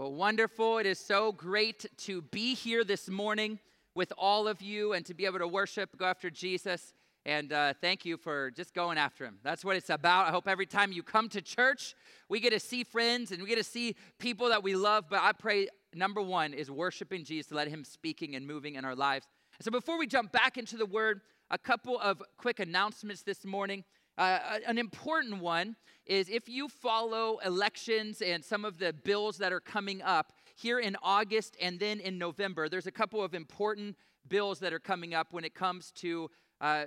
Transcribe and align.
Well, 0.00 0.14
wonderful. 0.14 0.78
It 0.78 0.86
is 0.86 0.98
so 0.98 1.30
great 1.30 1.84
to 2.04 2.22
be 2.22 2.54
here 2.54 2.84
this 2.84 3.10
morning 3.10 3.58
with 3.94 4.14
all 4.16 4.48
of 4.48 4.62
you 4.62 4.94
and 4.94 5.04
to 5.04 5.12
be 5.12 5.26
able 5.26 5.40
to 5.40 5.46
worship, 5.46 5.90
go 5.98 6.06
after 6.06 6.30
Jesus. 6.30 6.94
And 7.26 7.52
uh, 7.52 7.74
thank 7.82 8.06
you 8.06 8.16
for 8.16 8.50
just 8.52 8.72
going 8.72 8.96
after 8.96 9.26
him. 9.26 9.36
That's 9.42 9.62
what 9.62 9.76
it's 9.76 9.90
about. 9.90 10.26
I 10.26 10.30
hope 10.30 10.48
every 10.48 10.64
time 10.64 10.90
you 10.90 11.02
come 11.02 11.28
to 11.28 11.42
church, 11.42 11.94
we 12.30 12.40
get 12.40 12.54
to 12.54 12.60
see 12.60 12.82
friends 12.82 13.30
and 13.30 13.42
we 13.42 13.48
get 13.50 13.58
to 13.58 13.62
see 13.62 13.94
people 14.18 14.48
that 14.48 14.62
we 14.62 14.74
love. 14.74 15.04
But 15.10 15.20
I 15.20 15.32
pray 15.32 15.68
number 15.94 16.22
one 16.22 16.54
is 16.54 16.70
worshiping 16.70 17.22
Jesus, 17.22 17.52
let 17.52 17.68
him 17.68 17.84
speaking 17.84 18.36
and 18.36 18.46
moving 18.46 18.76
in 18.76 18.86
our 18.86 18.96
lives. 18.96 19.26
So 19.60 19.70
before 19.70 19.98
we 19.98 20.06
jump 20.06 20.32
back 20.32 20.56
into 20.56 20.78
the 20.78 20.86
word, 20.86 21.20
a 21.50 21.58
couple 21.58 22.00
of 22.00 22.22
quick 22.38 22.58
announcements 22.58 23.22
this 23.22 23.44
morning. 23.44 23.84
Uh, 24.18 24.58
an 24.66 24.78
important 24.78 25.40
one 25.40 25.76
is 26.06 26.28
if 26.28 26.48
you 26.48 26.68
follow 26.68 27.38
elections 27.44 28.20
and 28.20 28.44
some 28.44 28.64
of 28.64 28.78
the 28.78 28.92
bills 28.92 29.38
that 29.38 29.52
are 29.52 29.60
coming 29.60 30.02
up 30.02 30.32
here 30.54 30.78
in 30.78 30.96
August 31.02 31.56
and 31.60 31.78
then 31.78 32.00
in 32.00 32.18
November, 32.18 32.68
there's 32.68 32.86
a 32.86 32.92
couple 32.92 33.22
of 33.22 33.34
important 33.34 33.96
bills 34.28 34.58
that 34.58 34.72
are 34.72 34.80
coming 34.80 35.14
up 35.14 35.32
when 35.32 35.44
it 35.44 35.54
comes 35.54 35.90
to 35.92 36.30
uh, 36.60 36.86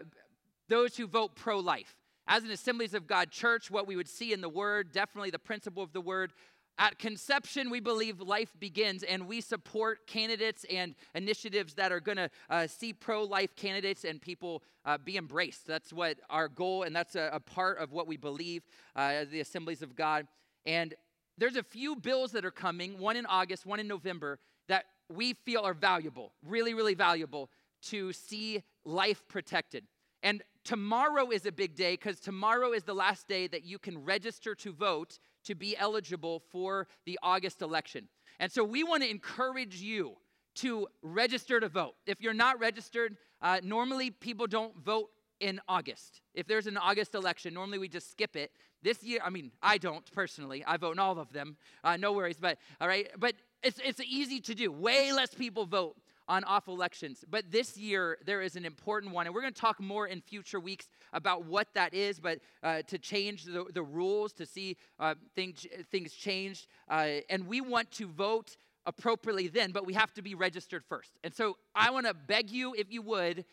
those 0.69 0.95
who 0.97 1.07
vote 1.07 1.35
pro 1.35 1.59
life. 1.59 1.95
As 2.27 2.43
an 2.43 2.51
Assemblies 2.51 2.93
of 2.93 3.05
God 3.05 3.31
church, 3.31 3.69
what 3.69 3.85
we 3.85 3.95
would 3.95 4.07
see 4.07 4.31
in 4.31 4.39
the 4.39 4.49
Word, 4.49 4.93
definitely 4.93 5.29
the 5.29 5.39
principle 5.39 5.83
of 5.83 5.91
the 5.91 6.01
Word, 6.01 6.31
at 6.79 6.97
conception, 6.97 7.69
we 7.69 7.79
believe 7.79 8.19
life 8.19 8.51
begins, 8.59 9.03
and 9.03 9.27
we 9.27 9.41
support 9.41 10.07
candidates 10.07 10.65
and 10.71 10.95
initiatives 11.13 11.75
that 11.75 11.91
are 11.91 11.99
going 11.99 12.17
to 12.17 12.29
uh, 12.49 12.67
see 12.67 12.93
pro 12.93 13.23
life 13.23 13.55
candidates 13.55 14.05
and 14.05 14.21
people 14.21 14.63
uh, 14.85 14.97
be 14.97 15.17
embraced. 15.17 15.67
That's 15.67 15.93
what 15.93 16.17
our 16.29 16.47
goal, 16.47 16.83
and 16.83 16.95
that's 16.95 17.15
a, 17.15 17.29
a 17.31 17.39
part 17.39 17.77
of 17.77 17.91
what 17.91 18.07
we 18.07 18.17
believe 18.17 18.63
uh, 18.95 18.99
as 18.99 19.29
the 19.29 19.39
Assemblies 19.39 19.81
of 19.81 19.95
God. 19.95 20.27
And 20.65 20.95
there's 21.37 21.55
a 21.55 21.63
few 21.63 21.95
bills 21.95 22.31
that 22.31 22.43
are 22.45 22.51
coming, 22.51 22.97
one 22.97 23.17
in 23.17 23.25
August, 23.25 23.65
one 23.65 23.79
in 23.79 23.87
November, 23.87 24.39
that 24.67 24.85
we 25.09 25.33
feel 25.33 25.61
are 25.61 25.73
valuable, 25.73 26.33
really, 26.43 26.73
really 26.73 26.95
valuable 26.95 27.49
to 27.83 28.13
see 28.13 28.63
life 28.85 29.23
protected. 29.27 29.85
And 30.23 30.41
tomorrow 30.63 31.29
is 31.31 31.45
a 31.45 31.51
big 31.51 31.75
day 31.75 31.93
because 31.93 32.19
tomorrow 32.19 32.71
is 32.71 32.83
the 32.83 32.93
last 32.93 33.27
day 33.27 33.47
that 33.47 33.63
you 33.63 33.77
can 33.77 34.03
register 34.03 34.55
to 34.55 34.71
vote 34.71 35.19
to 35.43 35.55
be 35.55 35.77
eligible 35.77 36.41
for 36.51 36.87
the 37.05 37.19
August 37.21 37.61
election. 37.61 38.07
And 38.39 38.51
so 38.51 38.63
we 38.63 38.83
want 38.83 39.03
to 39.03 39.09
encourage 39.09 39.81
you 39.81 40.17
to 40.55 40.87
register 41.01 41.59
to 41.59 41.69
vote. 41.69 41.95
If 42.05 42.21
you're 42.21 42.33
not 42.33 42.59
registered, 42.59 43.17
uh, 43.41 43.59
normally 43.63 44.11
people 44.11 44.47
don't 44.47 44.75
vote 44.77 45.09
in 45.39 45.59
August. 45.67 46.21
If 46.33 46.47
there's 46.47 46.67
an 46.67 46.77
August 46.77 47.15
election, 47.15 47.53
normally 47.53 47.77
we 47.77 47.87
just 47.87 48.11
skip 48.11 48.35
it. 48.35 48.51
This 48.81 49.03
year, 49.03 49.19
I 49.23 49.29
mean, 49.29 49.51
I 49.61 49.77
don't 49.77 50.09
personally. 50.11 50.63
I 50.65 50.77
vote 50.77 50.93
in 50.93 50.99
all 50.99 51.19
of 51.19 51.31
them. 51.31 51.57
Uh, 51.83 51.97
no 51.97 52.13
worries, 52.13 52.37
but 52.37 52.57
all 52.79 52.87
right. 52.87 53.09
But 53.17 53.35
it's 53.61 53.79
it's 53.83 54.01
easy 54.01 54.39
to 54.41 54.53
do. 54.53 54.71
Way 54.71 55.13
less 55.13 55.33
people 55.33 55.65
vote 55.65 55.95
on 56.27 56.43
off 56.43 56.67
elections. 56.67 57.23
But 57.29 57.51
this 57.51 57.77
year, 57.77 58.17
there 58.25 58.41
is 58.41 58.55
an 58.55 58.65
important 58.65 59.13
one. 59.13 59.25
And 59.25 59.35
we're 59.35 59.41
going 59.41 59.53
to 59.53 59.59
talk 59.59 59.79
more 59.79 60.07
in 60.07 60.21
future 60.21 60.59
weeks 60.59 60.89
about 61.11 61.45
what 61.45 61.67
that 61.73 61.93
is, 61.93 62.19
but 62.19 62.39
uh, 62.63 62.81
to 62.87 62.97
change 62.97 63.45
the, 63.45 63.65
the 63.73 63.83
rules, 63.83 64.33
to 64.33 64.45
see 64.45 64.77
uh, 64.99 65.15
things, 65.35 65.65
things 65.91 66.13
changed. 66.13 66.67
Uh, 66.89 67.21
and 67.29 67.47
we 67.47 67.61
want 67.61 67.91
to 67.91 68.07
vote 68.07 68.57
appropriately 68.85 69.47
then, 69.47 69.71
but 69.71 69.85
we 69.85 69.93
have 69.93 70.13
to 70.13 70.21
be 70.21 70.35
registered 70.35 70.83
first. 70.83 71.11
And 71.23 71.33
so 71.33 71.57
I 71.73 71.91
want 71.91 72.05
to 72.05 72.13
beg 72.13 72.49
you, 72.49 72.73
if 72.77 72.91
you 72.91 73.01
would, 73.01 73.45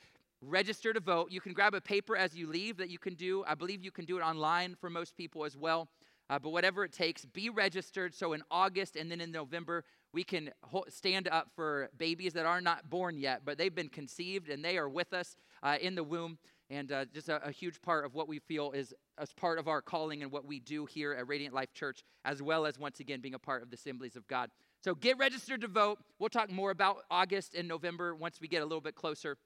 register 0.42 0.92
to 0.92 1.00
vote. 1.00 1.30
You 1.30 1.40
can 1.40 1.52
grab 1.52 1.74
a 1.74 1.80
paper 1.80 2.16
as 2.16 2.34
you 2.34 2.48
leave 2.48 2.76
that 2.78 2.88
you 2.88 2.98
can 2.98 3.14
do. 3.14 3.44
I 3.46 3.54
believe 3.54 3.84
you 3.84 3.90
can 3.90 4.04
do 4.04 4.16
it 4.18 4.22
online 4.22 4.74
for 4.80 4.90
most 4.90 5.16
people 5.16 5.44
as 5.44 5.56
well. 5.56 5.88
Uh, 6.30 6.38
but 6.38 6.50
whatever 6.50 6.84
it 6.84 6.92
takes, 6.92 7.24
be 7.24 7.50
registered. 7.50 8.14
So 8.14 8.32
in 8.34 8.42
August 8.50 8.94
and 8.94 9.10
then 9.10 9.20
in 9.20 9.32
November, 9.32 9.84
we 10.12 10.24
can 10.24 10.50
stand 10.88 11.28
up 11.28 11.48
for 11.54 11.88
babies 11.96 12.32
that 12.32 12.46
are 12.46 12.60
not 12.60 12.90
born 12.90 13.18
yet, 13.18 13.42
but 13.44 13.58
they've 13.58 13.74
been 13.74 13.88
conceived 13.88 14.48
and 14.48 14.64
they 14.64 14.76
are 14.76 14.88
with 14.88 15.12
us 15.12 15.36
uh, 15.62 15.76
in 15.80 15.94
the 15.94 16.04
womb. 16.04 16.38
And 16.68 16.92
uh, 16.92 17.04
just 17.12 17.28
a, 17.28 17.44
a, 17.44 17.50
huge 17.50 17.82
part 17.82 18.04
of 18.04 18.14
what 18.14 18.28
we 18.28 18.38
feel 18.38 18.70
is 18.70 18.94
as 19.18 19.32
part 19.32 19.58
of 19.58 19.66
our 19.66 19.82
calling 19.82 20.22
and 20.22 20.30
what 20.30 20.44
we 20.44 20.60
do 20.60 20.86
here 20.86 21.12
at 21.12 21.26
Radiant 21.26 21.52
Life 21.52 21.72
Church, 21.74 22.04
as 22.24 22.40
well 22.40 22.64
as 22.64 22.78
once 22.78 23.00
again 23.00 23.20
being 23.20 23.34
a 23.34 23.40
part 23.40 23.64
of 23.64 23.70
the 23.70 23.74
Assemblies 23.74 24.14
of 24.14 24.26
God. 24.28 24.50
So 24.84 24.94
get 24.94 25.18
registered 25.18 25.62
to 25.62 25.68
vote. 25.68 25.98
We'll 26.20 26.28
talk 26.28 26.48
more 26.48 26.70
about 26.70 26.98
August 27.10 27.56
and 27.56 27.66
November 27.66 28.14
once 28.14 28.40
we 28.40 28.46
get 28.46 28.62
a 28.62 28.64
little 28.64 28.80
bit 28.80 28.94
closer. 28.94 29.36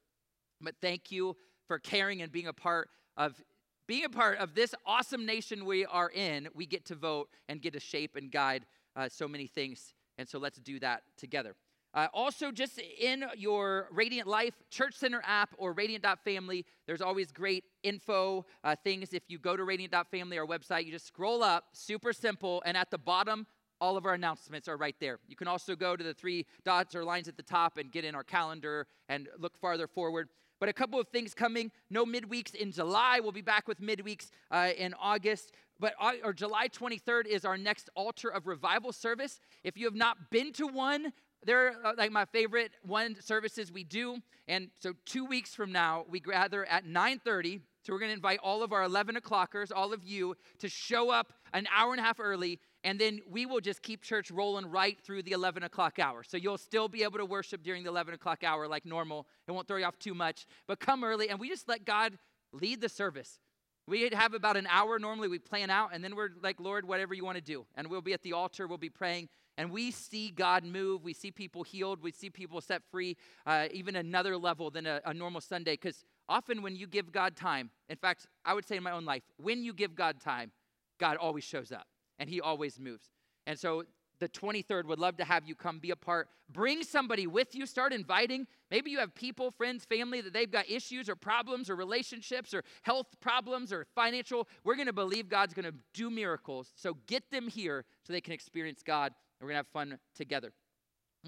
But 0.60 0.74
thank 0.82 1.10
you 1.10 1.34
for 1.66 1.78
caring 1.78 2.20
and 2.20 2.30
being 2.30 2.46
a 2.46 2.52
part 2.52 2.90
of 3.16 3.42
being 3.86 4.04
a 4.04 4.10
part 4.10 4.38
of 4.38 4.54
this 4.54 4.74
awesome 4.86 5.24
nation 5.24 5.64
we 5.64 5.86
are 5.86 6.10
in. 6.10 6.48
We 6.54 6.66
get 6.66 6.86
to 6.86 6.94
vote 6.94 7.28
and 7.48 7.60
get 7.60 7.72
to 7.72 7.80
shape 7.80 8.16
and 8.16 8.30
guide 8.30 8.66
uh, 8.96 9.08
so 9.08 9.26
many 9.28 9.46
things 9.46 9.94
and 10.18 10.28
so 10.28 10.38
let's 10.38 10.58
do 10.58 10.78
that 10.80 11.02
together. 11.16 11.54
Uh, 11.94 12.08
also, 12.12 12.50
just 12.50 12.80
in 12.98 13.24
your 13.36 13.88
Radiant 13.92 14.26
Life 14.26 14.54
Church 14.68 14.94
Center 14.94 15.22
app 15.24 15.50
or 15.58 15.72
Radiant.family, 15.72 16.66
there's 16.86 17.00
always 17.00 17.30
great 17.30 17.64
info 17.84 18.44
uh, 18.64 18.74
things. 18.82 19.12
If 19.12 19.22
you 19.28 19.38
go 19.38 19.56
to 19.56 19.62
Radiant.family, 19.62 20.36
our 20.36 20.46
website, 20.46 20.86
you 20.86 20.90
just 20.90 21.06
scroll 21.06 21.44
up, 21.44 21.66
super 21.72 22.12
simple, 22.12 22.64
and 22.66 22.76
at 22.76 22.90
the 22.90 22.98
bottom, 22.98 23.46
all 23.80 23.96
of 23.96 24.06
our 24.06 24.14
announcements 24.14 24.66
are 24.66 24.76
right 24.76 24.96
there. 24.98 25.20
You 25.28 25.36
can 25.36 25.46
also 25.46 25.76
go 25.76 25.94
to 25.94 26.02
the 26.02 26.14
three 26.14 26.46
dots 26.64 26.96
or 26.96 27.04
lines 27.04 27.28
at 27.28 27.36
the 27.36 27.42
top 27.44 27.76
and 27.76 27.92
get 27.92 28.04
in 28.04 28.16
our 28.16 28.24
calendar 28.24 28.88
and 29.08 29.28
look 29.38 29.56
farther 29.56 29.86
forward. 29.86 30.30
But 30.64 30.70
a 30.70 30.72
couple 30.72 30.98
of 30.98 31.08
things 31.08 31.34
coming. 31.34 31.70
No 31.90 32.06
midweeks 32.06 32.54
in 32.54 32.72
July. 32.72 33.20
We'll 33.20 33.32
be 33.32 33.42
back 33.42 33.68
with 33.68 33.82
midweeks 33.82 34.30
uh, 34.50 34.70
in 34.74 34.94
August. 34.98 35.52
But 35.78 35.92
uh, 36.00 36.12
or 36.24 36.32
July 36.32 36.68
23rd 36.68 37.26
is 37.26 37.44
our 37.44 37.58
next 37.58 37.90
altar 37.94 38.30
of 38.30 38.46
revival 38.46 38.90
service. 38.90 39.40
If 39.62 39.76
you 39.76 39.84
have 39.84 39.94
not 39.94 40.30
been 40.30 40.54
to 40.54 40.66
one, 40.66 41.12
they're 41.44 41.74
uh, 41.84 41.92
like 41.98 42.12
my 42.12 42.24
favorite 42.24 42.70
one 42.82 43.14
services 43.20 43.70
we 43.70 43.84
do. 43.84 44.16
And 44.48 44.70
so 44.80 44.94
two 45.04 45.26
weeks 45.26 45.54
from 45.54 45.70
now, 45.70 46.06
we 46.08 46.18
gather 46.18 46.64
at 46.64 46.86
9:30. 46.86 47.60
So 47.82 47.92
we're 47.92 47.98
going 47.98 48.12
to 48.12 48.14
invite 48.14 48.40
all 48.42 48.62
of 48.62 48.72
our 48.72 48.84
11 48.84 49.16
o'clockers, 49.16 49.70
all 49.70 49.92
of 49.92 50.02
you, 50.02 50.34
to 50.60 50.68
show 50.70 51.10
up 51.10 51.34
an 51.52 51.68
hour 51.76 51.92
and 51.92 52.00
a 52.00 52.04
half 52.04 52.18
early 52.18 52.58
and 52.84 53.00
then 53.00 53.20
we 53.28 53.46
will 53.46 53.60
just 53.60 53.82
keep 53.82 54.02
church 54.02 54.30
rolling 54.30 54.66
right 54.66 55.00
through 55.00 55.22
the 55.22 55.32
11 55.32 55.62
o'clock 55.62 55.98
hour. 55.98 56.22
So 56.22 56.36
you'll 56.36 56.58
still 56.58 56.86
be 56.86 57.02
able 57.02 57.18
to 57.18 57.24
worship 57.24 57.62
during 57.62 57.82
the 57.82 57.88
11 57.88 58.14
o'clock 58.14 58.44
hour 58.44 58.68
like 58.68 58.84
normal. 58.84 59.26
It 59.48 59.52
won't 59.52 59.66
throw 59.66 59.78
you 59.78 59.86
off 59.86 59.98
too 59.98 60.14
much, 60.14 60.46
but 60.68 60.78
come 60.78 61.02
early 61.02 61.30
and 61.30 61.40
we 61.40 61.48
just 61.48 61.66
let 61.66 61.86
God 61.86 62.18
lead 62.52 62.82
the 62.82 62.90
service. 62.90 63.40
We 63.86 64.08
have 64.12 64.34
about 64.34 64.56
an 64.56 64.66
hour 64.70 64.98
normally, 64.98 65.28
we 65.28 65.38
plan 65.38 65.68
out, 65.68 65.90
and 65.92 66.02
then 66.02 66.16
we're 66.16 66.30
like, 66.42 66.58
Lord, 66.58 66.88
whatever 66.88 67.12
you 67.12 67.22
want 67.22 67.36
to 67.36 67.42
do. 67.42 67.66
And 67.74 67.88
we'll 67.88 68.00
be 68.00 68.14
at 68.14 68.22
the 68.22 68.32
altar, 68.32 68.66
we'll 68.66 68.78
be 68.78 68.88
praying, 68.88 69.28
and 69.58 69.70
we 69.70 69.90
see 69.90 70.30
God 70.30 70.64
move. 70.64 71.04
We 71.04 71.12
see 71.12 71.30
people 71.30 71.62
healed, 71.62 72.02
we 72.02 72.10
see 72.10 72.30
people 72.30 72.62
set 72.62 72.82
free, 72.90 73.18
uh, 73.44 73.68
even 73.72 73.96
another 73.96 74.38
level 74.38 74.70
than 74.70 74.86
a, 74.86 75.02
a 75.04 75.12
normal 75.12 75.42
Sunday. 75.42 75.74
Because 75.74 76.02
often 76.30 76.62
when 76.62 76.76
you 76.76 76.86
give 76.86 77.12
God 77.12 77.36
time, 77.36 77.68
in 77.90 77.96
fact, 77.96 78.26
I 78.42 78.54
would 78.54 78.66
say 78.66 78.78
in 78.78 78.82
my 78.82 78.90
own 78.90 79.04
life, 79.04 79.22
when 79.36 79.62
you 79.62 79.74
give 79.74 79.94
God 79.94 80.18
time, 80.18 80.50
God 80.98 81.18
always 81.18 81.44
shows 81.44 81.70
up 81.70 81.86
and 82.18 82.28
he 82.28 82.40
always 82.40 82.78
moves. 82.78 83.10
And 83.46 83.58
so 83.58 83.84
the 84.20 84.28
23rd 84.28 84.84
would 84.84 84.98
love 84.98 85.16
to 85.16 85.24
have 85.24 85.44
you 85.46 85.54
come 85.54 85.78
be 85.78 85.90
a 85.90 85.96
part. 85.96 86.28
Bring 86.50 86.82
somebody 86.82 87.26
with 87.26 87.54
you, 87.54 87.66
start 87.66 87.92
inviting. 87.92 88.46
Maybe 88.70 88.90
you 88.90 88.98
have 88.98 89.14
people, 89.14 89.50
friends, 89.50 89.84
family 89.84 90.20
that 90.20 90.32
they've 90.32 90.50
got 90.50 90.70
issues 90.70 91.08
or 91.08 91.16
problems 91.16 91.68
or 91.68 91.76
relationships 91.76 92.54
or 92.54 92.62
health 92.82 93.08
problems 93.20 93.72
or 93.72 93.86
financial. 93.94 94.48
We're 94.62 94.76
going 94.76 94.86
to 94.86 94.92
believe 94.92 95.28
God's 95.28 95.54
going 95.54 95.64
to 95.64 95.74
do 95.92 96.10
miracles. 96.10 96.72
So 96.76 96.96
get 97.06 97.30
them 97.30 97.48
here 97.48 97.84
so 98.02 98.12
they 98.12 98.20
can 98.20 98.32
experience 98.32 98.82
God 98.84 99.12
and 99.40 99.46
we're 99.46 99.52
going 99.52 99.62
to 99.62 99.68
have 99.68 99.88
fun 99.88 99.98
together. 100.14 100.52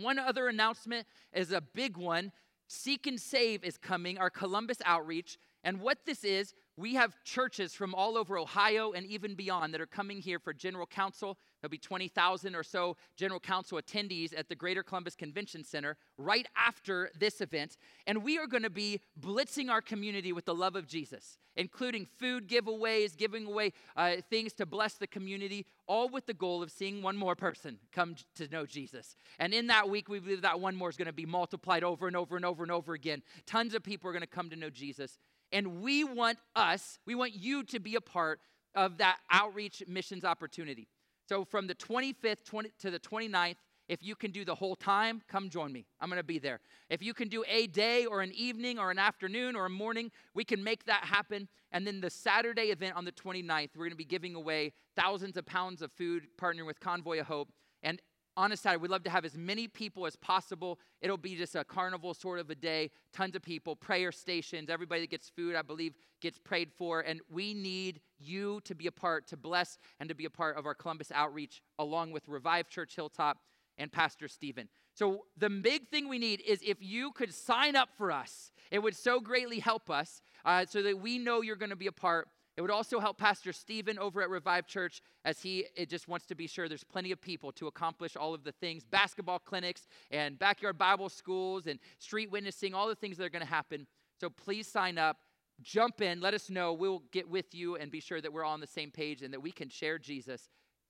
One 0.01 0.19
other 0.19 0.49
announcement 0.49 1.07
is 1.33 1.53
a 1.53 1.61
big 1.61 1.97
one. 1.97 2.33
Seek 2.69 3.07
and 3.07 3.21
Save 3.21 3.65
is 3.65 3.79
coming, 3.79 4.19
our 4.19 4.31
Columbus 4.31 4.79
outreach. 4.85 5.39
And 5.65 5.81
what 5.81 5.99
this 6.07 6.23
is, 6.25 6.55
we 6.77 6.95
have 6.95 7.17
churches 7.25 7.75
from 7.75 7.95
all 7.95 8.19
over 8.19 8.39
Ohio 8.39 8.93
and 8.93 9.07
even 9.07 9.35
beyond 9.35 9.73
that 9.73 9.81
are 9.81 9.87
coming 9.87 10.21
here 10.21 10.39
for 10.39 10.53
General 10.53 10.87
Council. 10.87 11.39
There'll 11.61 11.71
be 11.71 11.79
20,000 11.79 12.55
or 12.55 12.63
so 12.63 12.97
General 13.17 13.41
Council 13.41 13.81
attendees 13.81 14.39
at 14.39 14.49
the 14.49 14.55
Greater 14.55 14.83
Columbus 14.83 15.15
Convention 15.15 15.65
Center 15.65 15.97
right 16.19 16.47
after 16.55 17.11
this 17.19 17.41
event. 17.41 17.79
And 18.07 18.23
we 18.23 18.39
are 18.39 18.47
going 18.47 18.63
to 18.63 18.71
be 18.71 19.01
blitzing 19.19 19.71
our 19.71 19.81
community 19.81 20.35
with 20.35 20.45
the 20.45 20.55
love 20.55 20.77
of 20.77 20.87
Jesus, 20.87 21.39
including 21.57 22.07
food 22.19 22.47
giveaways, 22.47 23.17
giving 23.17 23.47
away 23.47 23.73
uh, 23.97 24.17
things 24.29 24.53
to 24.55 24.67
bless 24.67 24.95
the 24.95 25.07
community, 25.07 25.65
all 25.87 26.11
with 26.11 26.27
the 26.27 26.35
goal 26.35 26.63
of 26.63 26.71
seeing 26.71 27.01
one 27.01 27.17
more 27.17 27.35
person 27.35 27.79
come 27.91 28.17
to 28.35 28.49
know 28.49 28.67
Jesus. 28.67 29.17
And 29.39 29.55
in 29.55 29.69
that 29.69 29.89
week, 29.89 30.11
we 30.11 30.19
believe 30.19 30.43
that 30.43 30.61
one 30.61 30.77
more 30.77 30.91
is 30.91 30.97
going 30.99 31.07
to 31.07 31.13
be 31.13 31.27
multiplied 31.27 31.85
over 31.85 32.07
and 32.07 32.17
over 32.17 32.37
and 32.37 32.45
over 32.45 32.63
and 32.63 32.71
over 32.71 32.93
again. 32.93 33.23
Tons 33.47 33.75
of 33.75 33.83
people 33.83 34.11
are 34.11 34.13
going 34.13 34.21
to 34.21 34.27
come 34.27 34.51
to 34.51 34.57
know 34.57 34.71
Jesus. 34.71 35.19
And 35.53 35.81
we 35.83 36.05
want 36.05 36.39
us, 36.55 36.99
we 37.07 37.15
want 37.15 37.35
you 37.35 37.63
to 37.65 37.81
be 37.81 37.95
a 37.95 38.01
part 38.01 38.41
of 38.75 38.99
that 38.99 39.19
outreach 39.31 39.83
missions 39.89 40.25
opportunity. 40.25 40.89
So 41.29 41.45
from 41.45 41.67
the 41.67 41.75
25th 41.75 42.45
20, 42.45 42.73
to 42.81 42.91
the 42.91 43.01
29th, 43.01 43.57
if 43.89 44.03
you 44.03 44.17
can 44.17 44.33
do 44.33 44.45
the 44.45 44.55
whole 44.55 44.75
time, 44.75 45.23
come 45.29 45.49
join 45.49 45.73
me. 45.73 45.87
I'm 46.01 46.09
going 46.09 46.19
to 46.19 46.25
be 46.25 46.41
there. 46.41 46.61
If 46.91 47.03
you 47.03 47.15
can 47.15 47.29
do 47.29 47.45
a 47.49 47.69
day 47.69 48.05
or 48.05 48.21
an 48.21 48.33
evening 48.33 48.79
or 48.79 48.91
an 48.91 48.99
afternoon 48.99 49.55
or 49.55 49.67
a 49.67 49.71
morning, 49.71 50.11
we 50.35 50.45
can 50.45 50.63
make 50.63 50.85
that 50.87 51.05
happen. 51.05 51.49
And 51.71 51.87
then 51.87 52.01
the 52.01 52.11
Saturday 52.11 52.73
event 52.73 52.97
on 52.97 53.05
the 53.05 53.13
29th, 53.13 53.71
we're 53.77 53.85
going 53.85 53.91
to 53.91 53.97
be 53.97 54.05
giving 54.05 54.35
away 54.35 54.73
thousands 54.97 55.37
of 55.37 55.47
pounds 55.47 55.83
of 55.83 55.93
food, 55.93 56.25
partnering 56.41 56.67
with 56.67 56.81
Convoy 56.81 57.21
of 57.21 57.27
Hope. 57.27 57.53
And 57.83 58.03
on 58.37 58.55
Saturday. 58.57 58.81
We'd 58.81 58.91
love 58.91 59.05
to 59.05 59.11
have 59.11 59.25
as 59.25 59.37
many 59.37 59.69
people 59.69 60.07
as 60.07 60.17
possible. 60.17 60.79
It'll 61.01 61.17
be 61.17 61.37
just 61.37 61.55
a 61.55 61.65
carnival 61.65 62.15
sort 62.15 62.39
of 62.39 62.51
a 62.51 62.55
day, 62.55 62.91
tons 63.13 63.35
of 63.35 63.43
people, 63.43 63.75
prayer 63.77 64.13
stations. 64.13 64.69
Everybody 64.69 65.03
that 65.03 65.11
gets 65.11 65.29
food, 65.29 65.57
I 65.57 65.63
believe, 65.63 65.95
gets 66.21 66.39
prayed 66.39 66.71
for. 66.77 67.01
And 67.01 67.21
we 67.31 67.55
need 67.55 68.01
you 68.19 68.61
to 68.65 68.75
be 68.75 68.87
a 68.87 68.93
part, 68.93 69.27
to 69.29 69.37
bless, 69.37 69.79
and 70.01 70.09
to 70.09 70.15
be 70.15 70.25
a 70.25 70.31
part 70.31 70.57
of 70.57 70.67
our 70.67 70.75
Columbus 70.75 71.11
outreach, 71.15 71.63
along 71.79 72.13
with 72.13 72.29
Revive 72.29 72.69
Church 72.69 72.95
Hilltop 72.95 73.39
and 73.79 73.91
Pastor 73.93 74.29
Stephen. 74.29 74.69
So, 74.95 75.27
the 75.37 75.51
big 75.51 75.89
thing 75.89 76.09
we 76.09 76.19
need 76.19 76.43
is 76.47 76.61
if 76.67 76.79
you 76.81 77.13
could 77.13 77.35
sign 77.35 77.77
up 77.77 77.91
for 77.99 78.11
us, 78.11 78.51
it 78.71 78.79
would 78.79 78.97
so 78.97 79.21
greatly 79.21 79.59
help 79.59 79.91
us 79.91 80.23
uh, 80.47 80.65
so 80.67 80.83
that 80.83 80.99
we 80.99 81.19
know 81.19 81.43
you're 81.43 81.57
going 81.57 81.71
to 81.71 81.77
be 81.77 81.87
a 81.87 81.93
part 81.93 82.29
it 82.57 82.63
would 82.63 82.71
also 82.71 83.01
help 83.01 83.19
Pastor 83.19 83.53
Stephen 83.53 83.99
over 83.99 84.23
at 84.23 84.31
Revive 84.31 84.67
Church 84.67 85.03
as 85.25 85.41
he 85.41 85.67
just 85.89 86.09
wants 86.09 86.25
to 86.27 86.35
be 86.35 86.47
sure 86.47 86.69
there's 86.69 86.85
plenty 86.85 87.13
of 87.13 87.21
people 87.21 87.53
to 87.53 87.67
accomplish 87.67 88.17
all 88.17 88.33
of 88.33 88.45
the 88.45 88.53
things 88.53 88.85
basketball 88.85 89.39
clinics 89.39 89.87
and 90.11 90.39
backyard 90.39 90.79
Bible 90.79 91.11
schools 91.11 91.67
and 91.67 91.79
street 91.99 92.31
witnessing, 92.31 92.73
all 92.73 92.89
the 92.89 92.95
things 92.95 93.19
that 93.19 93.25
are 93.25 93.31
going 93.31 93.45
to 93.45 93.51
happen. 93.51 93.87
So 94.19 94.31
please 94.31 94.67
sign 94.67 94.97
up, 94.97 95.19
jump 95.61 96.01
in, 96.01 96.21
let 96.21 96.33
us 96.33 96.49
know. 96.49 96.73
We'll 96.73 97.03
get 97.13 97.29
with 97.29 97.55
you 97.55 97.77
and 97.77 97.91
be 97.91 98.01
sure 98.01 98.23
that 98.23 98.33
we're 98.33 98.45
all 98.45 98.55
on 98.55 98.61
the 98.61 98.67
same 98.67 98.91
page 98.91 99.21
and 99.21 99.35
that 99.35 99.43
we 99.43 99.53
can 99.53 99.69
share 99.69 99.99
Jesus 99.99 100.49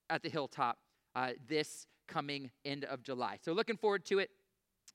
at 0.09 0.23
the 0.23 0.29
hilltop 0.29 0.79
uh, 1.17 1.31
this 1.49 1.89
coming 2.07 2.51
end 2.65 2.85
of 2.85 3.03
July. 3.03 3.39
So 3.43 3.53
looking 3.53 3.77
forward 3.77 4.05
to 4.07 4.21
it. 4.21 4.31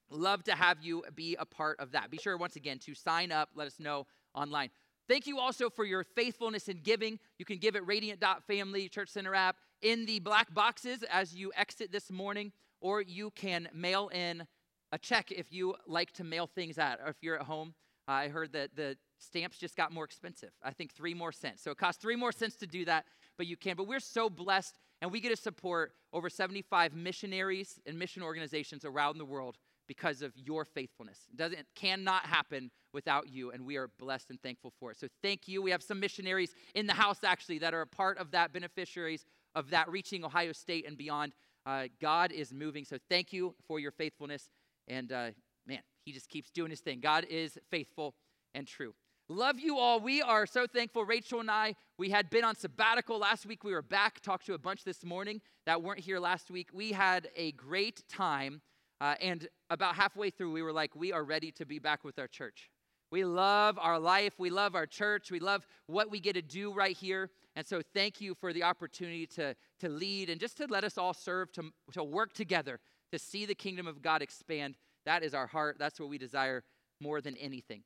Love 0.09 0.43
to 0.43 0.53
have 0.53 0.77
you 0.81 1.03
be 1.15 1.35
a 1.37 1.45
part 1.45 1.79
of 1.79 1.91
that. 1.91 2.11
Be 2.11 2.17
sure, 2.17 2.37
once 2.37 2.55
again, 2.55 2.79
to 2.79 2.93
sign 2.93 3.31
up. 3.31 3.49
Let 3.55 3.67
us 3.67 3.79
know 3.79 4.07
online. 4.33 4.69
Thank 5.11 5.27
you 5.27 5.39
also 5.39 5.69
for 5.69 5.83
your 5.83 6.05
faithfulness 6.05 6.69
in 6.69 6.77
giving. 6.77 7.19
You 7.37 7.43
can 7.43 7.57
give 7.57 7.75
at 7.75 7.85
radiant.family, 7.85 8.87
Church 8.87 9.09
Center 9.09 9.35
app, 9.35 9.57
in 9.81 10.05
the 10.05 10.19
black 10.19 10.53
boxes 10.53 11.03
as 11.11 11.35
you 11.35 11.51
exit 11.57 11.91
this 11.91 12.09
morning, 12.09 12.53
or 12.79 13.01
you 13.01 13.29
can 13.31 13.67
mail 13.73 14.07
in 14.13 14.47
a 14.93 14.97
check 14.97 15.29
if 15.29 15.51
you 15.51 15.75
like 15.85 16.13
to 16.13 16.23
mail 16.23 16.47
things 16.47 16.79
out, 16.79 16.99
or 17.03 17.09
if 17.09 17.17
you're 17.19 17.35
at 17.35 17.41
home. 17.41 17.73
I 18.07 18.29
heard 18.29 18.53
that 18.53 18.77
the 18.77 18.95
stamps 19.17 19.57
just 19.57 19.75
got 19.75 19.91
more 19.91 20.05
expensive. 20.05 20.51
I 20.63 20.71
think 20.71 20.93
three 20.93 21.13
more 21.13 21.33
cents. 21.33 21.61
So 21.61 21.71
it 21.71 21.77
costs 21.77 22.01
three 22.01 22.15
more 22.15 22.31
cents 22.31 22.55
to 22.55 22.65
do 22.65 22.85
that, 22.85 23.03
but 23.37 23.47
you 23.47 23.57
can. 23.57 23.75
But 23.75 23.87
we're 23.87 23.99
so 23.99 24.29
blessed, 24.29 24.79
and 25.01 25.11
we 25.11 25.19
get 25.19 25.35
to 25.35 25.35
support 25.35 25.91
over 26.13 26.29
75 26.29 26.93
missionaries 26.93 27.81
and 27.85 27.99
mission 27.99 28.23
organizations 28.23 28.85
around 28.85 29.17
the 29.17 29.25
world 29.25 29.57
because 29.91 30.21
of 30.21 30.31
your 30.37 30.63
faithfulness. 30.63 31.17
It 31.29 31.35
doesn't 31.35 31.67
cannot 31.75 32.23
happen 32.23 32.71
without 32.93 33.27
you, 33.27 33.51
and 33.51 33.65
we 33.65 33.75
are 33.75 33.89
blessed 33.99 34.29
and 34.29 34.41
thankful 34.41 34.71
for 34.79 34.89
it. 34.91 34.97
So 34.97 35.07
thank 35.21 35.49
you. 35.49 35.61
We 35.61 35.69
have 35.71 35.83
some 35.83 35.99
missionaries 35.99 36.55
in 36.75 36.87
the 36.87 36.93
house 36.93 37.25
actually 37.25 37.59
that 37.59 37.73
are 37.73 37.81
a 37.81 37.87
part 37.87 38.17
of 38.17 38.31
that, 38.31 38.53
beneficiaries 38.53 39.25
of 39.53 39.69
that, 39.71 39.89
reaching 39.89 40.23
Ohio 40.23 40.53
State 40.53 40.87
and 40.87 40.97
beyond. 40.97 41.33
Uh, 41.65 41.87
God 41.99 42.31
is 42.31 42.53
moving. 42.53 42.85
So 42.85 42.99
thank 43.09 43.33
you 43.33 43.53
for 43.67 43.81
your 43.81 43.91
faithfulness. 43.91 44.49
And 44.87 45.11
uh, 45.11 45.31
man, 45.67 45.81
he 46.05 46.13
just 46.13 46.29
keeps 46.29 46.49
doing 46.51 46.69
his 46.69 46.79
thing. 46.79 47.01
God 47.01 47.25
is 47.29 47.57
faithful 47.69 48.15
and 48.53 48.65
true. 48.65 48.93
Love 49.27 49.59
you 49.59 49.77
all. 49.77 49.99
We 49.99 50.21
are 50.21 50.45
so 50.45 50.67
thankful. 50.67 51.03
Rachel 51.03 51.41
and 51.41 51.51
I, 51.51 51.75
we 51.97 52.11
had 52.11 52.29
been 52.29 52.45
on 52.45 52.55
sabbatical 52.55 53.19
last 53.19 53.45
week. 53.45 53.65
We 53.65 53.73
were 53.73 53.81
back, 53.81 54.21
talked 54.21 54.45
to 54.45 54.53
a 54.53 54.57
bunch 54.57 54.85
this 54.85 55.03
morning 55.03 55.41
that 55.65 55.81
weren't 55.81 55.99
here 55.99 56.19
last 56.19 56.49
week. 56.49 56.69
We 56.73 56.93
had 56.93 57.27
a 57.35 57.51
great 57.51 58.07
time 58.07 58.61
uh, 59.01 59.15
and 59.19 59.47
about 59.71 59.95
halfway 59.95 60.29
through, 60.29 60.51
we 60.51 60.61
were 60.61 60.71
like, 60.71 60.95
we 60.95 61.11
are 61.11 61.23
ready 61.23 61.51
to 61.53 61.65
be 61.65 61.79
back 61.79 62.03
with 62.03 62.19
our 62.19 62.27
church. 62.27 62.69
We 63.11 63.25
love 63.25 63.79
our 63.81 63.99
life. 63.99 64.33
We 64.37 64.51
love 64.51 64.75
our 64.75 64.85
church. 64.85 65.31
We 65.31 65.39
love 65.39 65.65
what 65.87 66.11
we 66.11 66.19
get 66.19 66.33
to 66.33 66.41
do 66.41 66.71
right 66.71 66.95
here. 66.95 67.31
And 67.55 67.65
so, 67.65 67.81
thank 67.93 68.21
you 68.21 68.35
for 68.35 68.53
the 68.53 68.63
opportunity 68.63 69.25
to, 69.27 69.55
to 69.79 69.89
lead 69.89 70.29
and 70.29 70.39
just 70.39 70.55
to 70.57 70.67
let 70.67 70.83
us 70.83 70.97
all 70.97 71.13
serve, 71.13 71.51
to, 71.53 71.71
to 71.93 72.03
work 72.03 72.33
together, 72.33 72.79
to 73.11 73.19
see 73.19 73.45
the 73.45 73.55
kingdom 73.55 73.87
of 73.87 74.01
God 74.01 74.21
expand. 74.21 74.75
That 75.05 75.23
is 75.23 75.33
our 75.33 75.47
heart. 75.47 75.77
That's 75.79 75.99
what 75.99 76.07
we 76.07 76.19
desire 76.19 76.63
more 77.01 77.21
than 77.21 77.35
anything. 77.37 77.81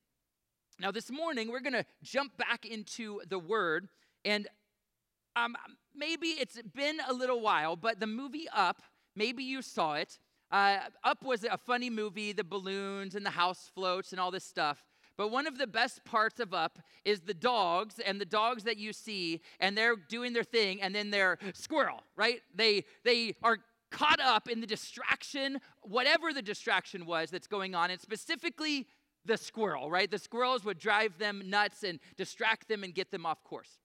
Now, 0.80 0.92
this 0.92 1.10
morning, 1.10 1.50
we're 1.50 1.62
going 1.62 1.74
to 1.74 1.86
jump 2.04 2.38
back 2.38 2.66
into 2.66 3.22
the 3.30 3.40
Word. 3.40 3.88
And 4.26 4.48
um, 5.38 5.56
maybe 5.96 6.28
it's 6.28 6.62
been 6.76 6.98
a 7.08 7.14
little 7.14 7.40
while, 7.40 7.78
but 7.78 8.02
the 8.02 8.08
movie 8.08 8.48
Up, 8.54 8.82
maybe 9.16 9.44
you 9.44 9.62
saw 9.62 9.94
it. 9.94 10.20
Uh, 10.52 10.80
Up 11.04 11.24
was 11.24 11.44
a 11.44 11.58
funny 11.58 11.90
movie, 11.90 12.32
the 12.32 12.44
balloons 12.44 13.16
and 13.16 13.26
the 13.26 13.32
house 13.32 13.70
floats 13.74 14.12
and 14.12 14.20
all 14.20 14.32
this 14.32 14.46
stuff. 14.46 14.84
But 15.18 15.32
one 15.32 15.48
of 15.48 15.58
the 15.58 15.68
best 15.68 16.04
parts 16.04 16.40
of 16.40 16.54
Up 16.54 16.80
is 17.06 17.22
the 17.22 17.34
dogs 17.34 18.00
and 18.00 18.20
the 18.20 18.26
dogs 18.26 18.64
that 18.64 18.78
you 18.78 18.94
see, 18.94 19.42
and 19.60 19.78
they're 19.78 19.96
doing 19.96 20.34
their 20.34 20.44
thing, 20.44 20.82
and 20.82 20.94
then 20.94 21.10
they're 21.10 21.38
squirrel, 21.54 22.02
right? 22.16 22.42
They 22.54 22.84
they 23.04 23.36
are 23.42 23.60
caught 23.92 24.20
up 24.20 24.50
in 24.50 24.60
the 24.60 24.68
distraction, 24.68 25.60
whatever 25.82 26.34
the 26.34 26.42
distraction 26.42 27.06
was 27.06 27.30
that's 27.30 27.48
going 27.48 27.76
on, 27.76 27.92
and 27.92 28.02
specifically 28.02 28.88
the 29.24 29.38
squirrel, 29.38 29.90
right? 29.90 30.12
The 30.12 30.20
squirrels 30.20 30.66
would 30.66 30.80
drive 30.80 31.18
them 31.18 31.44
nuts 31.46 31.84
and 31.84 32.00
distract 32.18 32.68
them 32.68 32.84
and 32.84 32.94
get 32.94 33.10
them 33.10 33.26
off 33.26 33.44
course. 33.44 33.80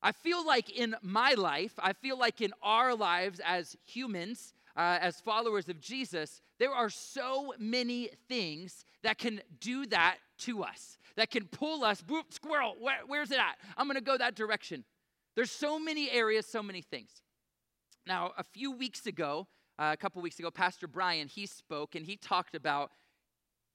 I 0.00 0.12
feel 0.12 0.46
like 0.46 0.70
in 0.70 0.94
my 1.02 1.32
life, 1.32 1.72
I 1.78 1.92
feel 1.92 2.18
like 2.18 2.40
in 2.40 2.52
our 2.62 2.94
lives 2.94 3.40
as 3.44 3.76
humans, 3.84 4.54
uh, 4.76 4.98
as 5.00 5.20
followers 5.20 5.68
of 5.68 5.80
Jesus, 5.80 6.40
there 6.58 6.72
are 6.72 6.90
so 6.90 7.54
many 7.58 8.10
things 8.28 8.84
that 9.02 9.18
can 9.18 9.40
do 9.60 9.86
that 9.86 10.18
to 10.38 10.62
us, 10.62 10.98
that 11.16 11.30
can 11.30 11.46
pull 11.46 11.84
us, 11.84 12.02
squirrel, 12.30 12.76
where, 12.78 12.98
where's 13.06 13.30
it 13.30 13.38
at? 13.38 13.58
I'm 13.76 13.86
gonna 13.86 14.00
go 14.00 14.16
that 14.18 14.34
direction. 14.34 14.84
There's 15.34 15.50
so 15.50 15.78
many 15.78 16.10
areas, 16.10 16.46
so 16.46 16.62
many 16.62 16.82
things. 16.82 17.10
Now, 18.06 18.32
a 18.38 18.44
few 18.44 18.70
weeks 18.72 19.06
ago, 19.06 19.48
uh, 19.78 19.90
a 19.92 19.96
couple 19.96 20.22
weeks 20.22 20.38
ago, 20.38 20.50
Pastor 20.50 20.86
Brian, 20.86 21.28
he 21.28 21.46
spoke 21.46 21.94
and 21.94 22.04
he 22.04 22.16
talked 22.16 22.54
about 22.54 22.90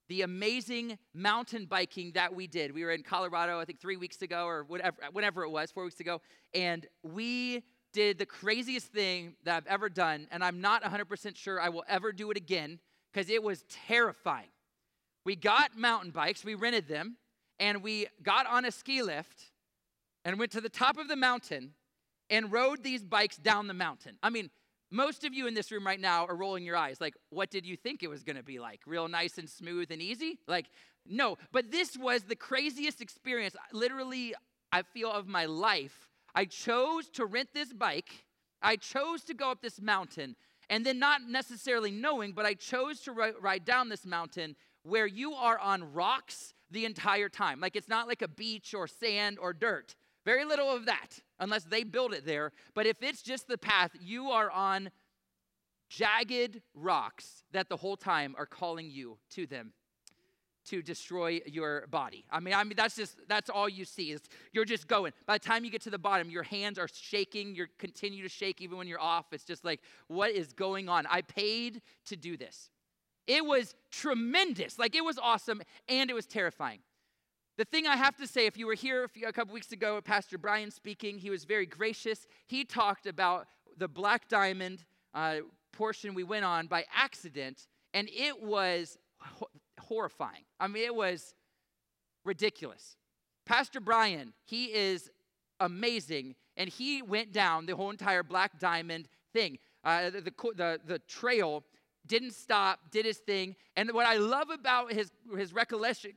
the 0.07 0.23
amazing 0.23 0.97
mountain 1.13 1.65
biking 1.65 2.11
that 2.13 2.33
we 2.33 2.47
did. 2.47 2.73
We 2.73 2.83
were 2.83 2.91
in 2.91 3.03
Colorado, 3.03 3.59
I 3.59 3.65
think 3.65 3.79
three 3.79 3.97
weeks 3.97 4.21
ago 4.21 4.45
or 4.45 4.63
whatever, 4.63 4.97
whenever 5.11 5.43
it 5.43 5.49
was, 5.49 5.71
four 5.71 5.83
weeks 5.83 5.99
ago, 5.99 6.21
and 6.53 6.85
we 7.03 7.63
did 7.93 8.17
the 8.17 8.25
craziest 8.25 8.87
thing 8.87 9.35
that 9.43 9.55
I've 9.57 9.67
ever 9.67 9.89
done, 9.89 10.27
and 10.31 10.43
I'm 10.43 10.61
not 10.61 10.83
100% 10.83 11.35
sure 11.35 11.59
I 11.59 11.69
will 11.69 11.83
ever 11.87 12.11
do 12.11 12.31
it 12.31 12.37
again 12.37 12.79
because 13.11 13.29
it 13.29 13.43
was 13.43 13.65
terrifying. 13.87 14.49
We 15.25 15.35
got 15.35 15.77
mountain 15.77 16.11
bikes, 16.11 16.43
we 16.43 16.55
rented 16.55 16.87
them, 16.87 17.17
and 17.59 17.83
we 17.83 18.07
got 18.23 18.47
on 18.47 18.65
a 18.65 18.71
ski 18.71 19.01
lift 19.01 19.51
and 20.25 20.39
went 20.39 20.51
to 20.53 20.61
the 20.61 20.69
top 20.69 20.97
of 20.97 21.07
the 21.07 21.15
mountain 21.15 21.73
and 22.29 22.51
rode 22.51 22.83
these 22.83 23.03
bikes 23.03 23.37
down 23.37 23.67
the 23.67 23.73
mountain. 23.73 24.17
I 24.23 24.29
mean, 24.29 24.49
most 24.89 25.23
of 25.23 25.33
you 25.33 25.47
in 25.47 25.53
this 25.53 25.71
room 25.71 25.85
right 25.85 25.99
now 25.99 26.25
are 26.25 26.35
rolling 26.35 26.63
your 26.63 26.75
eyes. 26.75 26.99
Like, 26.99 27.15
what 27.29 27.49
did 27.49 27.65
you 27.65 27.77
think 27.77 28.03
it 28.03 28.09
was 28.09 28.23
gonna 28.23 28.43
be 28.43 28.59
like? 28.59 28.81
Real 28.85 29.07
nice 29.07 29.37
and 29.37 29.49
smooth 29.49 29.91
and 29.91 30.01
easy? 30.01 30.39
Like, 30.47 30.67
no. 31.05 31.37
But 31.51 31.71
this 31.71 31.97
was 31.97 32.23
the 32.23 32.35
craziest 32.35 33.01
experience, 33.01 33.55
literally, 33.73 34.33
I 34.71 34.81
feel, 34.81 35.11
of 35.11 35.27
my 35.27 35.45
life 35.45 36.10
I 36.33 36.45
chose 36.45 37.09
to 37.11 37.25
rent 37.25 37.49
this 37.53 37.73
bike. 37.73 38.25
I 38.61 38.75
chose 38.75 39.23
to 39.25 39.33
go 39.33 39.51
up 39.51 39.61
this 39.61 39.81
mountain. 39.81 40.35
And 40.69 40.85
then, 40.85 40.99
not 40.99 41.23
necessarily 41.27 41.91
knowing, 41.91 42.31
but 42.31 42.45
I 42.45 42.53
chose 42.53 43.01
to 43.01 43.11
ride 43.11 43.65
down 43.65 43.89
this 43.89 44.05
mountain 44.05 44.55
where 44.83 45.05
you 45.05 45.33
are 45.33 45.59
on 45.59 45.93
rocks 45.93 46.53
the 46.71 46.85
entire 46.85 47.29
time. 47.29 47.59
Like 47.59 47.75
it's 47.75 47.89
not 47.89 48.07
like 48.07 48.21
a 48.21 48.27
beach 48.27 48.73
or 48.73 48.87
sand 48.87 49.37
or 49.39 49.53
dirt. 49.53 49.95
Very 50.25 50.45
little 50.45 50.69
of 50.69 50.85
that, 50.85 51.19
unless 51.39 51.65
they 51.65 51.83
build 51.83 52.13
it 52.13 52.25
there. 52.25 52.51
But 52.73 52.85
if 52.85 53.01
it's 53.01 53.21
just 53.21 53.47
the 53.47 53.57
path, 53.57 53.91
you 53.99 54.29
are 54.29 54.49
on 54.49 54.91
jagged 55.89 56.61
rocks 56.73 57.43
that 57.51 57.67
the 57.67 57.77
whole 57.77 57.97
time 57.97 58.35
are 58.37 58.45
calling 58.45 58.89
you 58.89 59.17
to 59.31 59.45
them 59.45 59.73
to 60.65 60.81
destroy 60.81 61.41
your 61.45 61.87
body. 61.87 62.25
I 62.31 62.39
mean, 62.39 62.53
I 62.53 62.63
mean 62.63 62.75
that's 62.75 62.95
just 62.95 63.17
that's 63.27 63.49
all 63.49 63.67
you 63.67 63.85
see 63.85 64.11
is 64.11 64.21
you're 64.51 64.65
just 64.65 64.87
going. 64.87 65.13
By 65.25 65.35
the 65.35 65.45
time 65.45 65.63
you 65.65 65.71
get 65.71 65.81
to 65.83 65.89
the 65.89 65.97
bottom, 65.97 66.29
your 66.29 66.43
hands 66.43 66.77
are 66.77 66.87
shaking, 66.91 67.55
you 67.55 67.67
continue 67.77 68.23
to 68.23 68.29
shake 68.29 68.61
even 68.61 68.77
when 68.77 68.87
you're 68.87 69.01
off. 69.01 69.25
It's 69.31 69.43
just 69.43 69.65
like 69.65 69.81
what 70.07 70.31
is 70.31 70.53
going 70.53 70.89
on? 70.89 71.05
I 71.07 71.21
paid 71.21 71.81
to 72.05 72.15
do 72.15 72.37
this. 72.37 72.69
It 73.27 73.45
was 73.45 73.75
tremendous. 73.91 74.77
Like 74.77 74.95
it 74.95 75.03
was 75.05 75.17
awesome 75.17 75.61
and 75.87 76.09
it 76.09 76.13
was 76.13 76.25
terrifying. 76.25 76.79
The 77.57 77.65
thing 77.65 77.85
I 77.85 77.95
have 77.95 78.15
to 78.17 78.27
say, 78.27 78.45
if 78.45 78.57
you 78.57 78.65
were 78.65 78.73
here 78.73 79.03
a, 79.03 79.09
few, 79.09 79.27
a 79.27 79.33
couple 79.33 79.53
weeks 79.53 79.71
ago, 79.71 79.99
Pastor 80.01 80.37
Brian 80.37 80.71
speaking, 80.71 81.17
he 81.17 81.29
was 81.29 81.43
very 81.43 81.65
gracious. 81.65 82.25
He 82.47 82.63
talked 82.63 83.05
about 83.05 83.47
the 83.77 83.87
Black 83.87 84.27
Diamond 84.27 84.83
uh, 85.13 85.37
portion 85.71 86.13
we 86.13 86.23
went 86.23 86.45
on 86.45 86.67
by 86.67 86.85
accident, 86.93 87.67
and 87.93 88.09
it 88.11 88.41
was 88.41 88.97
horrifying. 89.91 90.45
I 90.57 90.67
mean, 90.67 90.85
it 90.85 90.95
was 90.95 91.33
ridiculous. 92.23 92.95
Pastor 93.45 93.81
Brian, 93.81 94.31
he 94.45 94.65
is 94.65 95.09
amazing, 95.59 96.35
and 96.55 96.69
he 96.69 97.01
went 97.01 97.33
down 97.33 97.65
the 97.65 97.75
whole 97.75 97.89
entire 97.89 98.23
Black 98.23 98.57
Diamond 98.57 99.09
thing. 99.33 99.57
Uh, 99.83 100.09
the, 100.09 100.21
the, 100.21 100.79
the 100.85 100.99
trail 101.09 101.65
didn't 102.07 102.33
stop, 102.33 102.79
did 102.89 103.05
his 103.05 103.17
thing. 103.17 103.53
And 103.75 103.91
what 103.91 104.05
I 104.05 104.15
love 104.15 104.49
about 104.49 104.93
his, 104.93 105.11
his 105.37 105.53
recollection 105.53 106.13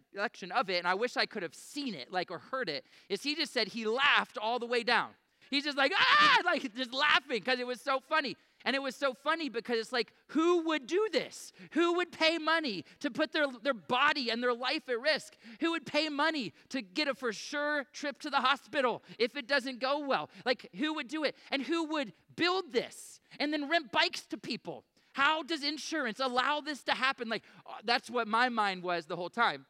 of 0.55 0.71
it, 0.71 0.79
and 0.79 0.87
I 0.87 0.95
wish 0.95 1.17
I 1.17 1.27
could 1.27 1.43
have 1.43 1.55
seen 1.55 1.95
it, 1.95 2.13
like, 2.13 2.31
or 2.31 2.39
heard 2.39 2.69
it, 2.69 2.85
is 3.09 3.25
he 3.25 3.35
just 3.35 3.53
said 3.53 3.67
he 3.67 3.87
laughed 3.87 4.39
all 4.39 4.61
the 4.61 4.67
way 4.67 4.85
down. 4.85 5.11
He's 5.51 5.65
just 5.65 5.77
like, 5.77 5.93
ah, 5.99 6.39
like 6.45 6.75
just 6.75 6.95
laughing 6.95 7.41
because 7.41 7.59
it 7.59 7.67
was 7.67 7.81
so 7.81 8.01
funny. 8.09 8.37
And 8.65 8.75
it 8.75 8.83
was 8.83 8.97
so 8.97 9.13
funny 9.13 9.51
because 9.51 9.79
it's 9.79 9.93
like, 9.93 10.13
who 10.29 10.65
would 10.67 10.87
do 10.87 11.07
this? 11.13 11.53
Who 11.73 11.95
would 11.95 12.11
pay 12.11 12.39
money 12.39 12.85
to 13.01 13.11
put 13.11 13.33
their, 13.33 13.47
their 13.63 13.75
body 13.75 14.31
and 14.31 14.43
their 14.43 14.55
life 14.55 14.89
at 14.89 15.01
risk? 15.01 15.37
Who 15.61 15.73
would 15.73 15.85
pay 15.85 16.09
money 16.09 16.55
to 16.71 16.81
get 16.81 17.07
a 17.07 17.15
for 17.15 17.33
sure 17.33 17.85
trip 17.93 18.21
to 18.21 18.31
the 18.31 18.39
hospital 18.39 19.03
if 19.19 19.37
it 19.37 19.47
doesn't 19.47 19.81
go 19.81 19.99
well? 19.99 20.31
Like, 20.47 20.71
who 20.77 20.95
would 20.95 21.09
do 21.09 21.25
it? 21.25 21.37
And 21.51 21.63
who 21.63 21.85
would 21.89 22.15
build 22.37 22.73
this 22.73 23.21
and 23.39 23.53
then 23.53 23.69
rent 23.69 23.93
bikes 23.93 24.23
to 24.27 24.39
people? 24.39 24.85
How 25.13 25.43
does 25.43 25.63
insurance 25.63 26.19
allow 26.19 26.61
this 26.61 26.83
to 26.85 26.93
happen? 26.93 27.29
Like, 27.29 27.45
uh, 27.67 27.75
that's 27.85 28.11
what 28.11 28.27
my 28.27 28.49
mind 28.49 28.83
was 28.83 29.07
the 29.07 29.17
whole 29.17 29.31
time. 29.31 29.67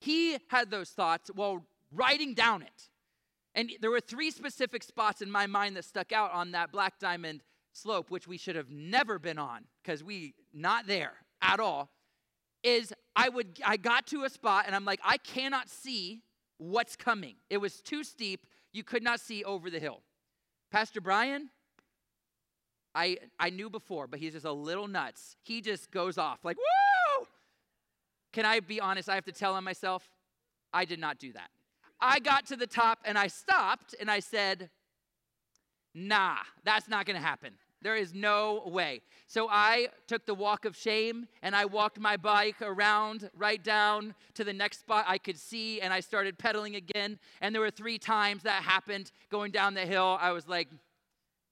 He 0.00 0.38
had 0.48 0.70
those 0.70 0.90
thoughts 0.90 1.30
while 1.34 1.64
writing 1.92 2.32
down 2.32 2.62
it. 2.62 2.88
And 3.54 3.70
there 3.80 3.90
were 3.90 4.00
three 4.00 4.30
specific 4.30 4.82
spots 4.82 5.20
in 5.20 5.30
my 5.30 5.46
mind 5.46 5.76
that 5.76 5.84
stuck 5.84 6.12
out 6.12 6.32
on 6.32 6.52
that 6.52 6.72
black 6.72 6.98
diamond 6.98 7.42
slope, 7.78 8.10
which 8.10 8.26
we 8.26 8.36
should 8.36 8.56
have 8.56 8.70
never 8.70 9.18
been 9.18 9.38
on 9.38 9.64
because 9.82 10.02
we 10.02 10.34
not 10.52 10.86
there 10.86 11.14
at 11.40 11.60
all. 11.60 11.90
Is 12.62 12.92
I 13.14 13.28
would 13.28 13.60
I 13.64 13.76
got 13.76 14.06
to 14.08 14.24
a 14.24 14.30
spot 14.30 14.64
and 14.66 14.74
I'm 14.74 14.84
like, 14.84 15.00
I 15.04 15.16
cannot 15.18 15.68
see 15.68 16.22
what's 16.58 16.96
coming. 16.96 17.36
It 17.48 17.58
was 17.58 17.80
too 17.80 18.02
steep. 18.02 18.46
You 18.72 18.82
could 18.82 19.02
not 19.02 19.20
see 19.20 19.44
over 19.44 19.70
the 19.70 19.78
hill. 19.78 20.02
Pastor 20.70 21.00
Brian, 21.00 21.50
I 22.94 23.18
I 23.38 23.50
knew 23.50 23.70
before, 23.70 24.06
but 24.06 24.18
he's 24.18 24.32
just 24.32 24.44
a 24.44 24.52
little 24.52 24.88
nuts. 24.88 25.36
He 25.42 25.60
just 25.60 25.90
goes 25.90 26.18
off 26.18 26.44
like, 26.44 26.56
woo! 26.56 27.26
Can 28.32 28.44
I 28.44 28.60
be 28.60 28.80
honest? 28.80 29.08
I 29.08 29.14
have 29.14 29.24
to 29.24 29.32
tell 29.32 29.56
him 29.56 29.64
myself, 29.64 30.08
I 30.72 30.84
did 30.84 30.98
not 30.98 31.18
do 31.18 31.32
that. 31.32 31.50
I 32.00 32.18
got 32.20 32.46
to 32.46 32.56
the 32.56 32.66
top 32.66 33.00
and 33.04 33.16
I 33.16 33.28
stopped 33.28 33.94
and 34.00 34.10
I 34.10 34.20
said, 34.20 34.70
nah, 35.94 36.36
that's 36.64 36.88
not 36.88 37.06
gonna 37.06 37.20
happen. 37.20 37.54
There 37.80 37.96
is 37.96 38.12
no 38.12 38.64
way. 38.66 39.02
So 39.28 39.48
I 39.48 39.88
took 40.08 40.26
the 40.26 40.34
walk 40.34 40.64
of 40.64 40.76
shame 40.76 41.28
and 41.42 41.54
I 41.54 41.64
walked 41.64 42.00
my 42.00 42.16
bike 42.16 42.60
around 42.60 43.30
right 43.36 43.62
down 43.62 44.14
to 44.34 44.42
the 44.42 44.52
next 44.52 44.80
spot 44.80 45.04
I 45.06 45.18
could 45.18 45.38
see 45.38 45.80
and 45.80 45.92
I 45.92 46.00
started 46.00 46.38
pedaling 46.38 46.74
again. 46.74 47.18
And 47.40 47.54
there 47.54 47.62
were 47.62 47.70
three 47.70 47.98
times 47.98 48.42
that 48.42 48.62
happened 48.62 49.12
going 49.30 49.52
down 49.52 49.74
the 49.74 49.86
hill. 49.86 50.18
I 50.20 50.32
was 50.32 50.48
like, 50.48 50.68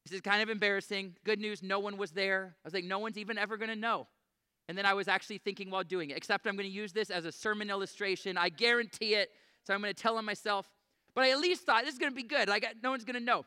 this 0.04 0.12
is 0.12 0.20
kind 0.20 0.42
of 0.42 0.48
embarrassing. 0.48 1.16
Good 1.24 1.40
news, 1.40 1.62
no 1.62 1.78
one 1.78 1.96
was 1.96 2.10
there. 2.10 2.56
I 2.64 2.66
was 2.66 2.74
like, 2.74 2.84
no 2.84 2.98
one's 2.98 3.18
even 3.18 3.38
ever 3.38 3.56
gonna 3.56 3.76
know. 3.76 4.08
And 4.68 4.76
then 4.76 4.86
I 4.86 4.94
was 4.94 5.06
actually 5.06 5.38
thinking 5.38 5.70
while 5.70 5.84
doing 5.84 6.10
it, 6.10 6.16
except 6.16 6.46
I'm 6.46 6.56
gonna 6.56 6.68
use 6.68 6.92
this 6.92 7.10
as 7.10 7.24
a 7.24 7.32
sermon 7.32 7.70
illustration. 7.70 8.36
I 8.36 8.48
guarantee 8.48 9.14
it. 9.14 9.30
So 9.64 9.74
I'm 9.74 9.80
gonna 9.80 9.94
tell 9.94 10.18
him 10.18 10.24
myself. 10.24 10.68
But 11.14 11.24
I 11.24 11.30
at 11.30 11.38
least 11.38 11.62
thought 11.62 11.84
this 11.84 11.94
is 11.94 11.98
gonna 11.98 12.12
be 12.12 12.24
good. 12.24 12.48
Like 12.48 12.66
no 12.82 12.90
one's 12.90 13.04
gonna 13.04 13.20
know. 13.20 13.44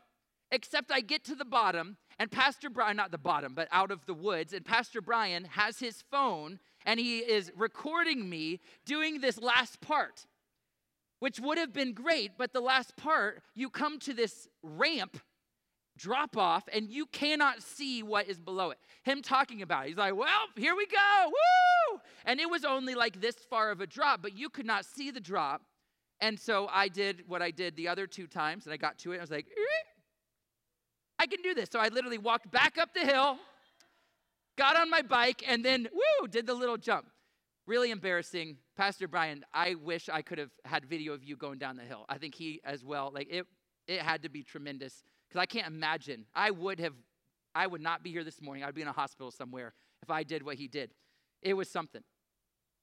Except 0.52 0.90
I 0.90 1.00
get 1.00 1.24
to 1.24 1.34
the 1.34 1.44
bottom, 1.44 1.96
and 2.20 2.30
Pastor 2.30 2.68
Brian, 2.68 2.98
not 2.98 3.10
the 3.10 3.18
bottom, 3.18 3.54
but 3.54 3.66
out 3.72 3.90
of 3.90 4.04
the 4.04 4.12
woods, 4.12 4.52
and 4.52 4.62
Pastor 4.62 5.00
Brian 5.00 5.46
has 5.46 5.78
his 5.78 6.02
phone 6.10 6.60
and 6.84 7.00
he 7.00 7.20
is 7.20 7.50
recording 7.56 8.28
me 8.28 8.60
doing 8.84 9.22
this 9.22 9.40
last 9.40 9.80
part, 9.80 10.26
which 11.20 11.40
would 11.40 11.56
have 11.56 11.72
been 11.72 11.94
great, 11.94 12.32
but 12.36 12.52
the 12.52 12.60
last 12.60 12.94
part, 12.94 13.42
you 13.54 13.70
come 13.70 13.98
to 14.00 14.12
this 14.12 14.48
ramp 14.62 15.18
drop 15.96 16.36
off 16.36 16.68
and 16.72 16.90
you 16.90 17.06
cannot 17.06 17.62
see 17.62 18.02
what 18.02 18.28
is 18.28 18.38
below 18.38 18.70
it. 18.70 18.78
Him 19.02 19.22
talking 19.22 19.62
about 19.62 19.86
it. 19.86 19.88
He's 19.88 19.96
like, 19.96 20.14
well, 20.14 20.46
here 20.56 20.76
we 20.76 20.86
go. 20.86 21.24
Woo! 21.26 22.00
And 22.26 22.38
it 22.38 22.50
was 22.50 22.66
only 22.66 22.94
like 22.94 23.22
this 23.22 23.36
far 23.36 23.70
of 23.70 23.80
a 23.80 23.86
drop, 23.86 24.20
but 24.20 24.36
you 24.36 24.50
could 24.50 24.66
not 24.66 24.84
see 24.84 25.10
the 25.10 25.20
drop. 25.20 25.62
And 26.20 26.38
so 26.38 26.68
I 26.70 26.88
did 26.88 27.24
what 27.28 27.40
I 27.40 27.50
did 27.50 27.76
the 27.76 27.88
other 27.88 28.06
two 28.06 28.26
times, 28.26 28.66
and 28.66 28.74
I 28.74 28.76
got 28.76 28.98
to 28.98 29.12
it. 29.12 29.18
I 29.18 29.20
was 29.22 29.30
like, 29.30 29.46
eh, 29.46 29.89
I 31.20 31.26
can 31.26 31.42
do 31.42 31.52
this. 31.52 31.68
So 31.70 31.78
I 31.78 31.88
literally 31.88 32.16
walked 32.16 32.50
back 32.50 32.78
up 32.78 32.94
the 32.94 33.00
hill, 33.00 33.36
got 34.56 34.80
on 34.80 34.88
my 34.88 35.02
bike, 35.02 35.44
and 35.46 35.62
then, 35.62 35.86
woo, 35.92 36.28
did 36.28 36.46
the 36.46 36.54
little 36.54 36.78
jump. 36.78 37.08
Really 37.66 37.90
embarrassing. 37.90 38.56
Pastor 38.74 39.06
Brian, 39.06 39.44
I 39.52 39.74
wish 39.74 40.08
I 40.08 40.22
could 40.22 40.38
have 40.38 40.50
had 40.64 40.86
video 40.86 41.12
of 41.12 41.22
you 41.22 41.36
going 41.36 41.58
down 41.58 41.76
the 41.76 41.82
hill. 41.82 42.06
I 42.08 42.16
think 42.16 42.34
he 42.34 42.62
as 42.64 42.82
well. 42.82 43.12
Like 43.14 43.28
it, 43.30 43.46
it 43.86 44.00
had 44.00 44.22
to 44.22 44.30
be 44.30 44.42
tremendous 44.42 45.04
because 45.28 45.38
I 45.38 45.44
can't 45.44 45.66
imagine. 45.66 46.24
I 46.34 46.52
would 46.52 46.80
have, 46.80 46.94
I 47.54 47.66
would 47.66 47.82
not 47.82 48.02
be 48.02 48.10
here 48.10 48.24
this 48.24 48.40
morning. 48.40 48.64
I'd 48.64 48.74
be 48.74 48.80
in 48.80 48.88
a 48.88 48.92
hospital 48.92 49.30
somewhere 49.30 49.74
if 50.02 50.08
I 50.08 50.22
did 50.22 50.42
what 50.42 50.56
he 50.56 50.68
did. 50.68 50.90
It 51.42 51.52
was 51.52 51.68
something. 51.70 52.02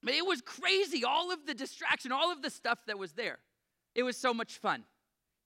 But 0.04 0.14
it 0.14 0.28
was 0.28 0.44
crazy, 0.44 1.04
all 1.04 1.32
of 1.32 1.48
the 1.48 1.56
distraction, 1.56 2.12
all 2.12 2.32
of 2.32 2.44
the 2.44 2.52
stuff 2.52 2.78
that 2.86 3.00
was 3.00 3.14
there. 3.14 3.40
It 3.96 4.04
was 4.04 4.16
so 4.16 4.32
much 4.32 4.60
fun. 4.60 4.84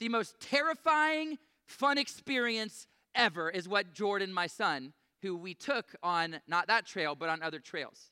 The 0.01 0.09
most 0.09 0.35
terrifying, 0.41 1.37
fun 1.67 1.97
experience 1.97 2.87
ever 3.15 3.49
is 3.49 3.67
what 3.67 3.93
Jordan, 3.93 4.33
my 4.33 4.47
son, 4.47 4.93
who 5.21 5.35
we 5.37 5.53
took 5.53 5.95
on 6.01 6.41
not 6.47 6.67
that 6.67 6.85
trail, 6.85 7.15
but 7.15 7.29
on 7.29 7.41
other 7.41 7.59
trails. 7.59 8.11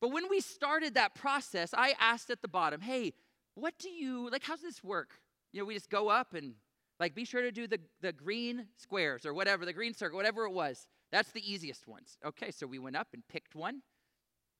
But 0.00 0.12
when 0.12 0.28
we 0.28 0.40
started 0.40 0.94
that 0.94 1.14
process, 1.14 1.74
I 1.76 1.94
asked 1.98 2.30
at 2.30 2.42
the 2.42 2.48
bottom, 2.48 2.80
hey, 2.80 3.14
what 3.54 3.74
do 3.78 3.88
you, 3.88 4.30
like, 4.30 4.44
how's 4.44 4.60
this 4.60 4.84
work? 4.84 5.20
You 5.52 5.60
know, 5.60 5.66
we 5.66 5.74
just 5.74 5.90
go 5.90 6.08
up 6.08 6.34
and, 6.34 6.54
like, 7.00 7.14
be 7.14 7.24
sure 7.24 7.42
to 7.42 7.50
do 7.50 7.66
the, 7.66 7.80
the 8.00 8.12
green 8.12 8.66
squares 8.76 9.26
or 9.26 9.34
whatever, 9.34 9.64
the 9.64 9.72
green 9.72 9.94
circle, 9.94 10.16
whatever 10.16 10.44
it 10.44 10.52
was. 10.52 10.86
That's 11.10 11.32
the 11.32 11.52
easiest 11.52 11.88
ones. 11.88 12.18
Okay, 12.24 12.50
so 12.50 12.66
we 12.66 12.78
went 12.78 12.96
up 12.96 13.08
and 13.14 13.26
picked 13.28 13.54
one. 13.54 13.82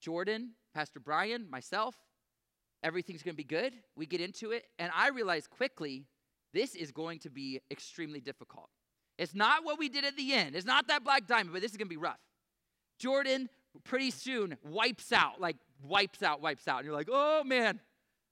Jordan, 0.01 0.53
Pastor 0.75 0.99
Brian, 0.99 1.49
myself, 1.51 1.95
everything's 2.83 3.23
gonna 3.23 3.35
be 3.35 3.45
good. 3.45 3.75
We 3.97 4.07
get 4.07 4.21
into 4.21 4.53
it, 4.53 4.65
and 4.79 4.91
I 4.95 5.11
realized 5.11 5.51
quickly 5.51 6.07
this 6.53 6.75
is 6.75 6.91
going 6.91 7.19
to 7.21 7.31
be 7.31 7.61
extremely 7.71 8.21
difficult. 8.21 8.69
It's 9.19 9.35
not 9.35 9.65
what 9.65 9.79
we 9.79 9.89
did 9.89 10.05
at 10.05 10.17
the 10.17 10.33
end, 10.33 10.55
it's 10.55 10.67
not 10.67 10.89
that 10.89 11.05
black 11.05 11.27
diamond, 11.27 11.53
but 11.53 11.63
this 11.63 11.71
is 11.73 11.77
gonna 11.77 11.89
be 11.89 11.97
rough. 11.97 12.21
Jordan 12.99 13.49
pretty 13.85 14.11
soon 14.11 14.57
wipes 14.65 15.13
out, 15.13 15.41
like 15.41 15.57
wipes 15.83 16.23
out, 16.23 16.41
wipes 16.41 16.67
out. 16.67 16.79
And 16.79 16.87
you're 16.87 16.95
like, 16.95 17.09
oh 17.11 17.45
man, 17.45 17.81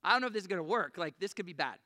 I 0.03 0.13
don't 0.13 0.21
know 0.21 0.29
if 0.29 0.33
this 0.33 0.43
is 0.43 0.49
gonna 0.49 0.63
work. 0.63 0.97
Like, 0.97 1.19
this 1.19 1.35
could 1.35 1.47
be 1.47 1.53
bad. 1.53 1.79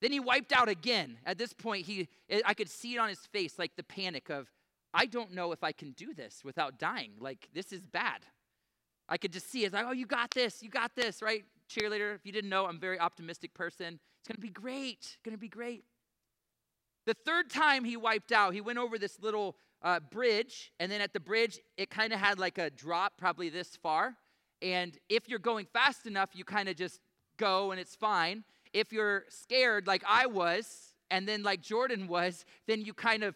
Then 0.00 0.12
he 0.12 0.20
wiped 0.20 0.52
out 0.52 0.68
again. 0.68 1.18
At 1.26 1.38
this 1.38 1.52
point, 1.52 1.86
he 1.86 2.08
I 2.44 2.54
could 2.54 2.70
see 2.70 2.94
it 2.94 2.98
on 2.98 3.08
his 3.08 3.20
face, 3.32 3.58
like 3.58 3.76
the 3.76 3.82
panic 3.82 4.30
of, 4.30 4.50
I 4.92 5.06
don't 5.06 5.32
know 5.32 5.52
if 5.52 5.62
I 5.62 5.72
can 5.72 5.92
do 5.92 6.14
this 6.14 6.42
without 6.44 6.78
dying. 6.78 7.12
Like, 7.20 7.48
this 7.54 7.72
is 7.72 7.86
bad. 7.86 8.26
I 9.08 9.18
could 9.18 9.32
just 9.32 9.50
see 9.50 9.62
it. 9.62 9.66
It's 9.66 9.74
like, 9.74 9.86
oh, 9.86 9.92
you 9.92 10.06
got 10.06 10.30
this, 10.30 10.62
you 10.62 10.70
got 10.70 10.94
this, 10.94 11.20
right? 11.20 11.44
Cheerleader, 11.70 12.14
if 12.14 12.26
you 12.26 12.32
didn't 12.32 12.50
know, 12.50 12.66
I'm 12.66 12.76
a 12.76 12.80
very 12.80 12.98
optimistic 12.98 13.54
person. 13.54 14.00
It's 14.18 14.28
gonna 14.28 14.40
be 14.40 14.50
great, 14.50 14.98
it's 15.00 15.18
gonna 15.24 15.38
be 15.38 15.48
great. 15.48 15.84
The 17.06 17.14
third 17.14 17.50
time 17.50 17.84
he 17.84 17.96
wiped 17.96 18.32
out, 18.32 18.52
he 18.52 18.60
went 18.60 18.78
over 18.78 18.98
this 18.98 19.20
little 19.20 19.56
uh, 19.82 20.00
bridge, 20.00 20.72
and 20.78 20.90
then 20.90 21.00
at 21.00 21.12
the 21.12 21.20
bridge, 21.20 21.58
it 21.76 21.90
kind 21.90 22.12
of 22.12 22.20
had 22.20 22.38
like 22.38 22.58
a 22.58 22.70
drop, 22.70 23.14
probably 23.16 23.48
this 23.48 23.76
far. 23.76 24.16
And 24.60 24.98
if 25.08 25.28
you're 25.28 25.38
going 25.38 25.66
fast 25.72 26.06
enough, 26.06 26.30
you 26.34 26.44
kind 26.44 26.68
of 26.68 26.76
just 26.76 27.00
go 27.38 27.70
and 27.70 27.80
it's 27.80 27.94
fine. 27.94 28.44
If 28.72 28.92
you're 28.92 29.24
scared, 29.28 29.86
like 29.86 30.02
I 30.06 30.26
was, 30.26 30.94
and 31.10 31.26
then 31.26 31.42
like 31.42 31.62
Jordan 31.62 32.06
was, 32.08 32.44
then 32.66 32.82
you 32.82 32.92
kind 32.92 33.24
of 33.24 33.34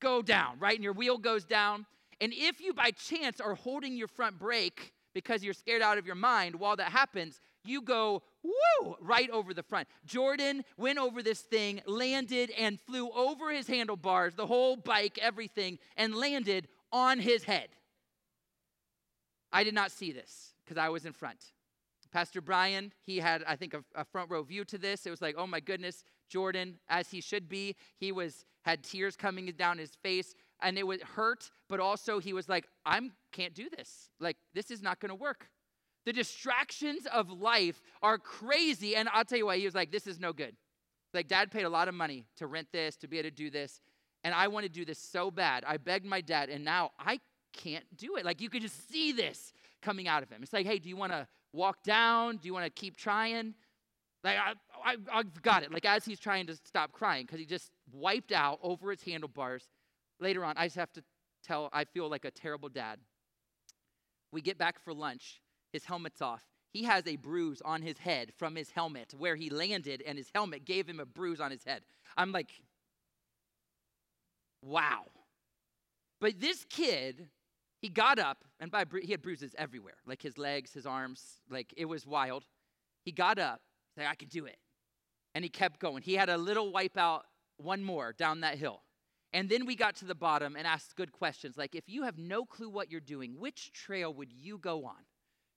go 0.00 0.22
down, 0.22 0.58
right? 0.58 0.74
And 0.74 0.84
your 0.84 0.92
wheel 0.92 1.18
goes 1.18 1.44
down. 1.44 1.86
And 2.20 2.32
if 2.34 2.60
you 2.60 2.74
by 2.74 2.90
chance 2.90 3.40
are 3.40 3.54
holding 3.54 3.96
your 3.96 4.08
front 4.08 4.38
brake 4.38 4.92
because 5.16 5.42
you're 5.42 5.54
scared 5.54 5.80
out 5.80 5.96
of 5.96 6.04
your 6.04 6.14
mind 6.14 6.54
while 6.54 6.76
that 6.76 6.92
happens, 6.92 7.40
you 7.64 7.80
go 7.80 8.22
woo 8.42 8.96
right 9.00 9.30
over 9.30 9.54
the 9.54 9.62
front. 9.62 9.88
Jordan 10.04 10.62
went 10.76 10.98
over 10.98 11.22
this 11.22 11.40
thing, 11.40 11.80
landed 11.86 12.50
and 12.50 12.78
flew 12.78 13.08
over 13.12 13.50
his 13.50 13.66
handlebars, 13.66 14.34
the 14.34 14.46
whole 14.46 14.76
bike, 14.76 15.18
everything, 15.22 15.78
and 15.96 16.14
landed 16.14 16.68
on 16.92 17.18
his 17.18 17.44
head. 17.44 17.68
I 19.50 19.64
did 19.64 19.72
not 19.72 19.90
see 19.90 20.12
this 20.12 20.52
because 20.62 20.76
I 20.76 20.90
was 20.90 21.06
in 21.06 21.14
front. 21.14 21.52
Pastor 22.12 22.42
Brian, 22.42 22.92
he 23.06 23.16
had, 23.16 23.42
I 23.48 23.56
think, 23.56 23.72
a, 23.72 23.82
a, 23.94 24.04
front 24.04 24.30
row 24.30 24.42
view 24.42 24.66
to 24.66 24.76
this. 24.76 25.06
It 25.06 25.10
was 25.10 25.22
like, 25.22 25.36
oh 25.38 25.46
my 25.46 25.60
goodness, 25.60 26.04
Jordan, 26.28 26.78
as 26.90 27.08
he 27.08 27.22
should 27.22 27.48
be, 27.48 27.74
he 27.96 28.12
was 28.12 28.44
had 28.66 28.82
tears 28.82 29.16
coming 29.16 29.46
down 29.56 29.78
his 29.78 29.94
face 30.02 30.34
and 30.62 30.78
it 30.78 30.86
would 30.86 31.02
hurt, 31.02 31.50
but 31.68 31.80
also 31.80 32.18
he 32.18 32.32
was 32.32 32.48
like, 32.48 32.66
I 32.84 33.00
can't 33.32 33.54
do 33.54 33.68
this. 33.76 34.10
Like, 34.20 34.36
this 34.54 34.70
is 34.70 34.82
not 34.82 35.00
going 35.00 35.10
to 35.10 35.14
work. 35.14 35.48
The 36.04 36.12
distractions 36.12 37.06
of 37.12 37.30
life 37.30 37.82
are 38.02 38.18
crazy. 38.18 38.96
And 38.96 39.08
I'll 39.12 39.24
tell 39.24 39.38
you 39.38 39.46
why. 39.46 39.58
he 39.58 39.64
was 39.64 39.74
like, 39.74 39.90
this 39.90 40.06
is 40.06 40.18
no 40.18 40.32
good. 40.32 40.56
Like, 41.12 41.28
dad 41.28 41.50
paid 41.50 41.64
a 41.64 41.68
lot 41.68 41.88
of 41.88 41.94
money 41.94 42.26
to 42.36 42.46
rent 42.46 42.68
this, 42.72 42.96
to 42.96 43.08
be 43.08 43.18
able 43.18 43.30
to 43.30 43.34
do 43.34 43.50
this. 43.50 43.80
And 44.24 44.34
I 44.34 44.48
want 44.48 44.64
to 44.64 44.68
do 44.68 44.84
this 44.84 44.98
so 44.98 45.30
bad. 45.30 45.64
I 45.66 45.76
begged 45.76 46.06
my 46.06 46.20
dad, 46.20 46.48
and 46.48 46.64
now 46.64 46.90
I 46.98 47.20
can't 47.52 47.84
do 47.96 48.16
it. 48.16 48.24
Like, 48.24 48.40
you 48.40 48.50
could 48.50 48.62
just 48.62 48.90
see 48.90 49.12
this 49.12 49.52
coming 49.82 50.08
out 50.08 50.22
of 50.22 50.30
him. 50.30 50.42
It's 50.42 50.52
like, 50.52 50.66
hey, 50.66 50.78
do 50.78 50.88
you 50.88 50.96
want 50.96 51.12
to 51.12 51.26
walk 51.52 51.82
down? 51.82 52.36
Do 52.36 52.46
you 52.46 52.52
want 52.52 52.64
to 52.64 52.70
keep 52.70 52.96
trying? 52.96 53.54
Like, 54.24 54.36
I, 54.36 54.52
I, 54.84 54.96
I've 55.12 55.42
got 55.42 55.62
it. 55.62 55.72
Like, 55.72 55.84
as 55.84 56.04
he's 56.04 56.18
trying 56.18 56.46
to 56.48 56.56
stop 56.56 56.92
crying, 56.92 57.24
because 57.24 57.38
he 57.38 57.46
just 57.46 57.70
wiped 57.92 58.32
out 58.32 58.58
over 58.62 58.90
his 58.90 59.02
handlebars 59.02 59.68
later 60.20 60.44
on, 60.44 60.54
I 60.56 60.66
just 60.66 60.76
have 60.76 60.92
to 60.94 61.02
tell, 61.44 61.68
I 61.72 61.84
feel 61.84 62.08
like 62.08 62.24
a 62.24 62.30
terrible 62.30 62.68
dad. 62.68 62.98
We 64.32 64.40
get 64.40 64.58
back 64.58 64.82
for 64.82 64.92
lunch, 64.92 65.40
his 65.72 65.84
helmet's 65.84 66.20
off. 66.20 66.42
He 66.72 66.82
has 66.84 67.06
a 67.06 67.16
bruise 67.16 67.62
on 67.64 67.80
his 67.80 67.98
head 67.98 68.32
from 68.36 68.54
his 68.54 68.70
helmet 68.70 69.14
where 69.16 69.36
he 69.36 69.48
landed, 69.48 70.02
and 70.06 70.18
his 70.18 70.30
helmet 70.34 70.64
gave 70.64 70.86
him 70.86 71.00
a 71.00 71.06
bruise 71.06 71.40
on 71.40 71.50
his 71.50 71.64
head. 71.64 71.82
I'm 72.16 72.32
like, 72.32 72.50
wow. 74.62 75.06
But 76.20 76.40
this 76.40 76.66
kid, 76.68 77.28
he 77.80 77.88
got 77.88 78.18
up, 78.18 78.44
and 78.60 78.70
by 78.70 78.84
he 79.02 79.10
had 79.10 79.22
bruises 79.22 79.54
everywhere, 79.56 79.96
like 80.06 80.20
his 80.20 80.36
legs, 80.36 80.72
his 80.72 80.86
arms, 80.86 81.40
like 81.48 81.72
it 81.76 81.86
was 81.86 82.06
wild. 82.06 82.44
He 83.04 83.12
got 83.12 83.38
up, 83.38 83.60
I 83.98 84.14
can 84.14 84.28
do 84.28 84.44
it. 84.46 84.58
And 85.34 85.44
he 85.44 85.48
kept 85.48 85.80
going. 85.80 86.02
He 86.02 86.14
had 86.14 86.28
a 86.28 86.36
little 86.36 86.72
wipeout, 86.72 87.22
one 87.58 87.82
more 87.82 88.12
down 88.12 88.40
that 88.40 88.58
hill. 88.58 88.82
And 89.32 89.48
then 89.48 89.66
we 89.66 89.76
got 89.76 89.96
to 89.96 90.04
the 90.04 90.14
bottom 90.14 90.56
and 90.56 90.66
asked 90.66 90.96
good 90.96 91.12
questions 91.12 91.56
like, 91.56 91.74
if 91.74 91.88
you 91.88 92.04
have 92.04 92.18
no 92.18 92.44
clue 92.44 92.70
what 92.70 92.90
you're 92.90 93.00
doing, 93.00 93.38
which 93.38 93.72
trail 93.72 94.12
would 94.14 94.32
you 94.32 94.58
go 94.58 94.86
on? 94.86 95.04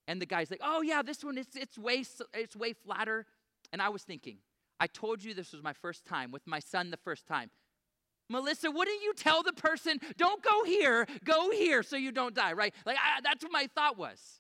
And 0.08 0.22
the 0.22 0.26
guy's 0.26 0.50
like, 0.50 0.62
oh, 0.64 0.82
yeah, 0.82 1.02
this 1.02 1.24
one, 1.24 1.38
it's, 1.38 1.56
it's, 1.56 1.78
way, 1.78 2.04
it's 2.34 2.56
way 2.56 2.74
flatter. 2.74 3.26
And 3.72 3.82
I 3.82 3.90
was 3.90 4.04
thinking, 4.04 4.38
I 4.80 4.88
told 4.88 5.24
you 5.24 5.34
this 5.34 5.54
was 5.54 5.62
my 5.62 5.74
first 5.74 6.06
time 6.06 6.32
with 6.32 6.46
my 6.48 6.60
son 6.60 6.90
the 6.90 6.98
first 6.98 7.28
time. 7.28 7.52
Melissa, 8.30 8.70
wouldn't 8.70 9.02
you 9.02 9.14
tell 9.14 9.44
the 9.44 9.54
person, 9.54 10.00
don't 10.18 10.44
go 10.44 10.64
here, 10.64 11.08
go 11.24 11.52
here 11.52 11.84
so 11.84 11.96
you 11.96 12.12
don't 12.12 12.36
die, 12.36 12.54
right? 12.54 12.74
Like, 12.86 12.98
I, 12.98 13.22
that's 13.22 13.44
what 13.44 13.52
my 13.52 13.68
thought 13.76 13.98
was. 13.98 14.40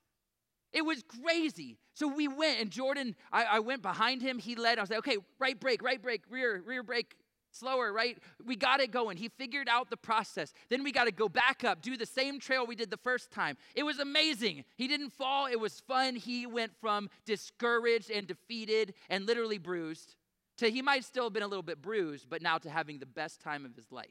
It 0.72 0.84
was 0.84 1.04
crazy. 1.04 1.78
So 1.96 2.08
we 2.08 2.28
went, 2.28 2.62
and 2.62 2.70
Jordan, 2.70 3.16
I, 3.32 3.46
I, 3.46 3.60
went 3.60 3.82
behind 3.82 4.22
him. 4.22 4.38
He 4.38 4.56
led. 4.56 4.78
I 4.78 4.82
was 4.82 4.90
like, 4.92 5.00
okay, 5.00 5.18
right 5.40 5.60
brake, 5.60 5.82
right 5.82 6.02
brake, 6.02 6.22
rear, 6.30 6.62
rear 6.66 6.84
brake, 6.84 7.16
slower, 7.51 7.91
right? 7.91 8.18
We 8.46 8.56
got 8.56 8.79
it 8.79 8.91
going. 8.91 9.18
He 9.18 9.29
figured 9.29 9.68
out 9.70 9.89
the 9.89 9.98
process. 9.98 10.53
Then 10.70 10.84
we 10.84 10.91
got 10.91 11.06
to 11.06 11.12
go 11.12 11.29
back 11.29 11.63
up, 11.63 11.82
do 11.82 11.98
the 11.98 12.06
same 12.06 12.39
trail 12.39 12.65
we 12.65 12.75
did 12.75 12.89
the 12.89 12.98
first 12.98 13.32
time. 13.32 13.58
It 13.75 13.84
was 13.84 14.00
amazing. 14.00 14.63
He 14.75 14.88
didn't 14.88 15.12
fall. 15.12 15.48
It 15.48 15.60
was 15.60 15.79
fun. 15.79 16.15
He 16.15 16.46
went 16.46 16.72
from 16.79 17.10
discouraged 17.25 18.12
and 18.12 18.27
defeated 18.27 18.94
and 19.10 19.25
literally 19.25 19.58
bruised 19.58 20.15
to 20.60 20.70
he 20.70 20.82
might 20.82 21.03
still 21.03 21.25
have 21.25 21.34
been 21.34 21.44
a 21.44 21.48
little 21.48 21.63
bit 21.63 21.82
bruised, 21.82 22.29
but 22.29 22.41
now 22.41 22.58
to 22.58 22.70
having 22.70 23.00
the 23.00 23.06
best 23.06 23.41
time 23.41 23.65
of 23.65 23.75
his 23.75 23.91
life. 23.91 24.08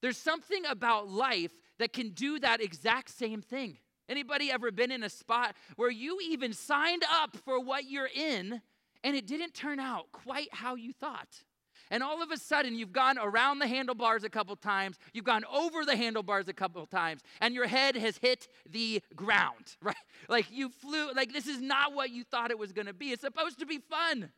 There's 0.00 0.16
something 0.16 0.64
about 0.66 1.08
life 1.08 1.52
that 1.78 1.92
can 1.92 2.10
do 2.10 2.38
that 2.40 2.60
exact 2.60 3.10
same 3.10 3.40
thing. 3.40 3.78
Anybody 4.08 4.50
ever 4.50 4.72
been 4.72 4.90
in 4.90 5.04
a 5.04 5.08
spot 5.08 5.54
where 5.76 5.90
you 5.90 6.18
even 6.22 6.52
signed 6.52 7.04
up 7.10 7.36
for 7.44 7.60
what 7.60 7.88
you're 7.88 8.10
in 8.12 8.60
and 9.04 9.16
it 9.16 9.26
didn't 9.26 9.54
turn 9.54 9.78
out 9.78 10.10
quite 10.12 10.52
how 10.52 10.74
you 10.74 10.92
thought? 10.92 11.44
And 11.92 12.02
all 12.02 12.22
of 12.22 12.30
a 12.30 12.38
sudden, 12.38 12.74
you've 12.74 12.94
gone 12.94 13.18
around 13.18 13.58
the 13.58 13.66
handlebars 13.66 14.24
a 14.24 14.30
couple 14.30 14.56
times, 14.56 14.98
you've 15.12 15.26
gone 15.26 15.44
over 15.52 15.84
the 15.84 15.94
handlebars 15.94 16.48
a 16.48 16.54
couple 16.54 16.84
times, 16.86 17.20
and 17.42 17.54
your 17.54 17.66
head 17.66 17.96
has 17.96 18.16
hit 18.16 18.48
the 18.68 19.02
ground, 19.14 19.76
right? 19.82 19.94
Like 20.26 20.50
you 20.50 20.70
flew, 20.70 21.12
like 21.12 21.34
this 21.34 21.46
is 21.46 21.60
not 21.60 21.92
what 21.92 22.08
you 22.08 22.24
thought 22.24 22.50
it 22.50 22.58
was 22.58 22.72
gonna 22.72 22.94
be. 22.94 23.12
It's 23.12 23.20
supposed 23.20 23.58
to 23.58 23.66
be 23.66 23.76
fun. 23.76 24.32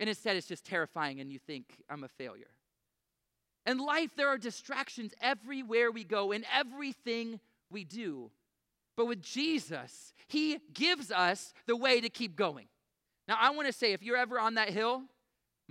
And 0.00 0.08
instead, 0.08 0.36
it's 0.36 0.48
just 0.48 0.64
terrifying, 0.64 1.20
and 1.20 1.30
you 1.30 1.38
think, 1.38 1.66
I'm 1.88 2.02
a 2.02 2.08
failure. 2.08 2.50
In 3.64 3.78
life, 3.78 4.10
there 4.16 4.26
are 4.26 4.38
distractions 4.38 5.14
everywhere 5.20 5.92
we 5.92 6.02
go, 6.02 6.32
in 6.32 6.44
everything 6.52 7.38
we 7.70 7.84
do. 7.84 8.32
But 8.96 9.06
with 9.06 9.22
Jesus, 9.22 10.12
He 10.26 10.58
gives 10.74 11.12
us 11.12 11.54
the 11.66 11.76
way 11.76 12.00
to 12.00 12.08
keep 12.08 12.34
going. 12.34 12.66
Now, 13.28 13.36
I 13.40 13.50
want 13.50 13.68
to 13.68 13.72
say 13.72 13.92
if 13.92 14.02
you're 14.02 14.16
ever 14.16 14.40
on 14.40 14.54
that 14.54 14.70
hill, 14.70 15.04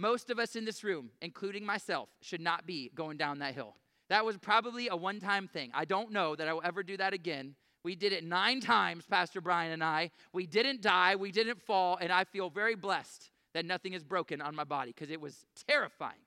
most 0.01 0.29
of 0.31 0.39
us 0.39 0.55
in 0.55 0.65
this 0.65 0.83
room, 0.83 1.11
including 1.21 1.63
myself, 1.63 2.09
should 2.21 2.41
not 2.41 2.65
be 2.65 2.91
going 2.95 3.17
down 3.17 3.39
that 3.39 3.53
hill. 3.53 3.75
That 4.09 4.25
was 4.25 4.37
probably 4.37 4.89
a 4.89 4.95
one 4.95 5.19
time 5.19 5.47
thing. 5.47 5.71
I 5.73 5.85
don't 5.85 6.11
know 6.11 6.35
that 6.35 6.47
I 6.47 6.53
will 6.53 6.63
ever 6.65 6.83
do 6.83 6.97
that 6.97 7.13
again. 7.13 7.55
We 7.83 7.95
did 7.95 8.11
it 8.11 8.23
nine 8.23 8.59
times, 8.59 9.05
Pastor 9.09 9.41
Brian 9.41 9.71
and 9.71 9.83
I. 9.83 10.11
We 10.33 10.45
didn't 10.45 10.81
die, 10.81 11.15
we 11.15 11.31
didn't 11.31 11.61
fall, 11.61 11.97
and 12.01 12.11
I 12.11 12.25
feel 12.25 12.49
very 12.49 12.75
blessed 12.75 13.31
that 13.53 13.65
nothing 13.65 13.93
is 13.93 14.03
broken 14.03 14.41
on 14.41 14.55
my 14.55 14.63
body 14.63 14.91
because 14.91 15.11
it 15.11 15.21
was 15.21 15.45
terrifying. 15.67 16.19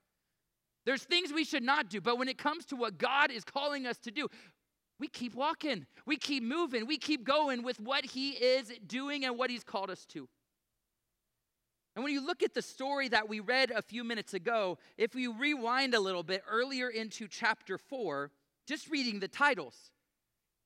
There's 0.87 1.03
things 1.03 1.33
we 1.33 1.45
should 1.45 1.63
not 1.63 1.91
do, 1.91 2.01
but 2.01 2.19
when 2.19 2.29
it 2.29 2.39
comes 2.39 2.65
to 2.67 2.77
what 2.77 2.99
God 2.99 3.31
is 3.31 3.45
calling 3.45 3.87
us 3.87 3.99
to 3.99 4.11
do, 4.11 4.29
we 5.01 5.09
keep 5.09 5.35
walking, 5.35 5.87
we 6.07 6.17
keep 6.17 6.43
moving, 6.43 6.87
we 6.87 6.99
keep 6.99 7.25
going 7.25 7.63
with 7.63 7.81
what 7.81 8.05
He 8.05 8.31
is 8.31 8.73
doing 8.87 9.25
and 9.25 9.37
what 9.37 9.51
He's 9.51 9.65
called 9.65 9.91
us 9.91 10.05
to. 10.07 10.29
And 11.95 12.03
when 12.03 12.13
you 12.13 12.25
look 12.25 12.43
at 12.43 12.55
the 12.55 12.63
story 12.63 13.09
that 13.09 13.29
we 13.29 13.41
read 13.41 13.71
a 13.71 13.83
few 13.83 14.03
minutes 14.03 14.35
ago, 14.35 14.79
if 14.99 15.15
we 15.15 15.29
rewind 15.29 15.95
a 15.95 16.01
little 16.01 16.25
bit 16.25 16.43
earlier 16.51 16.89
into 16.89 17.29
chapter 17.29 17.79
4, 17.79 18.31
just 18.67 18.91
reading 18.91 19.21
the 19.21 19.29
titles, 19.29 19.93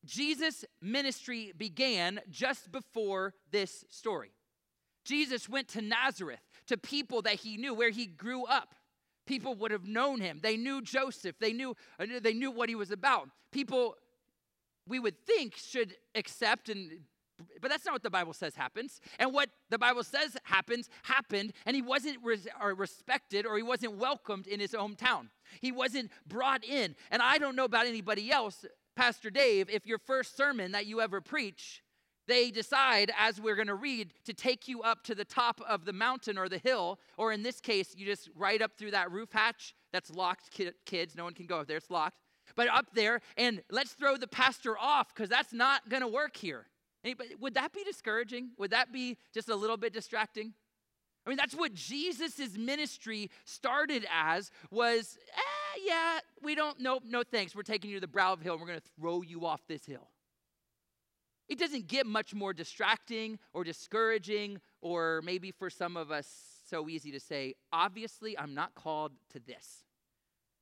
Jesus' 0.04 0.64
ministry 0.80 1.52
began 1.56 2.20
just 2.30 2.72
before 2.72 3.34
this 3.50 3.84
story. 3.90 4.30
Jesus 5.04 5.48
went 5.48 5.68
to 5.68 5.82
Nazareth, 5.82 6.40
to 6.66 6.76
people 6.76 7.22
that 7.22 7.34
he 7.34 7.56
knew, 7.56 7.74
where 7.74 7.90
he 7.90 8.06
grew 8.06 8.44
up. 8.44 8.74
People 9.26 9.54
would 9.56 9.70
have 9.70 9.86
known 9.86 10.20
him. 10.20 10.40
They 10.42 10.56
knew 10.56 10.80
Joseph. 10.80 11.38
They 11.38 11.52
knew, 11.52 11.74
they 11.98 12.32
knew 12.32 12.50
what 12.50 12.68
he 12.70 12.74
was 12.74 12.90
about. 12.90 13.28
People 13.52 13.96
we 14.86 14.98
would 14.98 15.18
think 15.26 15.54
should 15.54 15.94
accept 16.14 16.68
and 16.70 16.90
but 17.60 17.70
that's 17.70 17.84
not 17.84 17.92
what 17.92 18.02
the 18.02 18.10
Bible 18.10 18.32
says 18.32 18.54
happens. 18.54 19.00
And 19.18 19.32
what 19.32 19.50
the 19.70 19.78
Bible 19.78 20.04
says 20.04 20.36
happens 20.44 20.88
happened, 21.02 21.52
and 21.66 21.74
he 21.74 21.82
wasn't 21.82 22.18
res- 22.22 22.48
or 22.60 22.74
respected 22.74 23.46
or 23.46 23.56
he 23.56 23.62
wasn't 23.62 23.96
welcomed 23.96 24.46
in 24.46 24.60
his 24.60 24.72
hometown. 24.72 25.28
He 25.60 25.72
wasn't 25.72 26.10
brought 26.26 26.64
in. 26.64 26.94
And 27.10 27.22
I 27.22 27.38
don't 27.38 27.56
know 27.56 27.64
about 27.64 27.86
anybody 27.86 28.30
else, 28.30 28.64
Pastor 28.96 29.30
Dave, 29.30 29.70
if 29.70 29.86
your 29.86 29.98
first 29.98 30.36
sermon 30.36 30.72
that 30.72 30.86
you 30.86 31.00
ever 31.00 31.20
preach 31.20 31.82
they 32.28 32.50
decide, 32.50 33.10
as 33.18 33.40
we're 33.40 33.56
going 33.56 33.68
to 33.68 33.74
read, 33.74 34.12
to 34.24 34.34
take 34.34 34.68
you 34.68 34.82
up 34.82 35.02
to 35.04 35.14
the 35.14 35.24
top 35.24 35.60
of 35.66 35.86
the 35.86 35.94
mountain 35.94 36.36
or 36.36 36.48
the 36.48 36.58
hill, 36.58 37.00
or 37.16 37.32
in 37.32 37.42
this 37.42 37.58
case, 37.58 37.94
you 37.96 38.04
just 38.06 38.28
right 38.36 38.60
up 38.60 38.72
through 38.76 38.90
that 38.92 39.10
roof 39.10 39.30
hatch 39.32 39.74
that's 39.92 40.10
locked, 40.10 40.50
kids. 40.84 41.16
No 41.16 41.24
one 41.24 41.32
can 41.32 41.46
go 41.46 41.60
up 41.60 41.66
there, 41.66 41.78
it's 41.78 41.90
locked. 41.90 42.18
But 42.54 42.68
up 42.68 42.86
there, 42.94 43.20
and 43.36 43.62
let's 43.70 43.92
throw 43.92 44.16
the 44.16 44.28
pastor 44.28 44.78
off 44.78 45.14
because 45.14 45.30
that's 45.30 45.52
not 45.52 45.88
going 45.88 46.02
to 46.02 46.08
work 46.08 46.36
here. 46.36 46.66
Would 47.40 47.54
that 47.54 47.72
be 47.72 47.84
discouraging? 47.84 48.50
Would 48.58 48.70
that 48.70 48.92
be 48.92 49.16
just 49.32 49.48
a 49.48 49.56
little 49.56 49.76
bit 49.76 49.92
distracting? 49.92 50.52
I 51.26 51.30
mean, 51.30 51.36
that's 51.36 51.54
what 51.54 51.74
Jesus' 51.74 52.56
ministry 52.56 53.30
started 53.44 54.06
as 54.10 54.50
was, 54.70 55.18
eh, 55.36 55.80
yeah, 55.86 56.20
we 56.42 56.54
don't, 56.54 56.80
nope, 56.80 57.02
no 57.06 57.22
thanks. 57.22 57.54
We're 57.54 57.62
taking 57.62 57.90
you 57.90 57.96
to 57.96 58.00
the 58.00 58.06
brow 58.06 58.32
of 58.32 58.40
hill 58.40 58.54
and 58.54 58.62
we're 58.62 58.68
going 58.68 58.80
to 58.80 58.90
throw 58.98 59.22
you 59.22 59.44
off 59.44 59.60
this 59.68 59.84
hill. 59.84 60.08
It 61.48 61.58
doesn't 61.58 61.86
get 61.86 62.06
much 62.06 62.34
more 62.34 62.52
distracting 62.52 63.38
or 63.54 63.64
discouraging, 63.64 64.60
or 64.82 65.22
maybe 65.24 65.50
for 65.50 65.70
some 65.70 65.96
of 65.96 66.10
us, 66.10 66.26
so 66.68 66.88
easy 66.88 67.10
to 67.12 67.20
say, 67.20 67.54
obviously, 67.72 68.38
I'm 68.38 68.54
not 68.54 68.74
called 68.74 69.12
to 69.32 69.40
this. 69.40 69.84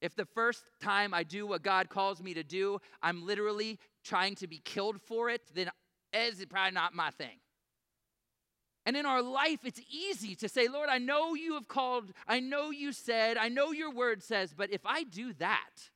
If 0.01 0.15
the 0.15 0.27
first 0.27 0.63
time 0.81 1.13
I 1.13 1.25
do 1.25 1.47
what 1.47 1.63
God 1.63 1.89
calls 1.89 2.23
me 2.23 2.35
to 2.35 2.45
do, 2.45 2.79
I'm 3.03 3.27
literally 3.27 3.81
trying 4.05 4.37
to 4.37 4.47
be 4.47 4.59
killed 4.59 5.01
for 5.01 5.29
it, 5.29 5.43
then 5.55 5.71
it's 6.17 6.45
probably 6.47 6.73
not 6.73 6.95
my 6.95 7.11
thing. 7.11 7.39
And 8.85 8.97
in 8.97 9.05
our 9.05 9.21
life, 9.21 9.61
it's 9.65 9.81
easy 9.91 10.37
to 10.37 10.49
say, 10.49 10.69
Lord, 10.69 10.89
I 10.89 10.99
know 10.99 11.35
you 11.35 11.55
have 11.55 11.67
called, 11.67 12.13
I 12.29 12.39
know 12.39 12.71
you 12.71 12.93
said, 12.93 13.37
I 13.37 13.49
know 13.49 13.73
your 13.73 13.93
word 13.93 14.23
says, 14.23 14.55
but 14.57 14.71
if 14.73 14.87
I 14.87 15.03
do 15.03 15.33
that, 15.35 15.91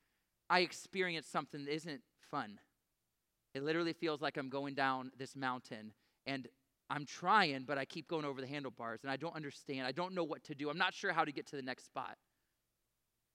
I 0.49 0.61
experience 0.61 1.29
something 1.29 1.65
that 1.65 1.73
isn't 1.73 2.03
fun. 2.31 2.59
It 3.55 3.63
literally 3.63 3.93
feels 3.93 4.21
like 4.21 4.37
I'm 4.37 4.49
going 4.49 4.75
down 4.75 5.13
this 5.17 5.37
mountain 5.37 5.93
and 6.27 6.49
I'm 6.89 7.07
trying, 7.07 7.63
but 7.63 7.79
I 7.79 7.85
keep 7.85 8.09
going 8.09 8.25
over 8.25 8.41
the 8.41 8.49
handlebars 8.49 9.01
and 9.05 9.11
I 9.11 9.17
don't 9.17 9.37
understand. 9.37 9.87
I 9.87 9.93
don't 9.93 10.13
know 10.13 10.25
what 10.25 10.43
to 10.45 10.57
do. 10.57 10.69
I'm 10.69 10.79
not 10.79 10.93
sure 10.93 11.13
how 11.13 11.25
to 11.25 11.33
get 11.33 11.47
to 11.49 11.57
the 11.57 11.63
next 11.63 11.85
spot. 11.85 12.17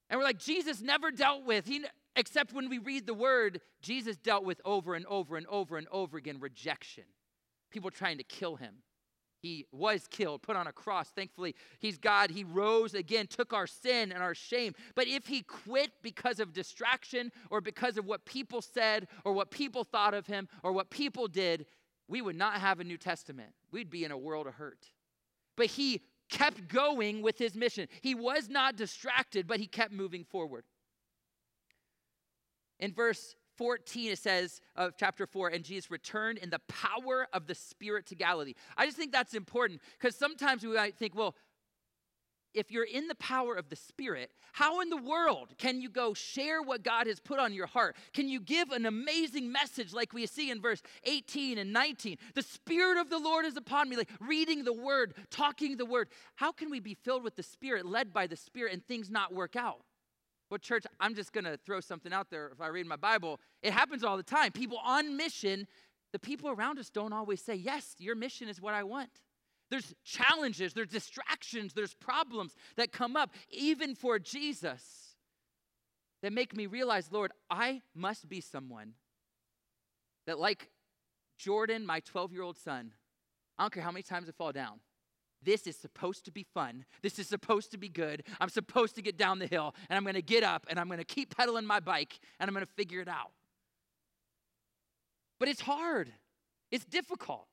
And 0.10 0.20
we're 0.20 0.26
like, 0.26 0.40
Jesus 0.40 0.82
never 0.82 1.12
dealt 1.12 1.46
with, 1.46 1.66
he, 1.66 1.86
except 2.16 2.54
when 2.54 2.70
we 2.70 2.78
read 2.78 3.06
the 3.06 3.14
word, 3.14 3.62
Jesus 3.82 4.18
dealt 4.18 4.44
with 4.44 4.62
over 4.66 4.96
and 4.96 5.06
over 5.06 5.38
and 5.38 5.48
over 5.48 5.78
and 5.78 5.88
over 5.92 6.18
again 6.18 6.38
rejection. 6.40 7.04
People 7.72 7.92
trying 7.92 8.18
to 8.18 8.24
kill 8.24 8.56
him. 8.56 8.76
He 9.42 9.68
was 9.72 10.08
killed, 10.08 10.42
put 10.42 10.56
on 10.56 10.66
a 10.66 10.72
cross. 10.72 11.10
Thankfully, 11.10 11.56
he's 11.80 12.00
God. 12.00 12.32
He 12.32 12.44
rose 12.44 12.96
again, 12.96 13.28
took 13.28 13.54
our 13.54 13.68
sin 13.68 14.12
and 14.12 14.24
our 14.24 14.34
shame. 14.34 14.74
But 14.96 15.08
if 15.08 15.28
he 15.28 15.44
quit 15.44 15.92
because 16.02 16.40
of 16.40 16.52
distraction 16.52 17.32
or 17.52 17.62
because 17.62 17.98
of 17.98 18.06
what 18.06 18.26
people 18.26 18.64
said 18.64 19.08
or 19.24 19.34
what 19.34 19.52
people 19.52 19.84
thought 19.84 20.16
of 20.16 20.26
him 20.26 20.48
or 20.64 20.72
what 20.72 20.90
people 20.90 21.28
did, 21.28 21.68
we 22.08 22.24
would 22.24 22.36
not 22.36 22.56
have 22.56 22.80
a 22.80 22.84
New 22.84 22.98
Testament. 22.98 23.52
We'd 23.72 23.92
be 23.92 24.04
in 24.04 24.12
a 24.12 24.18
world 24.18 24.48
of 24.48 24.56
hurt. 24.56 24.88
But 25.56 25.68
he 25.68 26.02
kept 26.30 26.68
going 26.68 27.22
with 27.22 27.38
his 27.38 27.56
mission. 27.56 27.88
He 28.02 28.16
was 28.16 28.50
not 28.50 28.76
distracted, 28.76 29.46
but 29.46 29.60
he 29.60 29.68
kept 29.68 29.92
moving 29.92 30.24
forward. 30.24 30.64
In 32.80 32.94
verse 32.94 33.36
14, 33.58 34.12
it 34.12 34.20
says 34.20 34.62
of 34.76 34.94
chapter 34.98 35.26
4, 35.26 35.50
and 35.50 35.64
Jesus 35.64 35.90
returned 35.90 36.40
in 36.40 36.50
the 36.50 36.60
power 36.68 37.28
of 37.34 37.48
the 37.48 37.56
Spirit 37.56 38.06
to 38.08 38.16
Galilee. 38.16 38.54
I 38.78 38.86
just 38.86 38.98
think 38.98 39.12
that's 39.12 39.34
important 39.34 39.82
because 40.00 40.16
sometimes 40.16 40.64
we 40.64 40.76
might 40.76 40.98
think, 40.98 41.16
well, 41.16 41.36
if 42.54 42.72
you're 42.72 42.86
in 42.86 43.08
the 43.08 43.16
power 43.16 43.56
of 43.56 43.70
the 43.70 43.76
Spirit, 43.76 44.32
how 44.54 44.80
in 44.80 44.90
the 44.90 44.98
world 44.98 45.54
can 45.58 45.82
you 45.82 45.90
go 45.90 46.14
share 46.14 46.62
what 46.62 46.84
God 46.84 47.06
has 47.08 47.20
put 47.20 47.38
on 47.38 47.54
your 47.54 47.68
heart? 47.68 47.98
Can 48.14 48.30
you 48.30 48.40
give 48.40 48.72
an 48.72 48.86
amazing 48.86 49.52
message 49.52 49.94
like 49.94 50.14
we 50.14 50.26
see 50.26 50.50
in 50.50 50.62
verse 50.62 50.82
18 51.04 51.58
and 51.58 51.74
19? 51.74 52.18
The 52.34 52.42
Spirit 52.42 52.98
of 52.98 53.10
the 53.10 53.20
Lord 53.20 53.46
is 53.46 53.58
upon 53.58 53.90
me, 53.90 53.98
like 53.98 54.10
reading 54.22 54.64
the 54.64 54.74
Word, 54.74 55.16
talking 55.30 55.76
the 55.76 55.86
Word. 55.86 56.08
How 56.36 56.54
can 56.54 56.70
we 56.70 56.80
be 56.80 56.94
filled 56.94 57.24
with 57.24 57.36
the 57.36 57.44
Spirit, 57.44 57.86
led 57.86 58.14
by 58.14 58.28
the 58.28 58.38
Spirit, 58.38 58.72
and 58.72 58.86
things 58.86 59.10
not 59.10 59.34
work 59.34 59.58
out? 59.58 59.82
Well, 60.50 60.60
church, 60.60 60.86
I'm 61.00 61.16
just 61.16 61.34
going 61.34 61.46
to 61.46 61.58
throw 61.58 61.80
something 61.80 62.14
out 62.14 62.30
there 62.30 62.50
if 62.54 62.62
I 62.62 62.68
read 62.68 62.86
my 62.86 62.96
Bible. 62.96 63.40
It 63.64 63.74
happens 63.74 64.04
all 64.04 64.18
the 64.18 64.24
time. 64.24 64.52
People 64.52 64.78
on 64.84 65.18
mission, 65.18 65.68
the 66.14 66.20
people 66.20 66.50
around 66.50 66.78
us 66.78 66.90
don't 66.90 67.14
always 67.14 67.42
say, 67.42 67.56
Yes, 67.56 67.96
your 67.98 68.16
mission 68.16 68.48
is 68.48 68.62
what 68.62 68.74
I 68.74 68.84
want. 68.84 69.10
There's 69.72 69.96
challenges, 70.04 70.74
there's 70.74 70.90
distractions, 70.90 71.74
there's 71.74 71.96
problems 71.96 72.56
that 72.78 72.92
come 72.92 73.16
up, 73.16 73.34
even 73.50 73.96
for 73.96 74.20
Jesus, 74.20 75.16
that 76.22 76.32
make 76.32 76.56
me 76.56 76.68
realize, 76.68 77.12
Lord, 77.12 77.32
I 77.50 77.82
must 77.96 78.30
be 78.30 78.42
someone 78.42 78.94
that, 80.28 80.40
like 80.40 80.70
Jordan, 81.38 81.86
my 81.86 82.00
12 82.02 82.32
year 82.32 82.44
old 82.44 82.58
son, 82.58 82.94
I 83.58 83.64
don't 83.64 83.74
care 83.74 83.84
how 83.84 83.92
many 83.92 84.04
times 84.04 84.30
I 84.30 84.32
fall 84.34 84.52
down. 84.52 84.80
This 85.46 85.68
is 85.68 85.76
supposed 85.78 86.26
to 86.26 86.32
be 86.32 86.44
fun. 86.44 86.86
This 87.02 87.20
is 87.20 87.28
supposed 87.28 87.72
to 87.72 87.78
be 87.78 87.88
good. 87.88 88.24
I'm 88.42 88.50
supposed 88.50 88.96
to 88.96 89.02
get 89.02 89.18
down 89.18 89.40
the 89.40 89.48
hill 89.48 89.76
and 89.90 89.96
I'm 89.96 90.04
going 90.04 90.16
to 90.16 90.22
get 90.22 90.44
up 90.44 90.66
and 90.70 90.80
I'm 90.80 90.88
going 90.88 90.98
to 91.00 91.06
keep 91.06 91.36
pedaling 91.36 91.66
my 91.66 91.80
bike 91.80 92.20
and 92.40 92.50
I'm 92.50 92.54
going 92.54 92.66
to 92.66 92.74
figure 92.74 93.00
it 93.00 93.08
out. 93.08 93.32
But 95.40 95.50
it's 95.50 95.62
hard, 95.62 96.12
it's 96.72 96.86
difficult. 96.86 97.48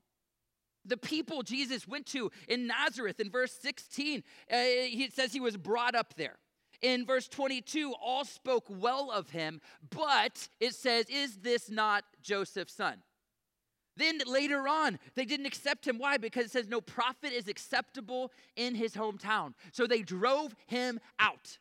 The 0.85 0.97
people 0.97 1.43
Jesus 1.43 1.87
went 1.87 2.07
to 2.07 2.31
in 2.49 2.67
Nazareth 2.67 3.21
in 3.21 3.31
verse 3.31 3.53
16, 3.53 4.25
uh, 4.51 4.57
he 4.57 5.09
says 5.15 5.33
he 5.33 5.41
was 5.41 5.57
brought 5.57 5.95
up 5.95 6.15
there. 6.17 6.37
In 6.81 7.07
verse 7.07 7.29
22, 7.29 7.95
all 8.03 8.25
spoke 8.25 8.65
well 8.69 9.13
of 9.13 9.31
him, 9.31 9.61
but 9.91 10.49
it 10.59 10.75
says, 10.75 11.07
Is 11.09 11.37
this 11.37 11.71
not 11.71 12.03
Joseph's 12.21 12.75
son? 12.75 12.97
Then 13.97 14.21
later 14.27 14.67
on, 14.69 14.99
they 15.15 15.25
didn't 15.25 15.47
accept 15.47 15.87
him. 15.87 15.99
Why? 15.99 16.17
Because 16.17 16.47
it 16.47 16.51
says 16.51 16.69
no 16.69 16.81
prophet 16.81 17.33
is 17.33 17.49
acceptable 17.49 18.33
in 18.57 18.75
his 18.75 18.95
hometown. 18.95 19.55
So 19.73 19.87
they 19.87 20.03
drove 20.03 20.55
him 20.67 20.99
out. 21.19 21.59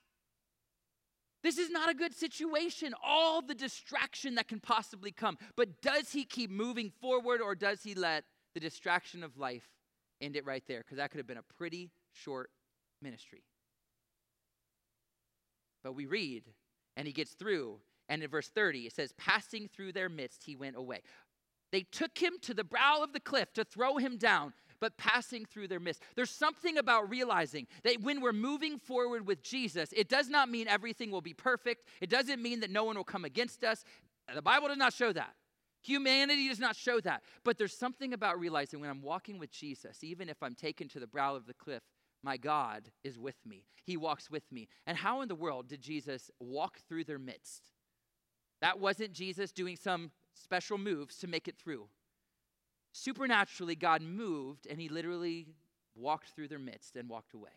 This 1.44 1.58
is 1.58 1.70
not 1.70 1.90
a 1.90 1.94
good 1.94 2.14
situation. 2.14 2.94
All 3.04 3.42
the 3.42 3.56
distraction 3.56 4.36
that 4.36 4.48
can 4.48 4.60
possibly 4.60 5.12
come. 5.12 5.38
But 5.56 5.82
does 5.82 6.12
he 6.12 6.24
keep 6.24 6.52
moving 6.52 6.92
forward 7.02 7.42
or 7.42 7.56
does 7.56 7.84
he 7.84 7.96
let 7.96 8.24
the 8.54 8.60
distraction 8.60 9.24
of 9.24 9.38
life 9.38 9.68
end 10.22 10.36
it 10.36 10.46
right 10.46 10.64
there? 10.68 10.80
Because 10.80 10.98
that 10.98 11.12
could 11.12 11.18
have 11.18 11.28
been 11.28 11.38
a 11.38 11.54
pretty 11.58 11.92
short 12.14 12.52
ministry. 13.02 13.44
But 15.84 15.94
we 15.94 16.06
read, 16.06 16.44
and 16.96 17.08
he 17.08 17.14
gets 17.14 17.32
through, 17.32 17.80
and 18.08 18.22
in 18.22 18.30
verse 18.30 18.50
30, 18.50 18.82
it 18.82 18.94
says, 18.94 19.14
Passing 19.18 19.68
through 19.68 19.94
their 19.94 20.10
midst, 20.10 20.44
he 20.44 20.56
went 20.56 20.76
away. 20.76 21.02
They 21.72 21.82
took 21.84 22.18
him 22.18 22.34
to 22.42 22.54
the 22.54 22.64
brow 22.64 23.02
of 23.02 23.14
the 23.14 23.20
cliff 23.20 23.54
to 23.54 23.64
throw 23.64 23.98
him 23.98 24.18
down, 24.18 24.54
but 24.80 24.98
passing 24.98 25.46
through 25.46 25.68
their 25.68 25.80
midst. 25.80 26.04
There's 26.16 26.32
something 26.32 26.78
about 26.78 27.10
realizing 27.10 27.68
that 27.84 28.02
when 28.02 28.20
we're 28.20 28.34
moving 28.34 28.78
forward 28.78 29.26
with 29.26 29.44
Jesus, 29.44 29.94
it 29.96 30.10
does 30.10 30.28
not 30.28 30.50
mean 30.50 30.68
everything 30.68 31.12
will 31.12 31.22
be 31.22 31.34
perfect. 31.34 31.88
It 32.02 32.10
doesn't 32.10 32.42
mean 32.42 32.60
that 32.62 32.72
no 32.72 32.84
one 32.84 32.98
will 32.98 33.04
come 33.04 33.26
against 33.26 33.64
us. 33.64 33.84
The 34.34 34.42
Bible 34.42 34.68
does 34.68 34.78
not 34.78 34.94
show 34.94 35.14
that. 35.14 35.34
Humanity 35.84 36.48
does 36.48 36.60
not 36.60 36.76
show 36.76 37.00
that. 37.02 37.24
But 37.44 37.58
there's 37.58 37.76
something 37.76 38.14
about 38.14 38.40
realizing 38.40 38.80
when 38.80 38.90
I'm 38.90 39.02
walking 39.02 39.40
with 39.40 39.52
Jesus, 39.52 40.04
even 40.04 40.30
if 40.30 40.42
I'm 40.44 40.56
taken 40.56 40.88
to 40.90 41.00
the 41.00 41.08
brow 41.08 41.36
of 41.36 41.48
the 41.48 41.54
cliff, 41.54 41.84
my 42.24 42.38
God 42.38 42.90
is 43.04 43.18
with 43.18 43.38
me. 43.46 43.66
He 43.84 43.98
walks 43.98 44.30
with 44.30 44.52
me. 44.52 44.68
And 44.86 44.98
how 44.98 45.22
in 45.22 45.28
the 45.28 45.36
world 45.36 45.68
did 45.68 45.82
Jesus 45.82 46.30
walk 46.40 46.80
through 46.88 47.06
their 47.06 47.18
midst? 47.18 47.72
That 48.62 48.80
wasn't 48.80 49.14
Jesus 49.14 49.52
doing 49.52 49.76
some 49.76 50.12
special 50.34 50.78
moves 50.78 51.18
to 51.18 51.28
make 51.28 51.48
it 51.48 51.58
through. 51.58 51.88
Supernaturally, 52.94 53.76
God 53.76 54.02
moved 54.02 54.68
and 54.70 54.80
he 54.80 54.90
literally 54.90 55.48
walked 55.96 56.30
through 56.30 56.48
their 56.48 56.60
midst 56.60 56.96
and 56.96 57.10
walked 57.10 57.34
away. 57.34 57.52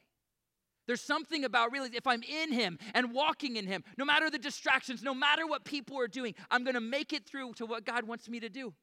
There's 0.86 1.00
something 1.00 1.44
about 1.44 1.72
really, 1.72 1.90
if 1.94 2.06
I'm 2.06 2.22
in 2.22 2.52
Him 2.52 2.78
and 2.92 3.12
walking 3.12 3.56
in 3.56 3.66
Him, 3.66 3.84
no 3.96 4.04
matter 4.04 4.28
the 4.28 4.38
distractions, 4.38 5.02
no 5.02 5.14
matter 5.14 5.46
what 5.46 5.64
people 5.64 5.98
are 5.98 6.08
doing, 6.08 6.34
I'm 6.50 6.62
going 6.62 6.74
to 6.74 6.80
make 6.80 7.12
it 7.12 7.24
through 7.24 7.54
to 7.54 7.66
what 7.66 7.86
God 7.86 8.04
wants 8.04 8.28
me 8.28 8.40
to 8.40 8.48
do. 8.48 8.74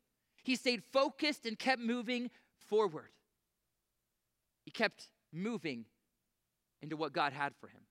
He 0.44 0.56
stayed 0.56 0.84
focused 0.92 1.46
and 1.46 1.58
kept 1.60 1.82
moving 1.82 2.32
forward. 2.68 3.12
He 4.66 4.72
kept 4.72 5.10
moving 5.32 5.86
into 6.82 6.98
what 6.98 7.14
God 7.14 7.34
had 7.34 7.54
for 7.60 7.68
him. 7.68 7.82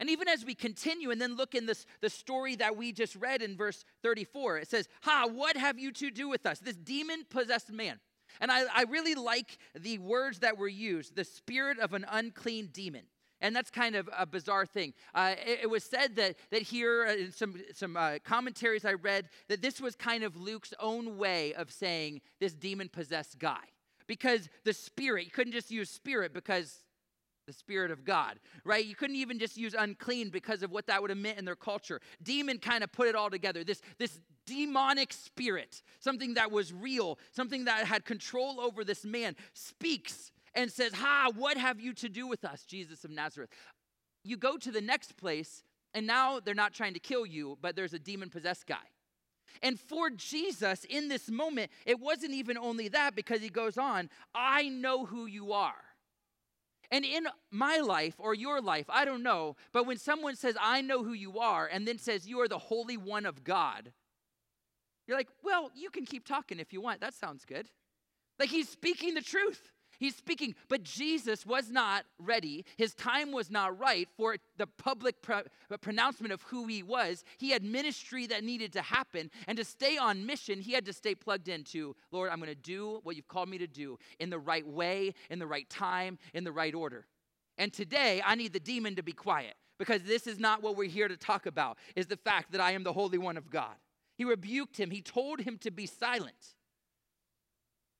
And 0.00 0.10
even 0.10 0.28
as 0.28 0.44
we 0.44 0.54
continue 0.54 1.10
and 1.10 1.20
then 1.20 1.36
look 1.36 1.54
in 1.54 1.66
this 1.66 1.86
the 2.00 2.10
story 2.10 2.56
that 2.56 2.76
we 2.76 2.92
just 2.92 3.16
read 3.16 3.42
in 3.42 3.56
verse 3.56 3.84
34, 4.02 4.58
it 4.58 4.70
says, 4.70 4.88
Ha, 5.02 5.28
what 5.30 5.56
have 5.56 5.78
you 5.78 5.92
to 5.92 6.10
do 6.10 6.28
with 6.28 6.46
us? 6.46 6.58
This 6.58 6.76
demon 6.76 7.24
possessed 7.28 7.72
man. 7.72 8.00
And 8.40 8.50
I, 8.50 8.64
I 8.74 8.84
really 8.88 9.14
like 9.14 9.58
the 9.78 9.98
words 9.98 10.40
that 10.40 10.56
were 10.56 10.68
used 10.68 11.16
the 11.16 11.24
spirit 11.24 11.78
of 11.78 11.92
an 11.92 12.06
unclean 12.10 12.68
demon. 12.72 13.02
And 13.40 13.56
that's 13.56 13.70
kind 13.70 13.96
of 13.96 14.08
a 14.16 14.24
bizarre 14.24 14.66
thing. 14.66 14.94
Uh, 15.14 15.34
it, 15.44 15.60
it, 15.62 15.66
was 15.70 15.82
said 15.82 16.14
that, 16.14 16.36
that 16.52 16.62
here, 16.62 17.06
uh, 17.08 17.14
in 17.14 17.32
some, 17.32 17.56
some 17.74 17.96
uh, 17.96 18.18
commentaries 18.24 18.84
I 18.84 18.92
read, 18.92 19.28
that 19.48 19.60
this 19.60 19.80
was 19.80 19.96
kind 19.96 20.22
of 20.22 20.36
Luke's 20.36 20.72
own 20.78 21.18
way 21.18 21.52
of 21.54 21.72
saying 21.72 22.20
this 22.38 22.54
demon 22.54 22.88
possessed 22.88 23.40
guy. 23.40 23.64
Because 24.06 24.48
the 24.64 24.72
spirit, 24.72 25.24
you 25.24 25.32
couldn't 25.32 25.52
just 25.52 25.72
use 25.72 25.90
spirit 25.90 26.32
because 26.32 26.84
the 27.46 27.52
Spirit 27.52 27.90
of 27.90 28.04
God, 28.04 28.38
right? 28.64 28.84
You 28.84 28.94
couldn't 28.94 29.16
even 29.16 29.38
just 29.38 29.56
use 29.56 29.74
unclean 29.78 30.30
because 30.30 30.62
of 30.62 30.70
what 30.70 30.86
that 30.86 31.00
would 31.00 31.10
have 31.10 31.18
meant 31.18 31.38
in 31.38 31.44
their 31.44 31.56
culture. 31.56 32.00
Demon 32.22 32.58
kind 32.58 32.84
of 32.84 32.92
put 32.92 33.08
it 33.08 33.14
all 33.14 33.30
together. 33.30 33.64
This, 33.64 33.80
this 33.98 34.20
demonic 34.46 35.12
spirit, 35.12 35.82
something 36.00 36.34
that 36.34 36.50
was 36.50 36.72
real, 36.72 37.18
something 37.32 37.64
that 37.64 37.86
had 37.86 38.04
control 38.04 38.60
over 38.60 38.84
this 38.84 39.04
man, 39.04 39.36
speaks 39.52 40.30
and 40.54 40.70
says, 40.70 40.92
Ha, 40.94 41.30
what 41.36 41.56
have 41.56 41.80
you 41.80 41.92
to 41.94 42.08
do 42.08 42.26
with 42.26 42.44
us, 42.44 42.64
Jesus 42.64 43.04
of 43.04 43.10
Nazareth? 43.10 43.50
You 44.24 44.36
go 44.36 44.56
to 44.56 44.70
the 44.70 44.80
next 44.80 45.16
place, 45.16 45.62
and 45.94 46.06
now 46.06 46.40
they're 46.40 46.54
not 46.54 46.74
trying 46.74 46.94
to 46.94 47.00
kill 47.00 47.26
you, 47.26 47.58
but 47.60 47.74
there's 47.74 47.94
a 47.94 47.98
demon 47.98 48.30
possessed 48.30 48.66
guy. 48.66 48.76
And 49.62 49.78
for 49.78 50.08
Jesus 50.10 50.84
in 50.84 51.08
this 51.08 51.28
moment, 51.28 51.70
it 51.84 52.00
wasn't 52.00 52.32
even 52.32 52.56
only 52.56 52.88
that 52.88 53.14
because 53.14 53.40
he 53.40 53.48
goes 53.48 53.76
on, 53.76 54.08
I 54.34 54.68
know 54.68 55.04
who 55.04 55.26
you 55.26 55.52
are. 55.52 55.74
And 56.92 57.06
in 57.06 57.26
my 57.50 57.78
life 57.78 58.16
or 58.18 58.34
your 58.34 58.60
life, 58.60 58.84
I 58.90 59.06
don't 59.06 59.22
know, 59.22 59.56
but 59.72 59.86
when 59.86 59.96
someone 59.96 60.36
says, 60.36 60.56
I 60.60 60.82
know 60.82 61.02
who 61.02 61.14
you 61.14 61.38
are, 61.38 61.66
and 61.66 61.88
then 61.88 61.98
says, 61.98 62.28
You 62.28 62.40
are 62.42 62.48
the 62.48 62.58
Holy 62.58 62.98
One 62.98 63.24
of 63.24 63.42
God, 63.42 63.92
you're 65.08 65.16
like, 65.16 65.30
Well, 65.42 65.70
you 65.74 65.88
can 65.88 66.04
keep 66.04 66.26
talking 66.26 66.60
if 66.60 66.72
you 66.72 66.82
want. 66.82 67.00
That 67.00 67.14
sounds 67.14 67.46
good. 67.46 67.70
Like 68.38 68.50
he's 68.50 68.68
speaking 68.68 69.14
the 69.14 69.22
truth. 69.22 69.71
He's 70.02 70.16
speaking, 70.16 70.56
but 70.68 70.82
Jesus 70.82 71.46
was 71.46 71.70
not 71.70 72.06
ready. 72.18 72.64
His 72.76 72.92
time 72.92 73.30
was 73.30 73.52
not 73.52 73.78
right 73.78 74.08
for 74.16 74.34
the 74.56 74.66
public 74.66 75.22
pro- 75.22 75.42
uh, 75.70 75.76
pronouncement 75.80 76.32
of 76.32 76.42
who 76.42 76.66
he 76.66 76.82
was. 76.82 77.22
He 77.38 77.50
had 77.50 77.62
ministry 77.62 78.26
that 78.26 78.42
needed 78.42 78.72
to 78.72 78.82
happen. 78.82 79.30
And 79.46 79.56
to 79.58 79.64
stay 79.64 79.98
on 79.98 80.26
mission, 80.26 80.60
he 80.60 80.72
had 80.72 80.84
to 80.86 80.92
stay 80.92 81.14
plugged 81.14 81.48
into 81.48 81.94
Lord, 82.10 82.30
I'm 82.32 82.40
going 82.40 82.48
to 82.48 82.56
do 82.56 82.98
what 83.04 83.14
you've 83.14 83.28
called 83.28 83.48
me 83.48 83.58
to 83.58 83.68
do 83.68 83.96
in 84.18 84.28
the 84.28 84.40
right 84.40 84.66
way, 84.66 85.14
in 85.30 85.38
the 85.38 85.46
right 85.46 85.70
time, 85.70 86.18
in 86.34 86.42
the 86.42 86.50
right 86.50 86.74
order. 86.74 87.06
And 87.56 87.72
today, 87.72 88.20
I 88.26 88.34
need 88.34 88.52
the 88.52 88.58
demon 88.58 88.96
to 88.96 89.04
be 89.04 89.12
quiet 89.12 89.54
because 89.78 90.02
this 90.02 90.26
is 90.26 90.40
not 90.40 90.64
what 90.64 90.76
we're 90.76 90.90
here 90.90 91.06
to 91.06 91.16
talk 91.16 91.46
about, 91.46 91.78
is 91.94 92.08
the 92.08 92.16
fact 92.16 92.50
that 92.50 92.60
I 92.60 92.72
am 92.72 92.82
the 92.82 92.92
Holy 92.92 93.18
One 93.18 93.36
of 93.36 93.50
God. 93.50 93.76
He 94.16 94.24
rebuked 94.24 94.78
him, 94.78 94.90
he 94.90 95.00
told 95.00 95.42
him 95.42 95.58
to 95.58 95.70
be 95.70 95.86
silent. 95.86 96.56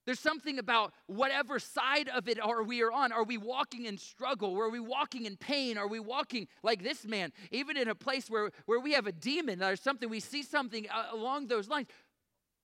There's 0.05 0.19
something 0.19 0.59
about 0.59 0.93
whatever 1.07 1.59
side 1.59 2.09
of 2.09 2.29
it 2.29 2.41
are 2.41 2.63
we 2.63 2.83
are 2.83 2.91
on. 2.91 3.13
Are 3.13 3.23
we 3.23 3.39
walking 3.39 3.87
in 3.87 3.99
struggle? 3.99 4.59
Are 4.59 4.69
we 4.69 4.81
walking 4.81 5.27
in 5.27 5.37
pain? 5.37 5.79
Are 5.79 5.87
we 5.87 6.01
walking 6.01 6.49
like 6.63 6.83
this 6.83 7.07
man, 7.07 7.33
even 7.53 7.77
in 7.77 7.89
a 7.89 7.95
place 7.95 8.29
where, 8.29 8.51
where 8.67 8.81
we 8.81 8.93
have 8.93 9.07
a 9.07 9.13
demon 9.13 9.63
or 9.63 9.77
something, 9.77 10.11
we 10.11 10.21
see 10.21 10.43
something 10.43 10.87
uh, 10.91 11.07
along 11.13 11.47
those 11.47 11.69
lines? 11.69 11.87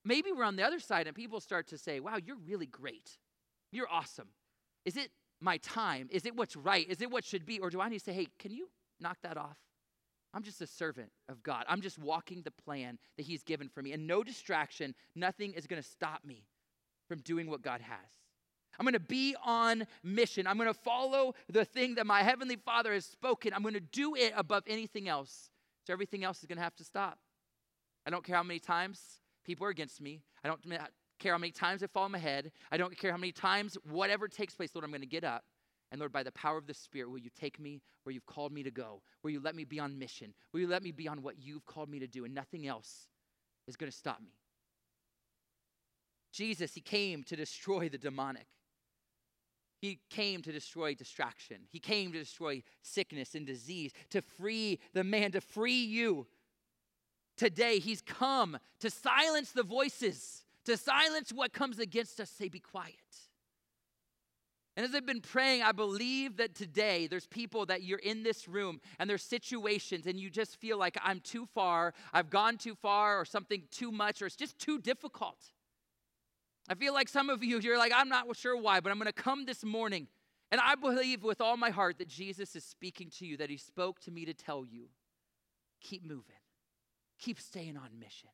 Maybe 0.05 0.33
we're 0.33 0.45
on 0.45 0.57
the 0.57 0.65
other 0.65 0.81
side 0.81 1.07
and 1.07 1.15
people 1.15 1.41
start 1.41 1.69
to 1.69 1.79
say, 1.79 2.01
wow, 2.01 2.17
you're 2.25 2.39
really 2.47 2.67
great. 2.67 3.19
You're 3.71 3.91
awesome. 3.91 4.29
Is 4.85 4.97
it 4.97 5.11
my 5.41 5.59
time? 5.59 6.09
Is 6.11 6.27
it 6.27 6.35
what's 6.35 6.57
right? 6.57 6.89
Is 6.89 7.01
it 7.01 7.11
what 7.11 7.25
should 7.25 7.47
be? 7.47 7.61
Or 7.61 7.71
do 7.71 7.81
I 7.81 7.89
need 7.89 7.99
to 7.99 8.05
say, 8.05 8.13
hey, 8.13 8.27
can 8.39 8.53
you 8.53 8.69
knock 9.01 9.19
that 9.23 9.37
off? 9.37 9.59
I'm 10.35 10.43
just 10.43 10.61
a 10.61 10.67
servant 10.67 11.11
of 11.29 11.43
God. 11.43 11.65
I'm 11.69 11.81
just 11.81 11.99
walking 11.99 12.43
the 12.43 12.51
plan 12.51 12.99
that 13.17 13.27
He's 13.27 13.43
given 13.43 13.69
for 13.69 13.83
me. 13.83 13.93
And 13.93 14.07
no 14.07 14.23
distraction, 14.23 14.95
nothing 15.15 15.53
is 15.53 15.67
going 15.67 15.81
to 15.81 15.89
stop 15.89 16.25
me 16.25 16.45
from 17.09 17.21
doing 17.21 17.49
what 17.49 17.63
God 17.63 17.81
has. 17.81 17.99
I'm 18.79 18.85
going 18.85 18.93
to 18.93 19.01
be 19.01 19.35
on 19.45 19.87
mission. 20.05 20.47
I'm 20.47 20.57
going 20.57 20.73
to 20.73 20.79
follow 20.79 21.35
the 21.49 21.65
thing 21.65 21.97
that 21.97 22.07
my 22.07 22.23
Heavenly 22.23 22.57
Father 22.57 22.93
has 22.93 23.05
spoken. 23.05 23.53
I'm 23.53 23.63
going 23.63 23.75
to 23.75 23.81
do 23.81 24.15
it 24.15 24.33
above 24.37 24.63
anything 24.69 25.09
else. 25.09 25.51
So 25.85 25.93
everything 25.93 26.23
else 26.23 26.39
is 26.41 26.45
going 26.47 26.59
to 26.59 26.63
have 26.63 26.77
to 26.77 26.85
stop. 26.85 27.19
I 28.07 28.11
don't 28.11 28.25
care 28.25 28.37
how 28.37 28.43
many 28.43 28.61
times 28.61 29.01
people 29.45 29.67
are 29.67 29.71
against 29.71 30.01
me. 30.01 30.23
I 30.45 30.49
don't 30.49 30.61
care 31.19 31.33
how 31.33 31.39
many 31.39 31.51
times 31.51 31.83
I 31.83 31.89
fall 31.89 32.05
on 32.05 32.13
my 32.13 32.19
head. 32.19 32.53
I 32.71 32.77
don't 32.77 32.97
care 32.97 33.11
how 33.11 33.17
many 33.17 33.33
times 33.33 33.77
whatever 33.91 34.29
takes 34.29 34.55
place, 34.55 34.71
Lord, 34.75 34.85
I'm 34.85 34.91
going 34.91 35.01
to 35.01 35.07
get 35.07 35.25
up. 35.25 35.45
And 35.91 35.99
Lord, 35.99 36.13
by 36.13 36.23
the 36.23 36.33
power 36.33 36.59
of 36.59 36.67
the 36.67 36.75
Spirit, 36.75 37.11
will 37.11 37.19
you 37.19 37.31
take 37.39 37.59
me 37.59 37.81
where 38.05 38.13
you've 38.13 38.27
called 38.27 38.53
me 38.53 38.63
to 38.63 38.71
go? 38.71 39.03
Will 39.23 39.31
you 39.31 39.41
let 39.41 39.57
me 39.57 39.65
be 39.65 39.81
on 39.81 39.99
mission? 39.99 40.35
Will 40.53 40.61
you 40.61 40.69
let 40.69 40.83
me 40.83 40.93
be 40.93 41.09
on 41.09 41.23
what 41.23 41.39
you've 41.41 41.65
called 41.65 41.89
me 41.89 41.99
to 41.99 42.07
do? 42.07 42.25
And 42.25 42.35
nothing 42.35 42.67
else 42.67 43.09
is 43.67 43.77
going 43.77 43.91
to 43.91 43.97
stop 43.97 44.21
me. 44.21 44.35
Jesus, 46.33 46.75
he 46.75 46.81
came 46.81 47.23
to 47.25 47.37
destroy 47.37 47.89
the 47.89 47.99
demonic. 47.99 48.47
He 49.81 50.01
came 50.11 50.43
to 50.43 50.53
destroy 50.53 50.95
distraction. 50.95 51.59
He 51.71 51.79
came 51.79 52.13
to 52.13 52.19
destroy 52.19 52.63
sickness 52.83 53.35
and 53.35 53.47
disease, 53.47 53.93
to 54.11 54.23
free 54.23 54.81
the 54.93 55.05
man, 55.05 55.33
to 55.33 55.41
free 55.41 55.85
you. 55.85 56.27
Today, 57.37 57.79
He's 57.79 58.03
come 58.03 58.59
to 58.81 58.91
silence 58.91 59.53
the 59.53 59.63
voices, 59.63 60.45
to 60.65 60.77
silence 60.77 61.33
what 61.33 61.53
comes 61.53 61.79
against 61.79 62.19
us. 62.19 62.31
Say, 62.31 62.49
be 62.49 62.59
quiet. 62.59 62.95
And 64.77 64.85
as 64.85 64.95
I've 64.95 65.07
been 65.07 65.21
praying, 65.21 65.63
I 65.63 65.73
believe 65.73 66.37
that 66.37 66.55
today 66.55 67.09
there's 67.09 67.27
people 67.27 67.67
that 67.67 67.83
you're 67.83 67.99
in 67.99 68.23
this 68.23 68.47
room 68.47 68.81
and 69.01 69.11
there's 69.11 69.25
situations 69.25 70.07
and 70.07 70.21
you 70.21 70.31
just 70.31 70.61
feel 70.61 70.79
like 70.79 70.97
I'm 71.03 71.19
too 71.19 71.47
far, 71.47 71.95
I've 72.13 72.31
gone 72.31 72.59
too 72.59 72.77
far, 72.77 73.21
or 73.21 73.25
something 73.25 73.65
too 73.73 73.91
much, 73.91 74.23
or 74.23 74.27
it's 74.27 74.37
just 74.37 74.57
too 74.57 74.79
difficult. 74.79 75.39
I 76.69 76.75
feel 76.75 76.93
like 76.93 77.09
some 77.09 77.31
of 77.31 77.43
you, 77.43 77.59
you're 77.61 77.79
like, 77.79 77.93
I'm 77.95 78.09
not 78.09 78.37
sure 78.37 78.57
why, 78.57 78.81
but 78.81 78.93
I'm 78.93 78.99
going 78.99 79.07
to 79.07 79.13
come 79.13 79.47
this 79.47 79.65
morning. 79.65 80.07
And 80.51 80.61
I 80.61 80.75
believe 80.75 81.23
with 81.23 81.41
all 81.41 81.57
my 81.57 81.71
heart 81.71 81.99
that 81.99 82.09
Jesus 82.09 82.55
is 82.57 82.65
speaking 82.65 83.11
to 83.19 83.27
you, 83.27 83.37
that 83.39 83.51
he 83.51 83.57
spoke 83.57 84.01
to 84.01 84.11
me 84.11 84.25
to 84.25 84.35
tell 84.35 84.65
you 84.65 84.89
keep 85.81 86.05
moving, 86.05 86.25
keep 87.19 87.41
staying 87.41 87.77
on 87.77 87.99
mission. 87.99 88.31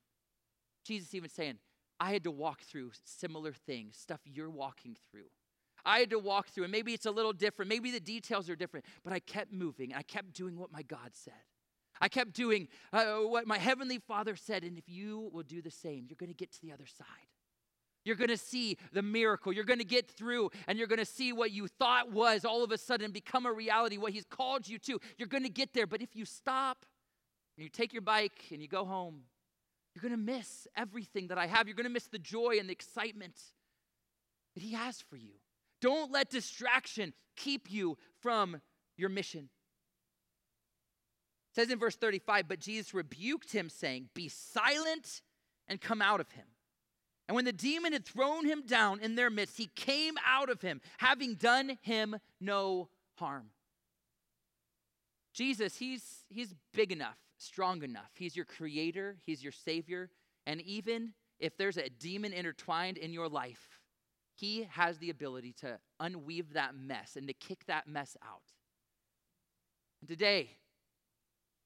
Jesus 0.84 1.14
even 1.14 1.28
saying, 1.28 1.58
I 2.00 2.12
had 2.12 2.24
to 2.24 2.30
walk 2.30 2.62
through 2.62 2.92
similar 3.04 3.52
things, 3.52 3.96
stuff 3.96 4.20
you're 4.24 4.50
walking 4.50 4.96
through. 5.10 5.30
I 5.84 5.98
had 5.98 6.10
to 6.10 6.18
walk 6.18 6.48
through, 6.48 6.64
and 6.64 6.72
maybe 6.72 6.94
it's 6.94 7.06
a 7.06 7.10
little 7.10 7.32
different. 7.32 7.68
Maybe 7.68 7.90
the 7.90 8.00
details 8.00 8.48
are 8.48 8.56
different, 8.56 8.86
but 9.04 9.12
I 9.12 9.18
kept 9.18 9.52
moving 9.52 9.92
I 9.94 10.02
kept 10.02 10.32
doing 10.32 10.58
what 10.58 10.72
my 10.72 10.82
God 10.82 11.10
said. 11.12 11.34
I 12.00 12.08
kept 12.08 12.32
doing 12.32 12.68
uh, 12.92 13.16
what 13.16 13.46
my 13.46 13.58
Heavenly 13.58 13.98
Father 13.98 14.34
said, 14.34 14.64
and 14.64 14.76
if 14.78 14.88
you 14.88 15.30
will 15.32 15.42
do 15.42 15.62
the 15.62 15.70
same, 15.70 16.06
you're 16.08 16.16
going 16.16 16.30
to 16.30 16.34
get 16.34 16.52
to 16.52 16.60
the 16.62 16.72
other 16.72 16.86
side. 16.86 17.06
You're 18.04 18.16
going 18.16 18.28
to 18.28 18.36
see 18.36 18.76
the 18.92 19.02
miracle. 19.02 19.52
You're 19.52 19.64
going 19.64 19.78
to 19.78 19.84
get 19.84 20.10
through 20.10 20.50
and 20.66 20.78
you're 20.78 20.86
going 20.86 20.98
to 20.98 21.04
see 21.04 21.32
what 21.32 21.50
you 21.50 21.68
thought 21.68 22.12
was 22.12 22.44
all 22.44 22.62
of 22.62 22.70
a 22.70 22.78
sudden 22.78 23.10
become 23.10 23.46
a 23.46 23.52
reality, 23.52 23.96
what 23.96 24.12
He's 24.12 24.26
called 24.26 24.68
you 24.68 24.78
to. 24.80 25.00
You're 25.16 25.28
going 25.28 25.44
to 25.44 25.48
get 25.48 25.72
there. 25.72 25.86
But 25.86 26.02
if 26.02 26.14
you 26.14 26.24
stop 26.24 26.84
and 27.56 27.64
you 27.64 27.70
take 27.70 27.92
your 27.92 28.02
bike 28.02 28.44
and 28.52 28.60
you 28.60 28.68
go 28.68 28.84
home, 28.84 29.22
you're 29.94 30.02
going 30.02 30.12
to 30.12 30.32
miss 30.32 30.66
everything 30.76 31.28
that 31.28 31.38
I 31.38 31.46
have. 31.46 31.66
You're 31.66 31.76
going 31.76 31.84
to 31.84 31.90
miss 31.90 32.08
the 32.08 32.18
joy 32.18 32.56
and 32.58 32.68
the 32.68 32.72
excitement 32.72 33.40
that 34.54 34.62
He 34.62 34.72
has 34.72 35.00
for 35.00 35.16
you. 35.16 35.32
Don't 35.80 36.10
let 36.10 36.30
distraction 36.30 37.12
keep 37.36 37.70
you 37.70 37.96
from 38.20 38.60
your 38.96 39.08
mission. 39.08 39.48
It 41.50 41.56
says 41.56 41.70
in 41.70 41.78
verse 41.78 41.96
35, 41.96 42.48
but 42.48 42.58
Jesus 42.58 42.92
rebuked 42.94 43.52
him, 43.52 43.68
saying, 43.68 44.08
Be 44.14 44.28
silent 44.28 45.22
and 45.68 45.80
come 45.80 46.02
out 46.02 46.20
of 46.20 46.30
him. 46.32 46.46
And 47.26 47.34
when 47.34 47.44
the 47.44 47.52
demon 47.52 47.92
had 47.92 48.04
thrown 48.04 48.44
him 48.44 48.62
down 48.66 49.00
in 49.00 49.14
their 49.14 49.30
midst, 49.30 49.56
he 49.56 49.66
came 49.74 50.14
out 50.26 50.50
of 50.50 50.60
him, 50.60 50.80
having 50.98 51.34
done 51.34 51.78
him 51.80 52.16
no 52.40 52.88
harm. 53.14 53.46
Jesus, 55.32 55.76
he's, 55.76 56.24
he's 56.28 56.54
big 56.74 56.92
enough, 56.92 57.16
strong 57.38 57.82
enough. 57.82 58.10
He's 58.14 58.36
your 58.36 58.44
creator, 58.44 59.16
he's 59.24 59.42
your 59.42 59.52
savior. 59.52 60.10
And 60.46 60.60
even 60.62 61.14
if 61.40 61.56
there's 61.56 61.78
a 61.78 61.88
demon 61.88 62.32
intertwined 62.32 62.98
in 62.98 63.12
your 63.12 63.28
life, 63.28 63.80
he 64.36 64.66
has 64.70 64.98
the 64.98 65.10
ability 65.10 65.54
to 65.60 65.78
unweave 66.00 66.52
that 66.52 66.74
mess 66.74 67.16
and 67.16 67.26
to 67.28 67.32
kick 67.32 67.64
that 67.66 67.88
mess 67.88 68.16
out. 68.22 68.42
And 70.00 70.08
today, 70.08 70.50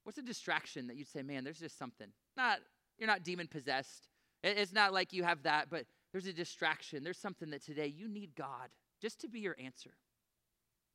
what's 0.04 0.18
a 0.18 0.22
distraction 0.22 0.86
that 0.86 0.96
you'd 0.96 1.08
say, 1.08 1.22
man, 1.22 1.44
there's 1.44 1.58
just 1.58 1.78
something? 1.78 2.08
Not, 2.36 2.60
you're 2.98 3.08
not 3.08 3.24
demon 3.24 3.48
possessed. 3.48 4.08
It's 4.42 4.72
not 4.72 4.92
like 4.92 5.12
you 5.12 5.24
have 5.24 5.42
that, 5.42 5.68
but 5.70 5.84
there's 6.12 6.26
a 6.26 6.32
distraction. 6.32 7.02
There's 7.02 7.18
something 7.18 7.50
that 7.50 7.64
today 7.64 7.86
you 7.86 8.08
need 8.08 8.34
God 8.36 8.68
just 9.00 9.20
to 9.20 9.28
be 9.28 9.40
your 9.40 9.56
answer. 9.62 9.90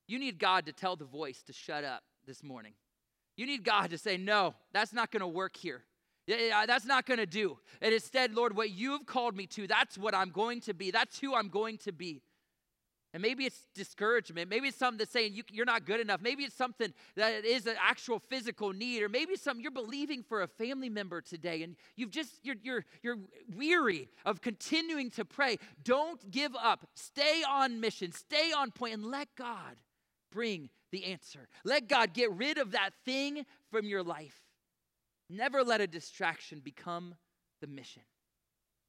You 0.08 0.20
need 0.20 0.40
God 0.40 0.66
to 0.66 0.74
tell 0.74 0.96
the 0.96 1.06
voice 1.06 1.42
to 1.44 1.54
shut 1.54 1.84
up 1.84 2.04
this 2.26 2.44
morning. 2.44 2.74
You 3.36 3.46
need 3.46 3.64
God 3.64 3.90
to 3.92 3.98
say, 3.98 4.18
no, 4.18 4.54
that's 4.74 4.94
not 4.94 5.12
going 5.12 5.22
to 5.22 5.28
work 5.28 5.58
here. 5.58 5.84
Uh, 6.30 6.66
that's 6.66 6.86
not 6.86 7.06
going 7.06 7.20
to 7.20 7.26
do. 7.26 7.58
And 7.82 7.94
instead, 7.94 8.34
Lord, 8.34 8.56
what 8.56 8.70
you've 8.70 9.06
called 9.06 9.36
me 9.36 9.46
to, 9.48 9.68
that's 9.68 9.98
what 9.98 10.16
I'm 10.16 10.30
going 10.30 10.62
to 10.62 10.74
be. 10.74 10.92
That's 10.92 11.20
who 11.20 11.36
I'm 11.36 11.50
going 11.50 11.78
to 11.80 11.92
be. 11.92 12.22
And 13.14 13.22
maybe 13.22 13.46
it's 13.46 13.68
discouragement. 13.76 14.50
Maybe 14.50 14.70
it's 14.70 14.78
something 14.78 14.98
that's 14.98 15.12
saying 15.12 15.34
you, 15.36 15.62
are 15.62 15.66
not 15.66 15.86
good 15.86 16.00
enough. 16.00 16.20
Maybe 16.22 16.44
it's 16.44 16.56
something 16.56 16.92
that 17.16 17.46
is 17.46 17.68
an 17.68 17.76
actual 17.80 18.18
physical 18.18 18.74
need, 18.74 19.04
or 19.04 19.10
maybe 19.10 19.34
it's 19.34 19.44
something 19.44 19.62
you're 19.62 19.72
believing 19.72 20.24
for 20.24 20.42
a 20.42 20.48
family 20.48 20.90
member 20.90 21.22
today, 21.22 21.62
and 21.62 21.76
you've 21.96 22.10
just 22.10 22.40
you're 22.44 22.56
you're 22.64 22.86
you're 23.04 23.20
weary 23.56 24.10
of 24.26 24.42
continuing 24.42 25.12
to 25.12 25.26
pray. 25.26 25.58
Don't 25.84 26.32
give 26.32 26.56
up. 26.56 26.88
Stay 26.96 27.44
on 27.48 27.80
mission. 27.80 28.12
Stay 28.12 28.52
on 28.52 28.72
point, 28.72 28.96
and 28.96 29.06
let 29.06 29.28
God 29.36 29.78
bring 30.32 30.70
the 30.92 31.06
answer. 31.06 31.48
Let 31.64 31.88
God 31.88 32.14
get 32.14 32.32
rid 32.32 32.58
of 32.58 32.72
that 32.72 32.92
thing 33.06 33.46
from 33.70 33.86
your 33.86 34.02
life. 34.02 34.42
Never 35.30 35.64
let 35.64 35.82
a 35.82 35.88
distraction 35.88 36.62
become 36.64 37.16
the 37.62 37.68
mission. 37.68 38.04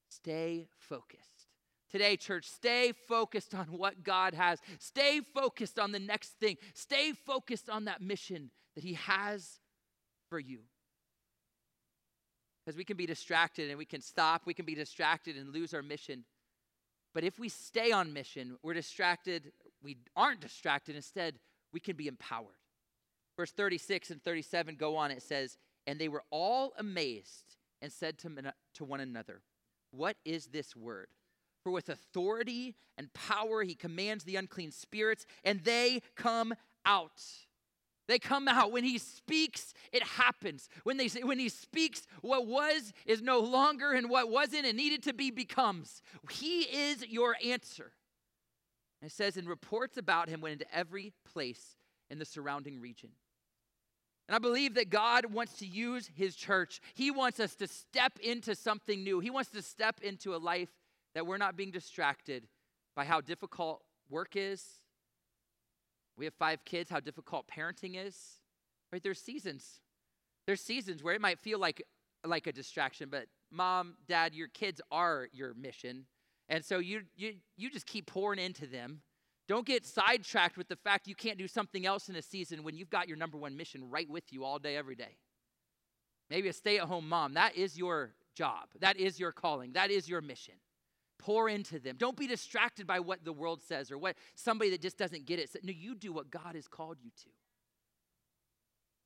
Stay 0.09 0.69
focused. 0.79 1.49
Today, 1.95 2.17
church, 2.17 2.51
stay 2.51 2.91
focused 3.07 3.55
on 3.55 3.67
what 3.67 4.03
God 4.03 4.35
has. 4.35 4.59
Stay 4.81 5.21
focused 5.33 5.79
on 5.79 5.93
the 5.93 6.01
next 6.01 6.31
thing. 6.41 6.57
Stay 6.75 7.13
focused 7.13 7.71
on 7.71 7.85
that 7.85 8.03
mission 8.03 8.51
that 8.75 8.83
He 8.83 8.95
has 8.95 9.61
for 10.29 10.41
you. 10.41 10.59
Because 12.67 12.77
we 12.77 12.83
can 12.83 12.97
be 12.97 13.07
distracted 13.07 13.69
and 13.69 13.79
we 13.79 13.85
can 13.85 14.01
stop, 14.01 14.43
we 14.45 14.55
can 14.55 14.65
be 14.65 14.75
distracted 14.75 15.37
and 15.37 15.55
lose 15.55 15.73
our 15.73 15.85
mission. 15.85 16.25
But 17.15 17.23
if 17.23 17.39
we 17.39 17.49
stay 17.49 17.93
on 17.93 18.13
mission, 18.13 18.57
we're 18.61 18.75
distracted, 18.75 19.53
we 19.81 19.99
aren't 20.17 20.41
distracted. 20.41 20.97
Instead, 20.97 21.37
we 21.73 21.79
can 21.79 21.95
be 21.95 22.09
empowered. 22.09 22.59
Verse 23.37 23.53
36 23.53 24.11
and 24.11 24.21
37 24.21 24.75
go 24.75 24.97
on. 24.97 25.13
It 25.13 25.23
says, 25.23 25.59
And 25.87 26.01
they 26.01 26.09
were 26.09 26.25
all 26.33 26.73
amazed 26.77 27.55
and 27.81 27.93
said 27.93 28.19
to, 28.19 28.53
to 28.75 28.85
one 28.85 28.99
another, 28.99 29.43
What 29.93 30.17
is 30.25 30.49
this 30.49 30.75
word? 30.75 31.07
For 31.65 31.73
with 31.73 31.89
authority 31.89 32.77
and 32.99 33.13
power 33.15 33.63
he 33.63 33.75
commands 33.75 34.25
the 34.25 34.37
unclean 34.37 34.71
spirits, 34.71 35.25
and 35.43 35.65
they 35.65 36.03
come 36.15 36.55
out. 36.85 37.23
They 38.07 38.19
come 38.19 38.49
out. 38.49 38.71
When 38.71 38.85
he 38.85 38.99
speaks, 38.99 39.73
it 39.91 40.03
happens. 40.03 40.69
When, 40.83 40.99
they, 40.99 41.09
when 41.23 41.39
he 41.39 41.49
speaks, 41.49 42.07
what 42.21 42.47
was 42.47 42.93
is 43.07 43.23
no 43.23 43.41
longer, 43.41 43.93
and 43.93 44.11
what 44.11 44.31
wasn't 44.31 44.67
and 44.67 44.77
needed 44.77 45.03
to 45.05 45.15
be 45.15 45.31
becomes. 45.31 46.03
He 46.31 46.63
is 46.65 47.07
your 47.09 47.35
answer. 47.43 47.93
And 49.01 49.11
it 49.11 49.15
says, 49.15 49.39
and 49.39 49.49
reports 49.49 49.97
about 49.97 50.29
him 50.29 50.43
went 50.43 50.53
into 50.53 50.77
every 50.77 51.15
place 51.33 51.77
in 52.11 52.19
the 52.19 52.27
surrounding 52.27 52.79
region. 52.79 53.11
And 54.29 54.37
I 54.37 54.39
believe 54.39 54.75
that 54.75 54.91
God 54.91 55.33
wants 55.33 55.59
to 55.59 55.67
use 55.67 56.11
his 56.15 56.37
church. 56.37 56.81
He 56.95 57.11
wants 57.11 57.41
us 57.41 57.55
to 57.57 57.67
step 57.67 58.19
into 58.23 58.55
something 58.55 59.03
new. 59.03 59.21
He 59.21 59.31
wants 59.31 59.51
to 59.51 59.63
step 59.63 60.01
into 60.03 60.35
a 60.35 60.37
life 60.37 60.71
that 61.15 61.27
we're 61.27 61.39
not 61.39 61.57
being 61.57 61.71
distracted 61.71 62.47
by 62.97 63.05
how 63.05 63.21
difficult 63.21 63.83
work 64.11 64.37
is. 64.37 64.65
We 66.17 66.25
have 66.25 66.35
five 66.35 66.65
kids, 66.65 66.91
how 66.91 67.01
difficult 67.01 67.47
parenting 67.49 67.97
is. 67.97 68.17
Right? 68.93 69.03
There's 69.03 69.21
seasons. 69.21 69.81
There's 70.47 70.61
seasons 70.61 71.03
where 71.03 71.15
it 71.15 71.21
might 71.21 71.39
feel 71.39 71.59
like 71.59 71.83
like 72.27 72.47
a 72.47 72.53
distraction, 72.53 73.09
but 73.11 73.27
mom, 73.51 73.97
dad, 74.09 74.35
your 74.35 74.49
kids 74.49 74.81
are 74.91 75.29
your 75.33 75.53
mission. 75.55 76.07
And 76.49 76.65
so 76.65 76.79
you 76.79 77.03
you 77.17 77.35
you 77.57 77.71
just 77.71 77.87
keep 77.87 78.07
pouring 78.07 78.39
into 78.39 78.67
them. 78.67 79.01
Don't 79.47 79.67
get 79.67 79.85
sidetracked 79.85 80.57
with 80.57 80.69
the 80.69 80.77
fact 80.77 81.07
you 81.07 81.15
can't 81.15 81.39
do 81.39 81.49
something 81.49 81.85
else 81.85 82.09
in 82.09 82.17
a 82.17 82.23
season 82.23 82.63
when 82.63 82.77
you've 82.77 82.89
got 82.89 83.09
your 83.09 83.19
number 83.19 83.37
one 83.37 83.57
mission 83.57 83.91
right 83.91 84.09
with 84.09 84.33
you 84.33 84.43
all 84.43 84.59
day, 84.59 84.75
every 84.75 84.95
day. 84.95 85.19
Maybe 86.31 86.49
a 86.49 86.53
stay 86.53 86.79
at 86.79 86.85
home 86.85 87.09
mom. 87.09 87.35
That 87.35 87.55
is 87.55 87.77
your 87.77 88.15
job. 88.35 88.69
That 88.81 88.97
is 88.97 89.21
your 89.21 89.33
calling. 89.33 89.73
That 89.73 89.91
is 89.91 90.09
your 90.09 90.23
mission. 90.23 90.55
Pour 91.19 91.49
into 91.49 91.79
them. 91.79 91.97
Don't 91.99 92.17
be 92.17 92.27
distracted 92.27 92.87
by 92.87 93.01
what 93.01 93.25
the 93.25 93.33
world 93.33 93.63
says 93.63 93.91
or 93.91 93.99
what 93.99 94.17
somebody 94.35 94.71
that 94.71 94.83
just 94.83 94.99
doesn't 94.99 95.27
get 95.27 95.39
it 95.39 95.51
says. 95.51 95.63
No, 95.65 95.73
you 95.73 95.95
do 95.95 96.13
what 96.13 96.31
God 96.31 96.55
has 96.55 96.69
called 96.69 96.99
you 97.03 97.11
to. 97.23 97.31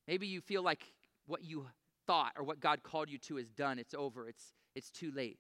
Maybe 0.06 0.26
you 0.26 0.40
feel 0.40 0.62
like 0.62 0.92
what 1.26 1.44
you 1.44 1.66
thought 2.06 2.32
or 2.36 2.42
what 2.42 2.60
God 2.60 2.82
called 2.82 3.10
you 3.10 3.18
to 3.18 3.36
is 3.36 3.50
done. 3.50 3.78
It's 3.78 3.94
over. 3.94 4.28
It's 4.28 4.52
it's 4.74 4.90
too 4.90 5.12
late. 5.12 5.38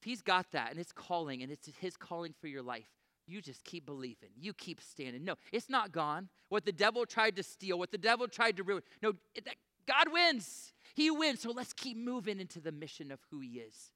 If 0.00 0.04
he's 0.04 0.22
got 0.22 0.50
that 0.52 0.70
and 0.70 0.80
it's 0.80 0.92
calling 0.92 1.42
and 1.42 1.52
it's 1.52 1.68
his 1.80 1.96
calling 1.96 2.32
for 2.40 2.46
your 2.46 2.62
life, 2.62 2.88
you 3.26 3.42
just 3.42 3.64
keep 3.64 3.84
believing. 3.84 4.30
You 4.40 4.54
keep 4.54 4.80
standing. 4.80 5.24
No, 5.24 5.34
it's 5.52 5.68
not 5.68 5.92
gone. 5.92 6.28
What 6.48 6.64
the 6.64 6.72
devil 6.72 7.04
tried 7.04 7.36
to 7.36 7.42
steal, 7.42 7.78
what 7.78 7.90
the 7.90 7.98
devil 7.98 8.26
tried 8.28 8.56
to 8.56 8.62
ruin. 8.62 8.82
No, 9.02 9.12
it, 9.34 9.46
God 9.86 10.12
wins. 10.12 10.72
He 10.94 11.10
wins. 11.10 11.40
So 11.40 11.50
let's 11.50 11.72
keep 11.72 11.96
moving 11.96 12.40
into 12.40 12.60
the 12.60 12.72
mission 12.72 13.10
of 13.10 13.20
who 13.30 13.40
he 13.40 13.58
is 13.58 13.92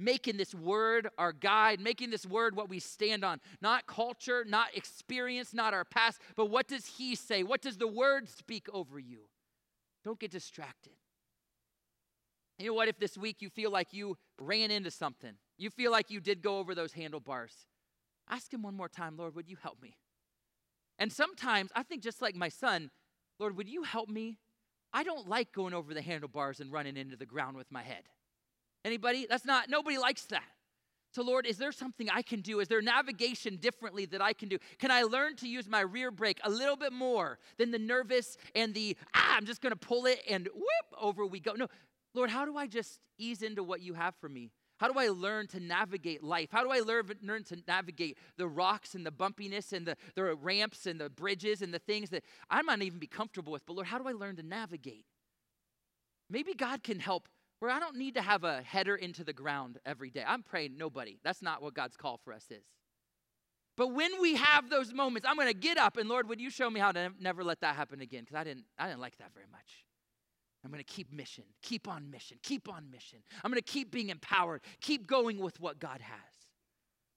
making 0.00 0.36
this 0.36 0.54
word 0.54 1.08
our 1.18 1.32
guide, 1.32 1.80
making 1.80 2.10
this 2.10 2.26
word 2.26 2.56
what 2.56 2.68
we 2.68 2.80
stand 2.80 3.24
on. 3.24 3.40
Not 3.60 3.86
culture, 3.86 4.44
not 4.46 4.74
experience, 4.74 5.54
not 5.54 5.74
our 5.74 5.84
past, 5.84 6.20
but 6.36 6.46
what 6.46 6.66
does 6.66 6.86
He 6.86 7.14
say? 7.14 7.42
What 7.42 7.62
does 7.62 7.76
the 7.76 7.88
word 7.88 8.28
speak 8.28 8.66
over 8.72 8.98
you? 8.98 9.20
Don't 10.04 10.18
get 10.18 10.30
distracted. 10.30 10.94
You 12.58 12.68
know 12.68 12.74
what? 12.74 12.88
If 12.88 12.98
this 12.98 13.16
week 13.16 13.36
you 13.40 13.50
feel 13.50 13.70
like 13.70 13.92
you 13.92 14.16
ran 14.38 14.70
into 14.70 14.90
something, 14.90 15.32
you 15.58 15.70
feel 15.70 15.92
like 15.92 16.10
you 16.10 16.20
did 16.20 16.42
go 16.42 16.58
over 16.58 16.74
those 16.74 16.92
handlebars, 16.92 17.66
Ask 18.30 18.52
Him 18.54 18.62
one 18.62 18.76
more 18.76 18.88
time, 18.88 19.16
Lord, 19.16 19.34
would 19.34 19.48
you 19.48 19.56
help 19.60 19.82
me? 19.82 19.96
And 20.98 21.12
sometimes 21.12 21.70
I 21.74 21.82
think, 21.82 22.02
just 22.02 22.22
like 22.22 22.36
my 22.36 22.48
son, 22.48 22.90
Lord, 23.38 23.56
would 23.56 23.68
you 23.68 23.82
help 23.82 24.08
me? 24.08 24.38
I 24.92 25.02
don't 25.02 25.28
like 25.28 25.52
going 25.52 25.74
over 25.74 25.92
the 25.94 26.02
handlebars 26.02 26.60
and 26.60 26.70
running 26.70 26.96
into 26.96 27.16
the 27.16 27.26
ground 27.26 27.56
with 27.56 27.70
my 27.72 27.82
head. 27.82 28.04
Anybody? 28.84 29.26
That's 29.28 29.44
not, 29.44 29.68
nobody 29.68 29.98
likes 29.98 30.24
that. 30.26 30.44
So, 31.12 31.22
Lord, 31.22 31.44
is 31.44 31.58
there 31.58 31.72
something 31.72 32.08
I 32.08 32.22
can 32.22 32.40
do? 32.40 32.60
Is 32.60 32.68
there 32.68 32.80
navigation 32.80 33.56
differently 33.56 34.06
that 34.06 34.22
I 34.22 34.32
can 34.32 34.48
do? 34.48 34.58
Can 34.78 34.92
I 34.92 35.02
learn 35.02 35.34
to 35.36 35.48
use 35.48 35.68
my 35.68 35.80
rear 35.80 36.12
brake 36.12 36.38
a 36.44 36.50
little 36.50 36.76
bit 36.76 36.92
more 36.92 37.38
than 37.58 37.72
the 37.72 37.80
nervous 37.80 38.36
and 38.54 38.72
the, 38.74 38.96
ah, 39.14 39.36
I'm 39.36 39.44
just 39.44 39.60
going 39.60 39.72
to 39.72 39.78
pull 39.78 40.06
it 40.06 40.20
and 40.28 40.48
whoop, 40.54 41.00
over 41.00 41.26
we 41.26 41.40
go? 41.40 41.54
No, 41.54 41.66
Lord, 42.14 42.30
how 42.30 42.44
do 42.44 42.56
I 42.56 42.68
just 42.68 43.00
ease 43.18 43.42
into 43.42 43.64
what 43.64 43.80
you 43.80 43.94
have 43.94 44.14
for 44.20 44.28
me? 44.28 44.50
How 44.78 44.90
do 44.90 44.98
I 44.98 45.08
learn 45.08 45.46
to 45.48 45.60
navigate 45.60 46.22
life? 46.22 46.48
How 46.52 46.62
do 46.62 46.70
I 46.70 46.78
learn, 46.78 47.10
learn 47.22 47.44
to 47.44 47.58
navigate 47.68 48.16
the 48.36 48.46
rocks 48.46 48.94
and 48.94 49.04
the 49.04 49.10
bumpiness 49.10 49.72
and 49.72 49.84
the, 49.84 49.96
the 50.14 50.34
ramps 50.34 50.86
and 50.86 50.98
the 50.98 51.10
bridges 51.10 51.60
and 51.60 51.74
the 51.74 51.80
things 51.80 52.08
that 52.10 52.22
I 52.48 52.62
might 52.62 52.78
not 52.78 52.86
even 52.86 52.98
be 53.00 53.06
comfortable 53.06 53.52
with? 53.52 53.66
But 53.66 53.74
Lord, 53.74 53.88
how 53.88 53.98
do 53.98 54.08
I 54.08 54.12
learn 54.12 54.36
to 54.36 54.42
navigate? 54.42 55.04
Maybe 56.30 56.54
God 56.54 56.82
can 56.82 57.00
help 57.00 57.28
where 57.60 57.70
I 57.70 57.78
don't 57.78 57.96
need 57.96 58.14
to 58.14 58.22
have 58.22 58.44
a 58.44 58.62
header 58.62 58.96
into 58.96 59.22
the 59.22 59.32
ground 59.32 59.78
every 59.86 60.10
day. 60.10 60.24
I'm 60.26 60.42
praying 60.42 60.76
nobody. 60.76 61.18
That's 61.22 61.42
not 61.42 61.62
what 61.62 61.74
God's 61.74 61.96
call 61.96 62.18
for 62.24 62.32
us 62.32 62.46
is. 62.50 62.64
But 63.76 63.94
when 63.94 64.20
we 64.20 64.36
have 64.36 64.68
those 64.68 64.92
moments, 64.92 65.26
I'm 65.28 65.36
going 65.36 65.48
to 65.48 65.54
get 65.54 65.78
up 65.78 65.96
and 65.96 66.08
Lord, 66.08 66.28
would 66.28 66.40
you 66.40 66.50
show 66.50 66.68
me 66.68 66.80
how 66.80 66.92
to 66.92 67.12
never 67.20 67.44
let 67.44 67.60
that 67.60 67.76
happen 67.76 68.00
again? 68.00 68.24
Because 68.24 68.36
I 68.36 68.44
didn't, 68.44 68.64
I 68.78 68.88
didn't 68.88 69.00
like 69.00 69.16
that 69.18 69.32
very 69.32 69.46
much. 69.50 69.84
I'm 70.64 70.70
going 70.70 70.84
to 70.84 70.92
keep 70.92 71.12
mission, 71.12 71.44
keep 71.62 71.88
on 71.88 72.10
mission, 72.10 72.36
keep 72.42 72.68
on 72.68 72.90
mission. 72.90 73.20
I'm 73.42 73.50
going 73.50 73.62
to 73.62 73.72
keep 73.72 73.90
being 73.90 74.10
empowered, 74.10 74.60
keep 74.80 75.06
going 75.06 75.38
with 75.38 75.58
what 75.60 75.78
God 75.78 76.00
has. 76.02 76.40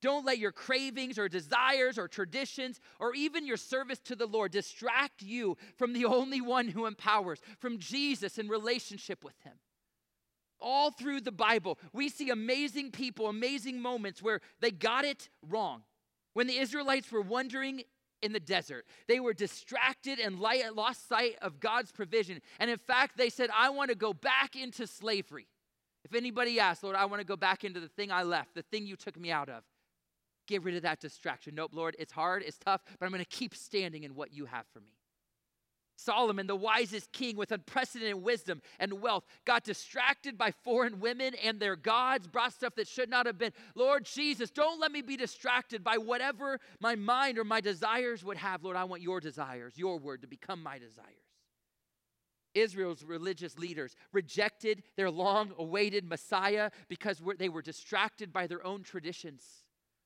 Don't 0.01 0.25
let 0.25 0.37
your 0.37 0.51
cravings 0.51 1.17
or 1.17 1.29
desires 1.29 1.97
or 1.97 2.07
traditions 2.07 2.79
or 2.99 3.13
even 3.15 3.45
your 3.45 3.57
service 3.57 3.99
to 3.99 4.15
the 4.15 4.25
Lord 4.25 4.51
distract 4.51 5.21
you 5.21 5.57
from 5.77 5.93
the 5.93 6.05
only 6.05 6.41
one 6.41 6.67
who 6.67 6.85
empowers, 6.85 7.39
from 7.59 7.79
Jesus 7.79 8.37
in 8.37 8.49
relationship 8.49 9.23
with 9.23 9.39
Him. 9.43 9.53
All 10.59 10.91
through 10.91 11.21
the 11.21 11.31
Bible, 11.31 11.77
we 11.91 12.09
see 12.09 12.29
amazing 12.29 12.91
people, 12.91 13.27
amazing 13.27 13.81
moments 13.81 14.21
where 14.21 14.41
they 14.61 14.71
got 14.71 15.05
it 15.05 15.29
wrong. 15.47 15.83
When 16.33 16.47
the 16.47 16.57
Israelites 16.57 17.11
were 17.11 17.21
wandering 17.21 17.83
in 18.23 18.31
the 18.31 18.39
desert. 18.39 18.85
They 19.07 19.19
were 19.19 19.33
distracted 19.33 20.17
and 20.17 20.39
lost 20.39 21.07
sight 21.07 21.35
of 21.41 21.59
God's 21.59 21.91
provision. 21.91 22.39
And 22.57 22.71
in 22.71 22.77
fact, 22.77 23.17
they 23.17 23.29
said, 23.29 23.49
I 23.53 23.69
want 23.69 23.89
to 23.89 23.95
go 23.95 24.13
back 24.13 24.55
into 24.55 24.87
slavery. 24.87 25.45
If 26.05 26.15
anybody 26.15 26.59
asks, 26.59 26.83
Lord, 26.83 26.95
I 26.95 27.05
want 27.05 27.19
to 27.19 27.25
go 27.25 27.35
back 27.35 27.63
into 27.63 27.79
the 27.79 27.89
thing 27.89 28.11
I 28.11 28.23
left, 28.23 28.55
the 28.55 28.63
thing 28.63 28.87
you 28.87 28.95
took 28.95 29.19
me 29.19 29.29
out 29.31 29.49
of, 29.49 29.63
get 30.47 30.63
rid 30.63 30.75
of 30.75 30.83
that 30.83 30.99
distraction. 30.99 31.55
Nope, 31.55 31.71
Lord, 31.73 31.95
it's 31.99 32.13
hard, 32.13 32.43
it's 32.45 32.57
tough, 32.57 32.81
but 32.97 33.05
I'm 33.05 33.11
going 33.11 33.23
to 33.23 33.29
keep 33.29 33.53
standing 33.53 34.03
in 34.03 34.15
what 34.15 34.33
you 34.33 34.45
have 34.45 34.65
for 34.73 34.79
me. 34.79 34.93
Solomon, 35.95 36.47
the 36.47 36.55
wisest 36.55 37.11
king 37.11 37.37
with 37.37 37.51
unprecedented 37.51 38.23
wisdom 38.23 38.61
and 38.79 39.01
wealth, 39.01 39.25
got 39.45 39.63
distracted 39.63 40.37
by 40.37 40.51
foreign 40.51 40.99
women 40.99 41.33
and 41.43 41.59
their 41.59 41.75
gods, 41.75 42.27
brought 42.27 42.53
stuff 42.53 42.75
that 42.75 42.87
should 42.87 43.09
not 43.09 43.25
have 43.25 43.37
been. 43.37 43.53
Lord 43.75 44.05
Jesus, 44.05 44.49
don't 44.49 44.79
let 44.79 44.91
me 44.91 45.01
be 45.01 45.17
distracted 45.17 45.83
by 45.83 45.97
whatever 45.97 46.59
my 46.79 46.95
mind 46.95 47.37
or 47.37 47.43
my 47.43 47.61
desires 47.61 48.23
would 48.23 48.37
have. 48.37 48.63
Lord, 48.63 48.77
I 48.77 48.83
want 48.83 49.01
your 49.01 49.19
desires, 49.19 49.73
your 49.77 49.97
word 49.97 50.21
to 50.21 50.27
become 50.27 50.61
my 50.61 50.77
desires. 50.77 51.17
Israel's 52.53 53.03
religious 53.03 53.57
leaders 53.57 53.95
rejected 54.11 54.83
their 54.95 55.09
long 55.09 55.53
awaited 55.57 56.05
Messiah 56.05 56.69
because 56.87 57.21
they 57.37 57.49
were 57.49 57.61
distracted 57.61 58.31
by 58.31 58.47
their 58.47 58.65
own 58.65 58.83
traditions. 58.83 59.43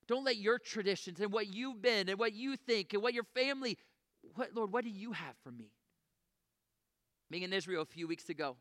Don't 0.08 0.24
let 0.24 0.38
your 0.38 0.58
traditions 0.58 1.20
and 1.20 1.32
what 1.32 1.48
you've 1.48 1.82
been 1.82 2.08
and 2.08 2.18
what 2.18 2.34
you 2.34 2.56
think 2.56 2.94
and 2.94 3.04
what 3.04 3.14
your 3.14 3.26
family, 3.36 3.78
what, 4.36 4.54
Lord, 4.54 4.72
what 4.72 4.86
do 4.86 4.90
you 4.90 5.12
have 5.12 5.36
for 5.44 5.52
me? 5.52 5.72
Being 7.30 7.44
in 7.44 7.54
Israel 7.54 7.82
a 7.82 7.86
few 7.86 8.08
weeks 8.08 8.30
ago, 8.30 8.56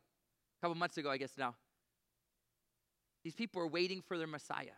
a 0.59 0.65
couple 0.65 0.75
months 0.77 0.97
ago, 0.97 1.11
I 1.11 1.17
guess 1.17 1.33
now. 1.39 1.55
These 3.25 3.35
people 3.35 3.61
are 3.63 3.67
waiting 3.67 4.03
for 4.07 4.19
their 4.19 4.27
Messiah. 4.27 4.77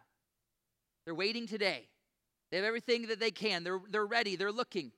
They're 1.04 1.14
waiting 1.14 1.46
today. 1.46 1.88
They 2.50 2.56
have 2.56 2.66
everything 2.66 3.08
that 3.08 3.20
they 3.20 3.30
can. 3.30 3.64
They're, 3.64 3.80
they're 3.90 4.06
ready. 4.06 4.36
They're 4.36 4.52
looking. 4.52 4.92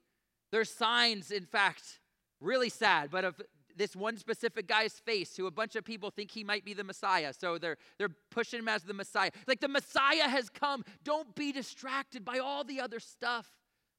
There's 0.53 0.71
signs, 0.71 1.31
in 1.31 1.47
fact, 1.47 2.01
really 2.41 2.69
sad, 2.69 3.11
but 3.11 3.25
of 3.25 3.41
this 3.77 3.97
one 3.97 4.17
specific 4.17 4.67
guy's 4.67 4.93
face 4.93 5.37
who 5.37 5.47
a 5.47 5.51
bunch 5.51 5.75
of 5.75 5.85
people 5.85 6.11
think 6.11 6.31
he 6.31 6.45
might 6.45 6.65
be 6.65 6.75
the 6.75 6.85
Messiah. 6.85 7.33
So 7.33 7.59
they're, 7.59 7.79
they're 7.99 8.11
pushing 8.31 8.59
him 8.59 8.69
as 8.69 8.83
the 8.83 8.95
Messiah. 8.95 9.31
Like 9.47 9.61
the 9.61 9.69
Messiah 9.69 10.29
has 10.29 10.51
come. 10.51 10.85
Don't 11.03 11.35
be 11.35 11.51
distracted 11.53 12.25
by 12.25 12.39
all 12.39 12.63
the 12.63 12.81
other 12.81 13.01
stuff 13.01 13.49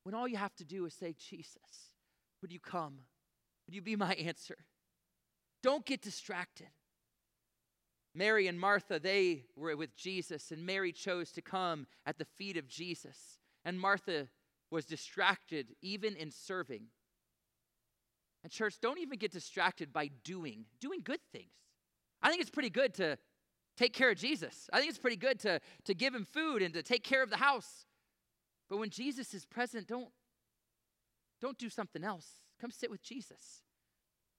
when 0.03 0.15
all 0.15 0.27
you 0.27 0.37
have 0.37 0.55
to 0.57 0.65
do 0.65 0.85
is 0.85 0.93
say, 0.93 1.15
Jesus, 1.17 1.91
would 2.41 2.51
you 2.51 2.59
come? 2.59 2.99
Would 3.67 3.75
you 3.75 3.81
be 3.81 3.95
my 3.95 4.13
answer? 4.13 4.57
Don't 5.63 5.85
get 5.85 6.01
distracted. 6.01 6.67
Mary 8.13 8.47
and 8.47 8.59
Martha, 8.59 8.99
they 8.99 9.45
were 9.55 9.75
with 9.77 9.95
Jesus, 9.95 10.51
and 10.51 10.65
Mary 10.65 10.91
chose 10.91 11.31
to 11.31 11.41
come 11.41 11.87
at 12.05 12.17
the 12.17 12.25
feet 12.25 12.57
of 12.57 12.67
Jesus. 12.67 13.39
And 13.63 13.79
Martha 13.79 14.27
was 14.69 14.85
distracted 14.85 15.75
even 15.81 16.15
in 16.15 16.31
serving. 16.31 16.87
And, 18.43 18.51
church, 18.51 18.75
don't 18.81 18.99
even 18.99 19.17
get 19.17 19.31
distracted 19.31 19.93
by 19.93 20.09
doing, 20.23 20.65
doing 20.79 21.01
good 21.03 21.19
things. 21.31 21.51
I 22.21 22.29
think 22.29 22.41
it's 22.41 22.49
pretty 22.49 22.69
good 22.69 22.93
to 22.95 23.17
take 23.77 23.93
care 23.93 24.09
of 24.09 24.17
Jesus. 24.17 24.69
I 24.73 24.79
think 24.79 24.89
it's 24.89 24.99
pretty 24.99 25.17
good 25.17 25.39
to, 25.39 25.59
to 25.85 25.93
give 25.93 26.13
him 26.13 26.25
food 26.25 26.61
and 26.61 26.73
to 26.73 26.83
take 26.83 27.03
care 27.03 27.23
of 27.23 27.29
the 27.29 27.37
house. 27.37 27.85
But 28.69 28.77
when 28.77 28.89
Jesus 28.89 29.33
is 29.33 29.45
present, 29.45 29.87
don't, 29.87 30.09
don't 31.39 31.57
do 31.57 31.69
something 31.69 32.03
else. 32.03 32.27
Come 32.59 32.71
sit 32.71 32.89
with 32.89 33.03
Jesus. 33.03 33.63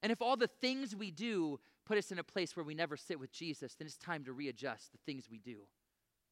And 0.03 0.11
if 0.11 0.21
all 0.21 0.37
the 0.37 0.51
things 0.61 0.97
we 0.97 1.11
do 1.11 1.61
put 1.87 1.99
us 1.99 2.11
in 2.11 2.19
a 2.19 2.25
place 2.25 2.57
where 2.57 2.65
we 2.65 2.75
never 2.75 2.97
sit 2.97 3.21
with 3.21 3.33
Jesus, 3.33 3.75
then 3.75 3.87
it's 3.87 3.97
time 3.97 4.25
to 4.25 4.33
readjust 4.33 4.93
the 4.93 4.99
things 5.07 5.29
we 5.31 5.39
do. 5.39 5.59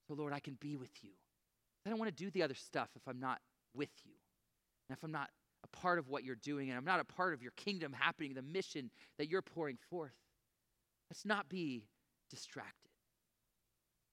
So, 0.08 0.14
Lord, 0.14 0.32
I 0.32 0.40
can 0.40 0.56
be 0.60 0.76
with 0.76 1.02
you. 1.02 1.10
I 1.86 1.90
don't 1.90 1.98
want 1.98 2.14
to 2.14 2.24
do 2.24 2.30
the 2.30 2.42
other 2.42 2.54
stuff 2.54 2.88
if 2.96 3.06
I'm 3.06 3.20
not 3.20 3.40
with 3.74 3.90
you. 4.04 4.12
And 4.88 4.96
if 4.96 5.04
I'm 5.04 5.12
not 5.12 5.30
a 5.62 5.68
part 5.68 5.98
of 5.98 6.08
what 6.08 6.24
you're 6.24 6.36
doing 6.36 6.68
and 6.68 6.76
I'm 6.76 6.84
not 6.84 7.00
a 7.00 7.04
part 7.04 7.32
of 7.32 7.42
your 7.42 7.52
kingdom 7.52 7.92
happening, 7.92 8.34
the 8.34 8.42
mission 8.42 8.90
that 9.18 9.28
you're 9.28 9.42
pouring 9.42 9.78
forth. 9.88 10.14
Let's 11.10 11.24
not 11.24 11.48
be 11.48 11.84
distracted. 12.28 12.90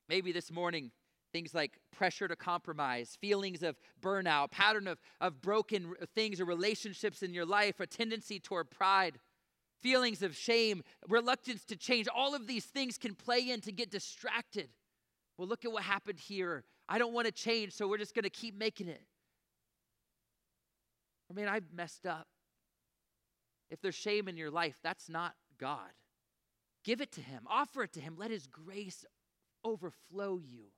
Maybe 0.09 0.31
this 0.31 0.51
morning, 0.51 0.91
things 1.33 1.53
like 1.53 1.77
pressure 1.91 2.27
to 2.27 2.35
compromise, 2.35 3.17
feelings 3.19 3.61
of 3.63 3.75
burnout, 4.01 4.51
pattern 4.51 4.87
of, 4.87 4.99
of 5.21 5.41
broken 5.41 5.93
things 6.15 6.39
or 6.39 6.45
relationships 6.45 7.21
in 7.21 7.33
your 7.33 7.45
life, 7.45 7.79
a 7.79 7.87
tendency 7.87 8.39
toward 8.39 8.71
pride 8.71 9.19
feelings 9.81 10.21
of 10.21 10.35
shame, 10.35 10.83
reluctance 11.07 11.63
to 11.65 11.75
change. 11.75 12.07
All 12.13 12.35
of 12.35 12.47
these 12.47 12.65
things 12.65 12.97
can 12.97 13.15
play 13.15 13.49
in 13.49 13.61
to 13.61 13.71
get 13.71 13.91
distracted. 13.91 14.69
Well, 15.37 15.47
look 15.47 15.65
at 15.65 15.71
what 15.71 15.83
happened 15.83 16.19
here. 16.19 16.63
I 16.89 16.97
don't 16.97 17.13
want 17.13 17.27
to 17.27 17.31
change, 17.31 17.73
so 17.73 17.87
we're 17.87 17.97
just 17.97 18.15
going 18.15 18.23
to 18.23 18.29
keep 18.29 18.57
making 18.57 18.87
it. 18.87 19.03
I 21.29 21.33
mean, 21.33 21.47
I've 21.47 21.73
messed 21.73 22.05
up. 22.05 22.27
If 23.69 23.81
there's 23.81 23.95
shame 23.95 24.27
in 24.27 24.37
your 24.37 24.49
life, 24.49 24.77
that's 24.81 25.09
not 25.09 25.35
God. 25.59 25.91
Give 26.85 27.01
it 27.01 27.11
to 27.13 27.21
Him, 27.21 27.43
offer 27.47 27.83
it 27.83 27.93
to 27.93 27.99
Him. 27.99 28.15
Let 28.17 28.31
His 28.31 28.47
grace 28.47 29.05
overflow 29.65 30.39
you. 30.39 30.71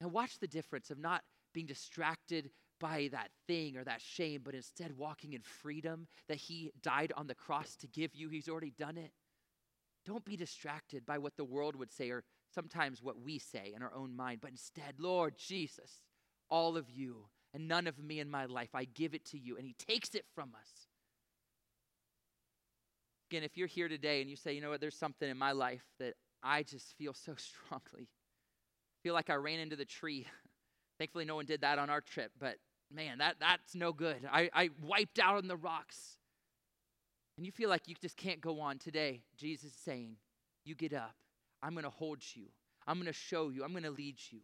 And 0.00 0.12
watch 0.12 0.38
the 0.38 0.48
difference 0.48 0.90
of 0.90 0.98
not 0.98 1.22
being 1.52 1.66
distracted 1.66 2.50
by 2.78 3.08
that 3.12 3.30
thing 3.46 3.76
or 3.76 3.84
that 3.84 4.00
shame, 4.00 4.42
but 4.44 4.54
instead 4.54 4.96
walking 4.96 5.32
in 5.32 5.42
freedom 5.42 6.06
that 6.28 6.36
He 6.38 6.70
died 6.82 7.12
on 7.16 7.26
the 7.26 7.34
cross 7.34 7.76
to 7.76 7.86
give 7.86 8.14
you. 8.14 8.28
He's 8.28 8.48
already 8.48 8.72
done 8.78 8.96
it. 8.96 9.12
Don't 10.06 10.24
be 10.24 10.36
distracted 10.36 11.04
by 11.04 11.18
what 11.18 11.36
the 11.36 11.44
world 11.44 11.76
would 11.76 11.92
say 11.92 12.10
or 12.10 12.24
sometimes 12.54 13.02
what 13.02 13.20
we 13.20 13.38
say 13.38 13.72
in 13.74 13.82
our 13.82 13.94
own 13.94 14.16
mind, 14.16 14.40
but 14.40 14.50
instead, 14.50 14.94
Lord 14.98 15.34
Jesus, 15.36 16.02
all 16.50 16.76
of 16.76 16.90
you 16.90 17.26
and 17.54 17.68
none 17.68 17.86
of 17.86 17.98
me 17.98 18.20
in 18.20 18.30
my 18.30 18.46
life, 18.46 18.70
I 18.74 18.84
give 18.84 19.14
it 19.14 19.24
to 19.26 19.38
you. 19.38 19.56
And 19.56 19.66
He 19.66 19.74
takes 19.74 20.14
it 20.14 20.24
from 20.34 20.52
us. 20.60 20.88
Again, 23.30 23.42
if 23.42 23.56
you're 23.56 23.66
here 23.66 23.88
today 23.88 24.20
and 24.22 24.30
you 24.30 24.36
say, 24.36 24.54
you 24.54 24.60
know 24.60 24.70
what, 24.70 24.80
there's 24.80 24.98
something 24.98 25.28
in 25.28 25.36
my 25.36 25.52
life 25.52 25.84
that 25.98 26.14
I 26.42 26.62
just 26.62 26.94
feel 26.96 27.12
so 27.12 27.34
strongly, 27.36 28.08
feel 29.02 29.14
like 29.14 29.30
I 29.30 29.34
ran 29.34 29.60
into 29.60 29.76
the 29.76 29.84
tree. 29.84 30.26
Thankfully, 30.98 31.24
no 31.24 31.36
one 31.36 31.46
did 31.46 31.60
that 31.60 31.78
on 31.78 31.90
our 31.90 32.00
trip, 32.00 32.32
but 32.38 32.56
man, 32.92 33.18
that, 33.18 33.36
that's 33.40 33.74
no 33.74 33.92
good. 33.92 34.28
I, 34.30 34.50
I 34.52 34.70
wiped 34.82 35.18
out 35.18 35.36
on 35.36 35.48
the 35.48 35.56
rocks. 35.56 36.18
And 37.36 37.46
you 37.46 37.52
feel 37.52 37.68
like 37.68 37.86
you 37.86 37.94
just 38.00 38.16
can't 38.16 38.40
go 38.40 38.60
on 38.60 38.78
today. 38.78 39.22
Jesus 39.36 39.72
is 39.72 39.78
saying, 39.84 40.16
You 40.64 40.74
get 40.74 40.92
up. 40.92 41.14
I'm 41.62 41.72
going 41.72 41.84
to 41.84 41.90
hold 41.90 42.22
you. 42.34 42.46
I'm 42.86 42.96
going 42.96 43.06
to 43.06 43.12
show 43.12 43.50
you. 43.50 43.64
I'm 43.64 43.70
going 43.72 43.84
to 43.84 43.90
lead 43.90 44.16
you. 44.30 44.40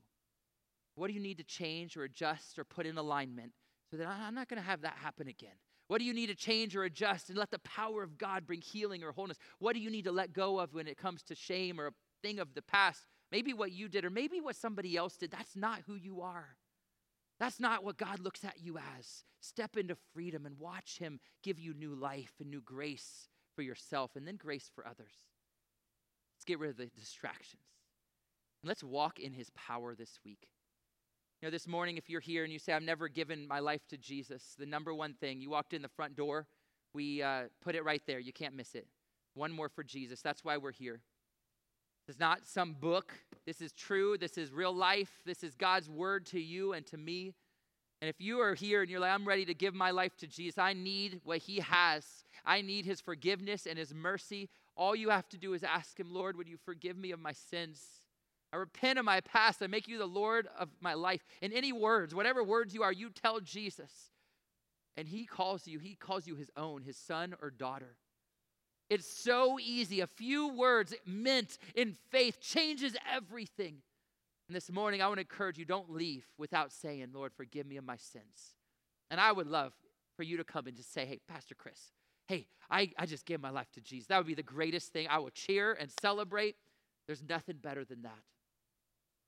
What 0.94 1.08
do 1.08 1.12
you 1.12 1.20
need 1.20 1.38
to 1.38 1.44
change 1.44 1.96
or 1.96 2.04
adjust 2.04 2.58
or 2.58 2.64
put 2.64 2.86
in 2.86 2.98
alignment 2.98 3.52
so 3.90 3.96
that 3.96 4.06
I'm 4.06 4.34
not 4.34 4.48
going 4.48 4.60
to 4.60 4.66
have 4.66 4.82
that 4.82 4.94
happen 4.94 5.28
again? 5.28 5.56
What 5.88 5.98
do 5.98 6.04
you 6.04 6.14
need 6.14 6.28
to 6.28 6.34
change 6.34 6.76
or 6.76 6.84
adjust 6.84 7.28
and 7.28 7.38
let 7.38 7.50
the 7.50 7.58
power 7.60 8.02
of 8.02 8.16
God 8.16 8.46
bring 8.46 8.60
healing 8.60 9.02
or 9.02 9.12
wholeness? 9.12 9.38
What 9.58 9.74
do 9.74 9.80
you 9.80 9.90
need 9.90 10.04
to 10.04 10.12
let 10.12 10.32
go 10.32 10.58
of 10.58 10.72
when 10.72 10.86
it 10.86 10.96
comes 10.96 11.22
to 11.24 11.34
shame 11.34 11.80
or 11.80 11.88
a 11.88 11.92
thing 12.22 12.38
of 12.38 12.54
the 12.54 12.62
past? 12.62 13.06
Maybe 13.30 13.52
what 13.52 13.72
you 13.72 13.88
did 13.88 14.04
or 14.04 14.10
maybe 14.10 14.40
what 14.40 14.56
somebody 14.56 14.96
else 14.96 15.16
did. 15.16 15.30
That's 15.30 15.56
not 15.56 15.80
who 15.86 15.96
you 15.96 16.22
are. 16.22 16.56
That's 17.40 17.60
not 17.60 17.84
what 17.84 17.96
God 17.96 18.20
looks 18.20 18.44
at 18.44 18.60
you 18.60 18.78
as. 18.78 19.24
Step 19.40 19.76
into 19.76 19.96
freedom 20.14 20.46
and 20.46 20.58
watch 20.58 20.98
Him 20.98 21.20
give 21.42 21.58
you 21.58 21.74
new 21.74 21.94
life 21.94 22.32
and 22.40 22.50
new 22.50 22.60
grace 22.60 23.28
for 23.54 23.62
yourself 23.62 24.12
and 24.16 24.26
then 24.26 24.36
grace 24.36 24.70
for 24.74 24.86
others. 24.86 25.14
Let's 26.36 26.44
get 26.44 26.58
rid 26.58 26.70
of 26.70 26.76
the 26.76 26.86
distractions. 26.86 27.62
And 28.62 28.68
let's 28.68 28.84
walk 28.84 29.18
in 29.18 29.32
His 29.32 29.50
power 29.50 29.94
this 29.94 30.18
week. 30.24 30.48
You 31.42 31.48
know, 31.48 31.50
this 31.50 31.68
morning, 31.68 31.96
if 31.98 32.08
you're 32.08 32.20
here 32.20 32.44
and 32.44 32.52
you 32.52 32.58
say, 32.58 32.72
I've 32.72 32.82
never 32.82 33.08
given 33.08 33.46
my 33.46 33.58
life 33.58 33.86
to 33.88 33.98
Jesus, 33.98 34.54
the 34.58 34.64
number 34.64 34.94
one 34.94 35.14
thing, 35.14 35.40
you 35.40 35.50
walked 35.50 35.74
in 35.74 35.82
the 35.82 35.88
front 35.88 36.16
door, 36.16 36.46
we 36.94 37.22
uh, 37.22 37.44
put 37.60 37.74
it 37.74 37.84
right 37.84 38.02
there. 38.06 38.18
You 38.18 38.32
can't 38.32 38.54
miss 38.54 38.74
it. 38.74 38.86
One 39.34 39.52
more 39.52 39.68
for 39.68 39.82
Jesus. 39.82 40.22
That's 40.22 40.44
why 40.44 40.56
we're 40.56 40.72
here. 40.72 41.02
This 42.06 42.16
is 42.16 42.20
not 42.20 42.46
some 42.46 42.74
book. 42.74 43.12
This 43.46 43.60
is 43.60 43.72
true. 43.72 44.18
This 44.18 44.36
is 44.36 44.52
real 44.52 44.74
life. 44.74 45.10
This 45.24 45.42
is 45.42 45.54
God's 45.54 45.88
word 45.88 46.26
to 46.26 46.40
you 46.40 46.72
and 46.72 46.86
to 46.86 46.96
me. 46.96 47.32
And 48.02 48.10
if 48.10 48.20
you 48.20 48.40
are 48.40 48.54
here 48.54 48.82
and 48.82 48.90
you're 48.90 49.00
like, 49.00 49.12
I'm 49.12 49.26
ready 49.26 49.46
to 49.46 49.54
give 49.54 49.74
my 49.74 49.90
life 49.90 50.14
to 50.18 50.26
Jesus, 50.26 50.58
I 50.58 50.74
need 50.74 51.20
what 51.24 51.38
He 51.38 51.60
has. 51.60 52.04
I 52.44 52.60
need 52.60 52.84
His 52.84 53.00
forgiveness 53.00 53.66
and 53.66 53.78
His 53.78 53.94
mercy. 53.94 54.50
All 54.76 54.94
you 54.94 55.08
have 55.08 55.28
to 55.30 55.38
do 55.38 55.54
is 55.54 55.64
ask 55.64 55.98
Him, 55.98 56.12
Lord, 56.12 56.36
would 56.36 56.48
you 56.48 56.58
forgive 56.66 56.98
me 56.98 57.12
of 57.12 57.20
my 57.20 57.32
sins? 57.32 57.82
I 58.52 58.56
repent 58.56 58.98
of 58.98 59.06
my 59.06 59.20
past. 59.20 59.62
I 59.62 59.68
make 59.68 59.88
you 59.88 59.96
the 59.96 60.06
Lord 60.06 60.48
of 60.58 60.68
my 60.80 60.92
life. 60.92 61.24
In 61.40 61.52
any 61.52 61.72
words, 61.72 62.14
whatever 62.14 62.44
words 62.44 62.74
you 62.74 62.82
are, 62.82 62.92
you 62.92 63.08
tell 63.08 63.40
Jesus. 63.40 64.10
And 64.96 65.08
He 65.08 65.24
calls 65.24 65.66
you, 65.66 65.78
He 65.78 65.94
calls 65.94 66.26
you 66.26 66.34
His 66.34 66.50
own, 66.56 66.82
His 66.82 66.98
son 66.98 67.34
or 67.40 67.50
daughter. 67.50 67.96
It's 68.94 69.12
so 69.12 69.58
easy. 69.58 70.02
A 70.02 70.06
few 70.06 70.54
words 70.54 70.94
meant 71.04 71.58
in 71.74 71.96
faith 72.12 72.40
changes 72.40 72.94
everything. 73.12 73.78
And 74.46 74.54
this 74.54 74.70
morning, 74.70 75.02
I 75.02 75.08
want 75.08 75.16
to 75.16 75.22
encourage 75.22 75.58
you 75.58 75.64
don't 75.64 75.90
leave 75.90 76.24
without 76.38 76.70
saying, 76.70 77.08
Lord, 77.12 77.32
forgive 77.32 77.66
me 77.66 77.76
of 77.76 77.84
my 77.84 77.96
sins. 77.96 78.54
And 79.10 79.20
I 79.20 79.32
would 79.32 79.48
love 79.48 79.72
for 80.16 80.22
you 80.22 80.36
to 80.36 80.44
come 80.44 80.68
and 80.68 80.76
just 80.76 80.92
say, 80.92 81.06
hey, 81.06 81.18
Pastor 81.26 81.56
Chris, 81.56 81.90
hey, 82.28 82.46
I, 82.70 82.92
I 82.96 83.06
just 83.06 83.26
gave 83.26 83.40
my 83.40 83.50
life 83.50 83.66
to 83.72 83.80
Jesus. 83.80 84.06
That 84.06 84.18
would 84.18 84.28
be 84.28 84.34
the 84.34 84.44
greatest 84.44 84.92
thing. 84.92 85.08
I 85.10 85.18
will 85.18 85.30
cheer 85.30 85.72
and 85.72 85.90
celebrate. 86.00 86.54
There's 87.08 87.24
nothing 87.28 87.56
better 87.56 87.84
than 87.84 88.02
that. 88.02 88.22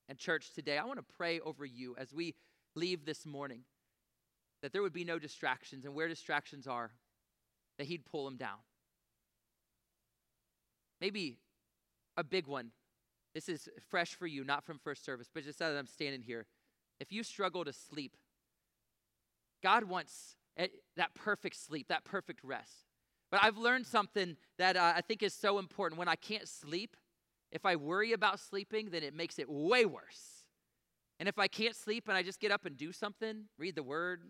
And, 0.08 0.16
church, 0.16 0.52
today, 0.54 0.78
I 0.78 0.84
want 0.84 1.00
to 1.00 1.14
pray 1.16 1.40
over 1.40 1.64
you 1.64 1.96
as 1.98 2.14
we 2.14 2.36
leave 2.76 3.04
this 3.04 3.26
morning 3.26 3.62
that 4.62 4.72
there 4.72 4.82
would 4.82 4.92
be 4.92 5.04
no 5.04 5.18
distractions, 5.18 5.84
and 5.84 5.92
where 5.92 6.06
distractions 6.06 6.68
are, 6.68 6.92
that 7.78 7.88
He'd 7.88 8.06
pull 8.06 8.26
them 8.26 8.36
down. 8.36 8.58
Maybe 11.00 11.38
a 12.16 12.24
big 12.24 12.46
one. 12.46 12.70
This 13.34 13.48
is 13.48 13.68
fresh 13.90 14.14
for 14.14 14.26
you, 14.26 14.44
not 14.44 14.64
from 14.64 14.78
first 14.78 15.04
service, 15.04 15.28
but 15.32 15.44
just 15.44 15.60
as 15.60 15.76
I'm 15.76 15.86
standing 15.86 16.22
here. 16.22 16.46
If 16.98 17.12
you 17.12 17.22
struggle 17.22 17.64
to 17.64 17.72
sleep, 17.72 18.16
God 19.62 19.84
wants 19.84 20.36
that 20.96 21.14
perfect 21.14 21.56
sleep, 21.56 21.88
that 21.88 22.04
perfect 22.04 22.40
rest. 22.42 22.86
But 23.30 23.42
I've 23.42 23.58
learned 23.58 23.86
something 23.86 24.36
that 24.58 24.76
uh, 24.76 24.94
I 24.96 25.02
think 25.02 25.22
is 25.22 25.34
so 25.34 25.58
important. 25.58 25.98
When 25.98 26.08
I 26.08 26.16
can't 26.16 26.48
sleep, 26.48 26.96
if 27.52 27.66
I 27.66 27.76
worry 27.76 28.12
about 28.12 28.40
sleeping, 28.40 28.88
then 28.90 29.02
it 29.02 29.14
makes 29.14 29.38
it 29.38 29.50
way 29.50 29.84
worse. 29.84 30.44
And 31.18 31.28
if 31.28 31.38
I 31.38 31.48
can't 31.48 31.74
sleep 31.74 32.08
and 32.08 32.16
I 32.16 32.22
just 32.22 32.40
get 32.40 32.50
up 32.50 32.64
and 32.64 32.76
do 32.76 32.92
something, 32.92 33.44
read 33.58 33.74
the 33.74 33.82
word, 33.82 34.22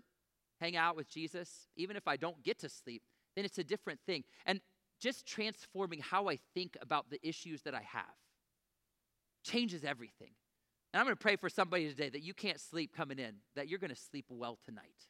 hang 0.60 0.76
out 0.76 0.96
with 0.96 1.08
Jesus, 1.08 1.68
even 1.76 1.96
if 1.96 2.08
I 2.08 2.16
don't 2.16 2.42
get 2.42 2.58
to 2.60 2.68
sleep, 2.68 3.02
then 3.34 3.44
it's 3.44 3.58
a 3.58 3.64
different 3.64 4.00
thing. 4.06 4.24
And 4.46 4.60
just 5.00 5.26
transforming 5.26 6.00
how 6.00 6.28
I 6.28 6.38
think 6.54 6.76
about 6.80 7.10
the 7.10 7.18
issues 7.26 7.62
that 7.62 7.74
I 7.74 7.82
have 7.82 8.04
changes 9.44 9.84
everything. 9.84 10.30
And 10.92 11.00
I'm 11.00 11.06
going 11.06 11.16
to 11.16 11.22
pray 11.22 11.36
for 11.36 11.48
somebody 11.48 11.88
today 11.88 12.08
that 12.08 12.22
you 12.22 12.34
can't 12.34 12.60
sleep 12.60 12.92
coming 12.96 13.18
in, 13.18 13.34
that 13.54 13.68
you're 13.68 13.78
going 13.78 13.90
to 13.90 13.96
sleep 13.96 14.26
well 14.28 14.58
tonight. 14.64 15.08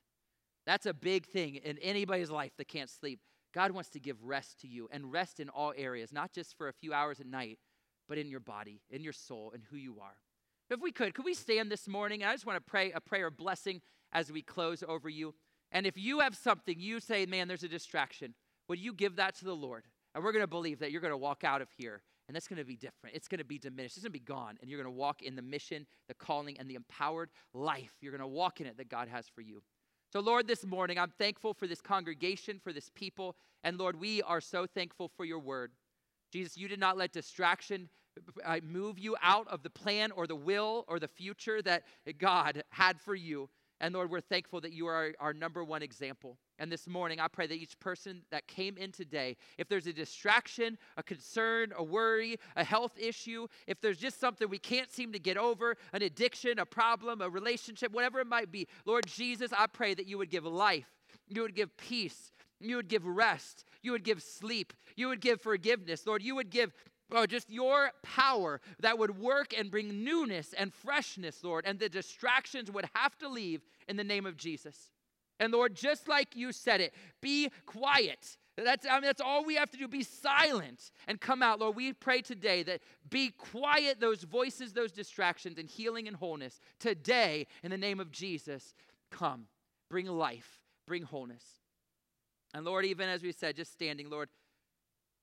That's 0.66 0.87
a 0.87 0.95
big 0.95 1.26
thing 1.26 1.57
in 1.57 1.78
anybody's 1.78 2.30
life 2.30 2.53
that 2.59 2.68
can't 2.68 2.91
sleep. 2.91 3.20
God 3.55 3.70
wants 3.70 3.91
to 3.91 4.01
give 4.01 4.24
rest 4.24 4.61
to 4.61 4.68
you 4.68 4.89
and 4.91 5.12
rest 5.12 5.41
in 5.41 5.49
all 5.49 5.72
areas, 5.76 6.12
not 6.12 6.32
just 6.32 6.59
for 6.59 6.68
a 6.68 6.72
few 6.72 6.93
hours 6.93 7.20
at 7.20 7.26
night, 7.26 7.59
but 8.09 8.18
in 8.18 8.28
your 8.28 8.41
body, 8.41 8.82
in 8.91 9.03
your 9.03 9.12
soul, 9.12 9.53
and 9.55 9.62
who 9.70 9.76
you 9.76 9.99
are. 10.03 10.16
If 10.68 10.80
we 10.80 10.91
could, 10.91 11.14
could 11.14 11.24
we 11.24 11.34
stand 11.34 11.70
this 11.70 11.87
morning? 11.87 12.24
I 12.24 12.32
just 12.32 12.47
want 12.47 12.57
to 12.59 12.70
pray 12.70 12.91
a 12.91 13.01
prayer 13.01 13.28
of 13.28 13.37
blessing 13.37 13.80
as 14.12 14.32
we 14.32 14.43
close 14.43 14.82
over 14.87 15.09
you. 15.09 15.34
And 15.70 15.87
if 15.87 15.97
you 15.97 16.20
have 16.20 16.37
something, 16.37 16.78
you 16.78 17.01
say, 17.01 17.26
man, 17.26 17.49
there's 17.49 17.62
a 17.62 17.68
distraction. 17.68 18.34
Would 18.69 18.79
you 18.79 18.93
give 18.93 19.17
that 19.17 19.37
to 19.37 19.45
the 19.45 19.55
Lord? 19.55 19.85
And 20.14 20.25
we're 20.25 20.33
going 20.33 20.43
to 20.43 20.49
believe 20.49 20.79
that 20.81 20.91
you're 20.91 21.01
going 21.01 21.12
to 21.12 21.17
walk 21.17 21.45
out 21.45 21.61
of 21.61 21.69
here 21.77 22.03
and 22.29 22.35
that's 22.35 22.49
going 22.49 22.59
to 22.59 22.64
be 22.64 22.77
different. 22.77 23.14
It's 23.14 23.29
going 23.29 23.39
to 23.39 23.45
be 23.45 23.59
diminished. 23.59 23.97
It's 23.97 24.05
going 24.05 24.12
to 24.12 24.19
be 24.19 24.25
gone. 24.25 24.59
And 24.61 24.69
you're 24.69 24.83
going 24.83 24.93
to 24.93 24.99
walk 24.99 25.23
in 25.23 25.37
the 25.37 25.43
mission, 25.43 25.87
the 26.09 26.14
calling, 26.14 26.59
and 26.59 26.69
the 26.69 26.75
empowered 26.75 27.31
life. 27.55 27.93
You're 28.01 28.11
going 28.11 28.21
to 28.21 28.27
walk 28.27 28.61
in 28.61 28.67
it 28.67 28.77
that 28.79 28.89
God 28.89 29.09
has 29.09 29.29
for 29.29 29.43
you. 29.43 29.62
So, 30.12 30.21
Lord, 30.21 30.49
this 30.49 30.64
morning, 30.67 30.99
I'm 30.99 31.12
thankful 31.19 31.55
for 31.55 31.67
this 31.67 31.81
congregation, 31.81 32.61
for 32.62 32.73
this 32.73 32.91
people. 32.95 33.37
And 33.62 33.79
Lord, 33.79 33.99
we 33.99 34.23
are 34.23 34.41
so 34.41 34.67
thankful 34.67 35.11
for 35.17 35.25
your 35.25 35.39
word. 35.39 35.73
Jesus, 36.33 36.57
you 36.57 36.67
did 36.67 36.81
not 36.81 36.97
let 36.97 37.12
distraction 37.12 37.89
uh, 38.45 38.59
move 38.64 38.99
you 38.99 39.17
out 39.23 39.47
of 39.49 39.62
the 39.62 39.71
plan 39.71 40.11
or 40.11 40.27
the 40.27 40.37
will 40.37 40.85
or 40.89 40.99
the 40.99 41.09
future 41.09 41.62
that 41.62 41.85
God 42.19 42.64
had 42.71 43.01
for 43.01 43.14
you. 43.14 43.49
And 43.81 43.95
Lord, 43.95 44.11
we're 44.11 44.20
thankful 44.20 44.61
that 44.62 44.72
you 44.72 44.87
are 44.87 45.12
our, 45.20 45.35
number 45.35 45.62
one 45.62 45.83
example. 45.83 46.39
And 46.59 46.72
this 46.72 46.87
morning, 46.87 47.20
I 47.20 47.29
pray 47.29 47.47
that 47.47 47.55
each 47.55 47.79
person 47.79 48.22
that 48.31 48.47
came 48.47 48.79
in 48.79 48.91
today, 48.91 49.37
if 49.59 49.68
there's 49.68 49.87
a 49.87 49.93
distraction, 49.93 50.79
a 50.97 51.03
concern, 51.03 51.72
a 51.77 51.85
worry, 51.85 52.39
a 52.57 52.64
health 52.64 52.93
issue, 52.99 53.47
if 53.66 53.81
there's 53.81 53.99
just 53.99 54.18
something 54.18 54.49
we 54.49 54.59
can't 54.59 54.91
seem 54.91 55.12
to 55.12 55.18
get 55.18 55.37
over, 55.37 55.77
an 55.93 56.03
addiction, 56.03 56.59
a 56.59 56.64
problem, 56.64 57.20
a 57.20 57.29
relationship, 57.29 57.93
whatever 57.93 58.18
it 58.20 58.27
might 58.27 58.51
be, 58.51 58.66
Lord 58.87 59.07
Jesus, 59.07 59.53
I 59.57 59.66
pray 59.66 59.93
that 59.93 60.07
you 60.07 60.16
would 60.16 60.31
give 60.31 60.47
life, 60.47 60.89
you 61.29 61.43
would 61.43 61.55
give 61.55 61.77
peace, 61.77 62.33
you 62.59 62.77
would 62.77 62.89
give 62.89 63.05
rest, 63.05 63.64
you 63.83 63.93
would 63.93 64.05
give 64.05 64.22
sleep, 64.22 64.72
you 64.97 65.09
would 65.09 65.20
give 65.20 65.43
forgiveness, 65.43 66.07
Lord, 66.07 66.22
you 66.22 66.35
would 66.35 66.49
give 66.49 66.72
Oh, 67.13 67.27
just 67.27 67.49
your 67.49 67.93
power 68.03 68.61
that 68.81 68.99
would 68.99 69.19
work 69.19 69.55
and 69.57 69.71
bring 69.71 70.03
newness 70.03 70.53
and 70.53 70.75
freshness, 70.75 71.45
Lord, 71.45 71.65
and 71.67 71.79
the 71.79 71.89
distractions 71.89 72.71
would 72.71 72.89
have 72.95 73.17
to 73.19 73.29
leave 73.29 73.63
in 73.89 73.97
the 73.97 74.05
name 74.05 74.27
of 74.27 74.37
Jesus. 74.37 74.91
And 75.39 75.53
Lord, 75.53 75.77
just 75.77 76.09
like 76.09 76.35
you 76.35 76.51
said 76.51 76.81
it, 76.81 76.95
be 77.21 77.51
quiet. 77.65 78.37
That's, 78.57 78.87
I 78.87 78.95
mean, 78.95 79.03
that's 79.03 79.21
all 79.21 79.45
we 79.45 79.57
have 79.57 79.71
to 79.71 79.79
do. 79.79 79.87
Be 79.87 80.03
silent 80.03 80.91
and 81.07 81.21
come 81.21 81.43
out. 81.43 81.61
Lord, 81.61 81.77
we 81.77 81.93
pray 81.93 82.23
today 82.23 82.63
that 82.63 82.81
be 83.11 83.31
quiet 83.31 84.01
those 84.01 84.23
voices, 84.23 84.73
those 84.73 84.93
distractions, 84.93 85.59
and 85.59 85.69
healing 85.69 86.09
and 86.09 86.17
wholeness. 86.17 86.59
Today, 86.81 87.47
in 87.63 87.71
the 87.71 87.77
name 87.77 88.01
of 88.01 88.11
Jesus, 88.11 88.75
come. 89.11 89.47
Bring 89.91 90.07
life, 90.07 90.63
bring 90.87 91.03
wholeness. 91.03 91.45
And 92.55 92.65
Lord, 92.65 92.87
even 92.87 93.09
as 93.09 93.23
we 93.23 93.31
said, 93.31 93.57
just 93.57 93.73
standing, 93.73 94.09
Lord, 94.09 94.31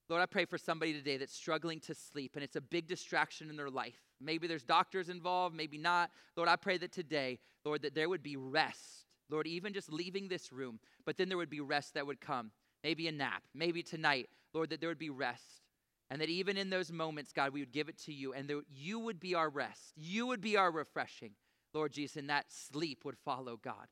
Lord, 0.08 0.20
I 0.20 0.26
pray 0.26 0.44
for 0.44 0.58
somebody 0.58 0.92
today 0.92 1.16
that's 1.16 1.34
struggling 1.34 1.80
to 1.80 1.94
sleep 1.94 2.32
and 2.34 2.44
it's 2.44 2.56
a 2.56 2.60
big 2.60 2.86
distraction 2.86 3.48
in 3.48 3.56
their 3.56 3.70
life. 3.70 4.00
Maybe 4.20 4.46
there's 4.46 4.62
doctors 4.62 5.08
involved, 5.08 5.56
maybe 5.56 5.78
not. 5.78 6.10
Lord, 6.36 6.48
I 6.48 6.56
pray 6.56 6.76
that 6.78 6.92
today, 6.92 7.38
Lord, 7.64 7.82
that 7.82 7.94
there 7.94 8.08
would 8.08 8.22
be 8.22 8.36
rest. 8.36 9.06
Lord, 9.30 9.46
even 9.46 9.72
just 9.72 9.90
leaving 9.90 10.28
this 10.28 10.52
room, 10.52 10.78
but 11.06 11.16
then 11.16 11.28
there 11.28 11.38
would 11.38 11.50
be 11.50 11.60
rest 11.60 11.94
that 11.94 12.06
would 12.06 12.20
come. 12.20 12.50
Maybe 12.82 13.08
a 13.08 13.12
nap, 13.12 13.42
maybe 13.54 13.82
tonight, 13.82 14.28
Lord, 14.52 14.68
that 14.70 14.80
there 14.80 14.90
would 14.90 14.98
be 14.98 15.08
rest. 15.08 15.62
And 16.10 16.20
that 16.20 16.28
even 16.28 16.58
in 16.58 16.68
those 16.68 16.92
moments, 16.92 17.32
God, 17.32 17.54
we 17.54 17.60
would 17.60 17.72
give 17.72 17.88
it 17.88 17.98
to 18.00 18.12
you 18.12 18.34
and 18.34 18.46
that 18.48 18.62
you 18.70 18.98
would 18.98 19.18
be 19.18 19.34
our 19.34 19.48
rest. 19.48 19.94
You 19.96 20.26
would 20.26 20.42
be 20.42 20.58
our 20.58 20.70
refreshing, 20.70 21.32
Lord 21.72 21.92
Jesus, 21.92 22.16
and 22.16 22.28
that 22.28 22.52
sleep 22.52 23.06
would 23.06 23.16
follow, 23.24 23.56
God. 23.56 23.86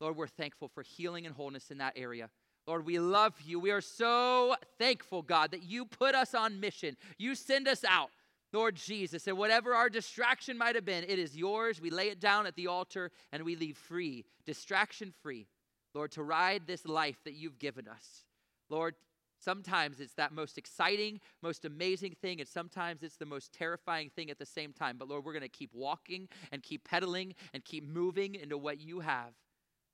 Lord, 0.00 0.16
we're 0.16 0.26
thankful 0.26 0.68
for 0.68 0.82
healing 0.82 1.26
and 1.26 1.34
wholeness 1.34 1.70
in 1.70 1.78
that 1.78 1.92
area. 1.96 2.30
Lord, 2.70 2.86
we 2.86 3.00
love 3.00 3.34
you. 3.44 3.58
We 3.58 3.72
are 3.72 3.80
so 3.80 4.54
thankful, 4.78 5.22
God, 5.22 5.50
that 5.50 5.64
you 5.64 5.84
put 5.84 6.14
us 6.14 6.36
on 6.36 6.60
mission. 6.60 6.96
You 7.18 7.34
send 7.34 7.66
us 7.66 7.82
out, 7.82 8.10
Lord 8.52 8.76
Jesus. 8.76 9.26
And 9.26 9.36
whatever 9.36 9.74
our 9.74 9.88
distraction 9.88 10.56
might 10.56 10.76
have 10.76 10.84
been, 10.84 11.02
it 11.02 11.18
is 11.18 11.36
yours. 11.36 11.80
We 11.80 11.90
lay 11.90 12.10
it 12.10 12.20
down 12.20 12.46
at 12.46 12.54
the 12.54 12.68
altar 12.68 13.10
and 13.32 13.42
we 13.42 13.56
leave 13.56 13.76
free, 13.76 14.24
distraction 14.46 15.12
free, 15.20 15.48
Lord, 15.94 16.12
to 16.12 16.22
ride 16.22 16.68
this 16.68 16.86
life 16.86 17.16
that 17.24 17.34
you've 17.34 17.58
given 17.58 17.88
us. 17.88 18.24
Lord, 18.68 18.94
Sometimes 19.42 20.00
it's 20.00 20.12
that 20.14 20.32
most 20.32 20.58
exciting, 20.58 21.18
most 21.42 21.64
amazing 21.64 22.14
thing, 22.20 22.40
and 22.40 22.48
sometimes 22.48 23.02
it's 23.02 23.16
the 23.16 23.24
most 23.24 23.54
terrifying 23.54 24.10
thing 24.10 24.30
at 24.30 24.38
the 24.38 24.44
same 24.44 24.74
time. 24.74 24.96
But 24.98 25.08
Lord, 25.08 25.24
we're 25.24 25.32
going 25.32 25.40
to 25.40 25.48
keep 25.48 25.70
walking 25.72 26.28
and 26.52 26.62
keep 26.62 26.84
pedaling 26.84 27.34
and 27.54 27.64
keep 27.64 27.82
moving 27.82 28.34
into 28.34 28.58
what 28.58 28.82
you 28.82 29.00
have. 29.00 29.32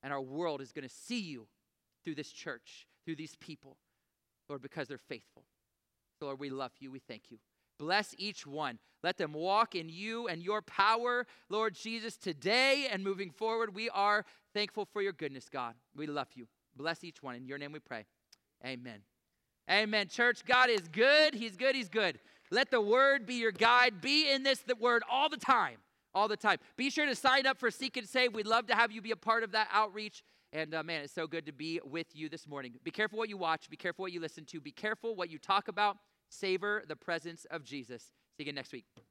And 0.02 0.12
our 0.12 0.20
world 0.20 0.60
is 0.60 0.72
going 0.72 0.82
to 0.82 0.92
see 0.92 1.20
you 1.20 1.46
through 2.06 2.14
this 2.14 2.30
church, 2.30 2.86
through 3.04 3.16
these 3.16 3.34
people, 3.40 3.76
Lord, 4.48 4.62
because 4.62 4.86
they're 4.86 4.96
faithful. 4.96 5.42
So, 6.20 6.26
Lord, 6.26 6.38
we 6.38 6.50
love 6.50 6.70
you. 6.78 6.92
We 6.92 7.00
thank 7.00 7.32
you. 7.32 7.38
Bless 7.80 8.14
each 8.16 8.46
one. 8.46 8.78
Let 9.02 9.18
them 9.18 9.32
walk 9.32 9.74
in 9.74 9.88
you 9.88 10.28
and 10.28 10.40
your 10.40 10.62
power, 10.62 11.26
Lord 11.48 11.74
Jesus, 11.74 12.16
today 12.16 12.86
and 12.90 13.02
moving 13.02 13.30
forward. 13.30 13.74
We 13.74 13.90
are 13.90 14.24
thankful 14.54 14.84
for 14.84 15.02
your 15.02 15.14
goodness, 15.14 15.48
God. 15.48 15.74
We 15.96 16.06
love 16.06 16.28
you. 16.34 16.46
Bless 16.76 17.02
each 17.02 17.24
one. 17.24 17.34
In 17.34 17.44
your 17.44 17.58
name 17.58 17.72
we 17.72 17.80
pray. 17.80 18.06
Amen. 18.64 19.00
Amen. 19.68 20.06
Church, 20.06 20.44
God 20.44 20.70
is 20.70 20.86
good. 20.86 21.34
He's 21.34 21.56
good. 21.56 21.74
He's 21.74 21.88
good. 21.88 22.20
Let 22.52 22.70
the 22.70 22.80
word 22.80 23.26
be 23.26 23.34
your 23.34 23.50
guide. 23.50 24.00
Be 24.00 24.30
in 24.30 24.44
this 24.44 24.60
the 24.60 24.76
word 24.76 25.02
all 25.10 25.28
the 25.28 25.36
time 25.36 25.78
all 26.16 26.28
the 26.28 26.36
time. 26.36 26.58
Be 26.76 26.88
sure 26.88 27.04
to 27.04 27.14
sign 27.14 27.46
up 27.46 27.58
for 27.58 27.70
Seek 27.70 27.98
and 27.98 28.08
Save. 28.08 28.34
We'd 28.34 28.46
love 28.46 28.66
to 28.68 28.74
have 28.74 28.90
you 28.90 29.02
be 29.02 29.10
a 29.10 29.16
part 29.16 29.42
of 29.42 29.52
that 29.52 29.68
outreach. 29.70 30.24
And 30.52 30.74
uh, 30.74 30.82
man, 30.82 31.02
it's 31.02 31.12
so 31.12 31.26
good 31.26 31.46
to 31.46 31.52
be 31.52 31.80
with 31.84 32.06
you 32.14 32.28
this 32.28 32.46
morning. 32.46 32.74
Be 32.84 32.90
careful 32.90 33.18
what 33.18 33.28
you 33.28 33.36
watch, 33.36 33.68
be 33.68 33.76
careful 33.76 34.04
what 34.04 34.12
you 34.12 34.20
listen 34.20 34.44
to, 34.46 34.60
be 34.60 34.72
careful 34.72 35.14
what 35.14 35.30
you 35.30 35.38
talk 35.38 35.68
about. 35.68 35.96
Savor 36.28 36.82
the 36.88 36.96
presence 36.96 37.46
of 37.50 37.64
Jesus. 37.64 38.02
See 38.02 38.10
you 38.38 38.44
again 38.44 38.56
next 38.56 38.72
week. 38.72 39.05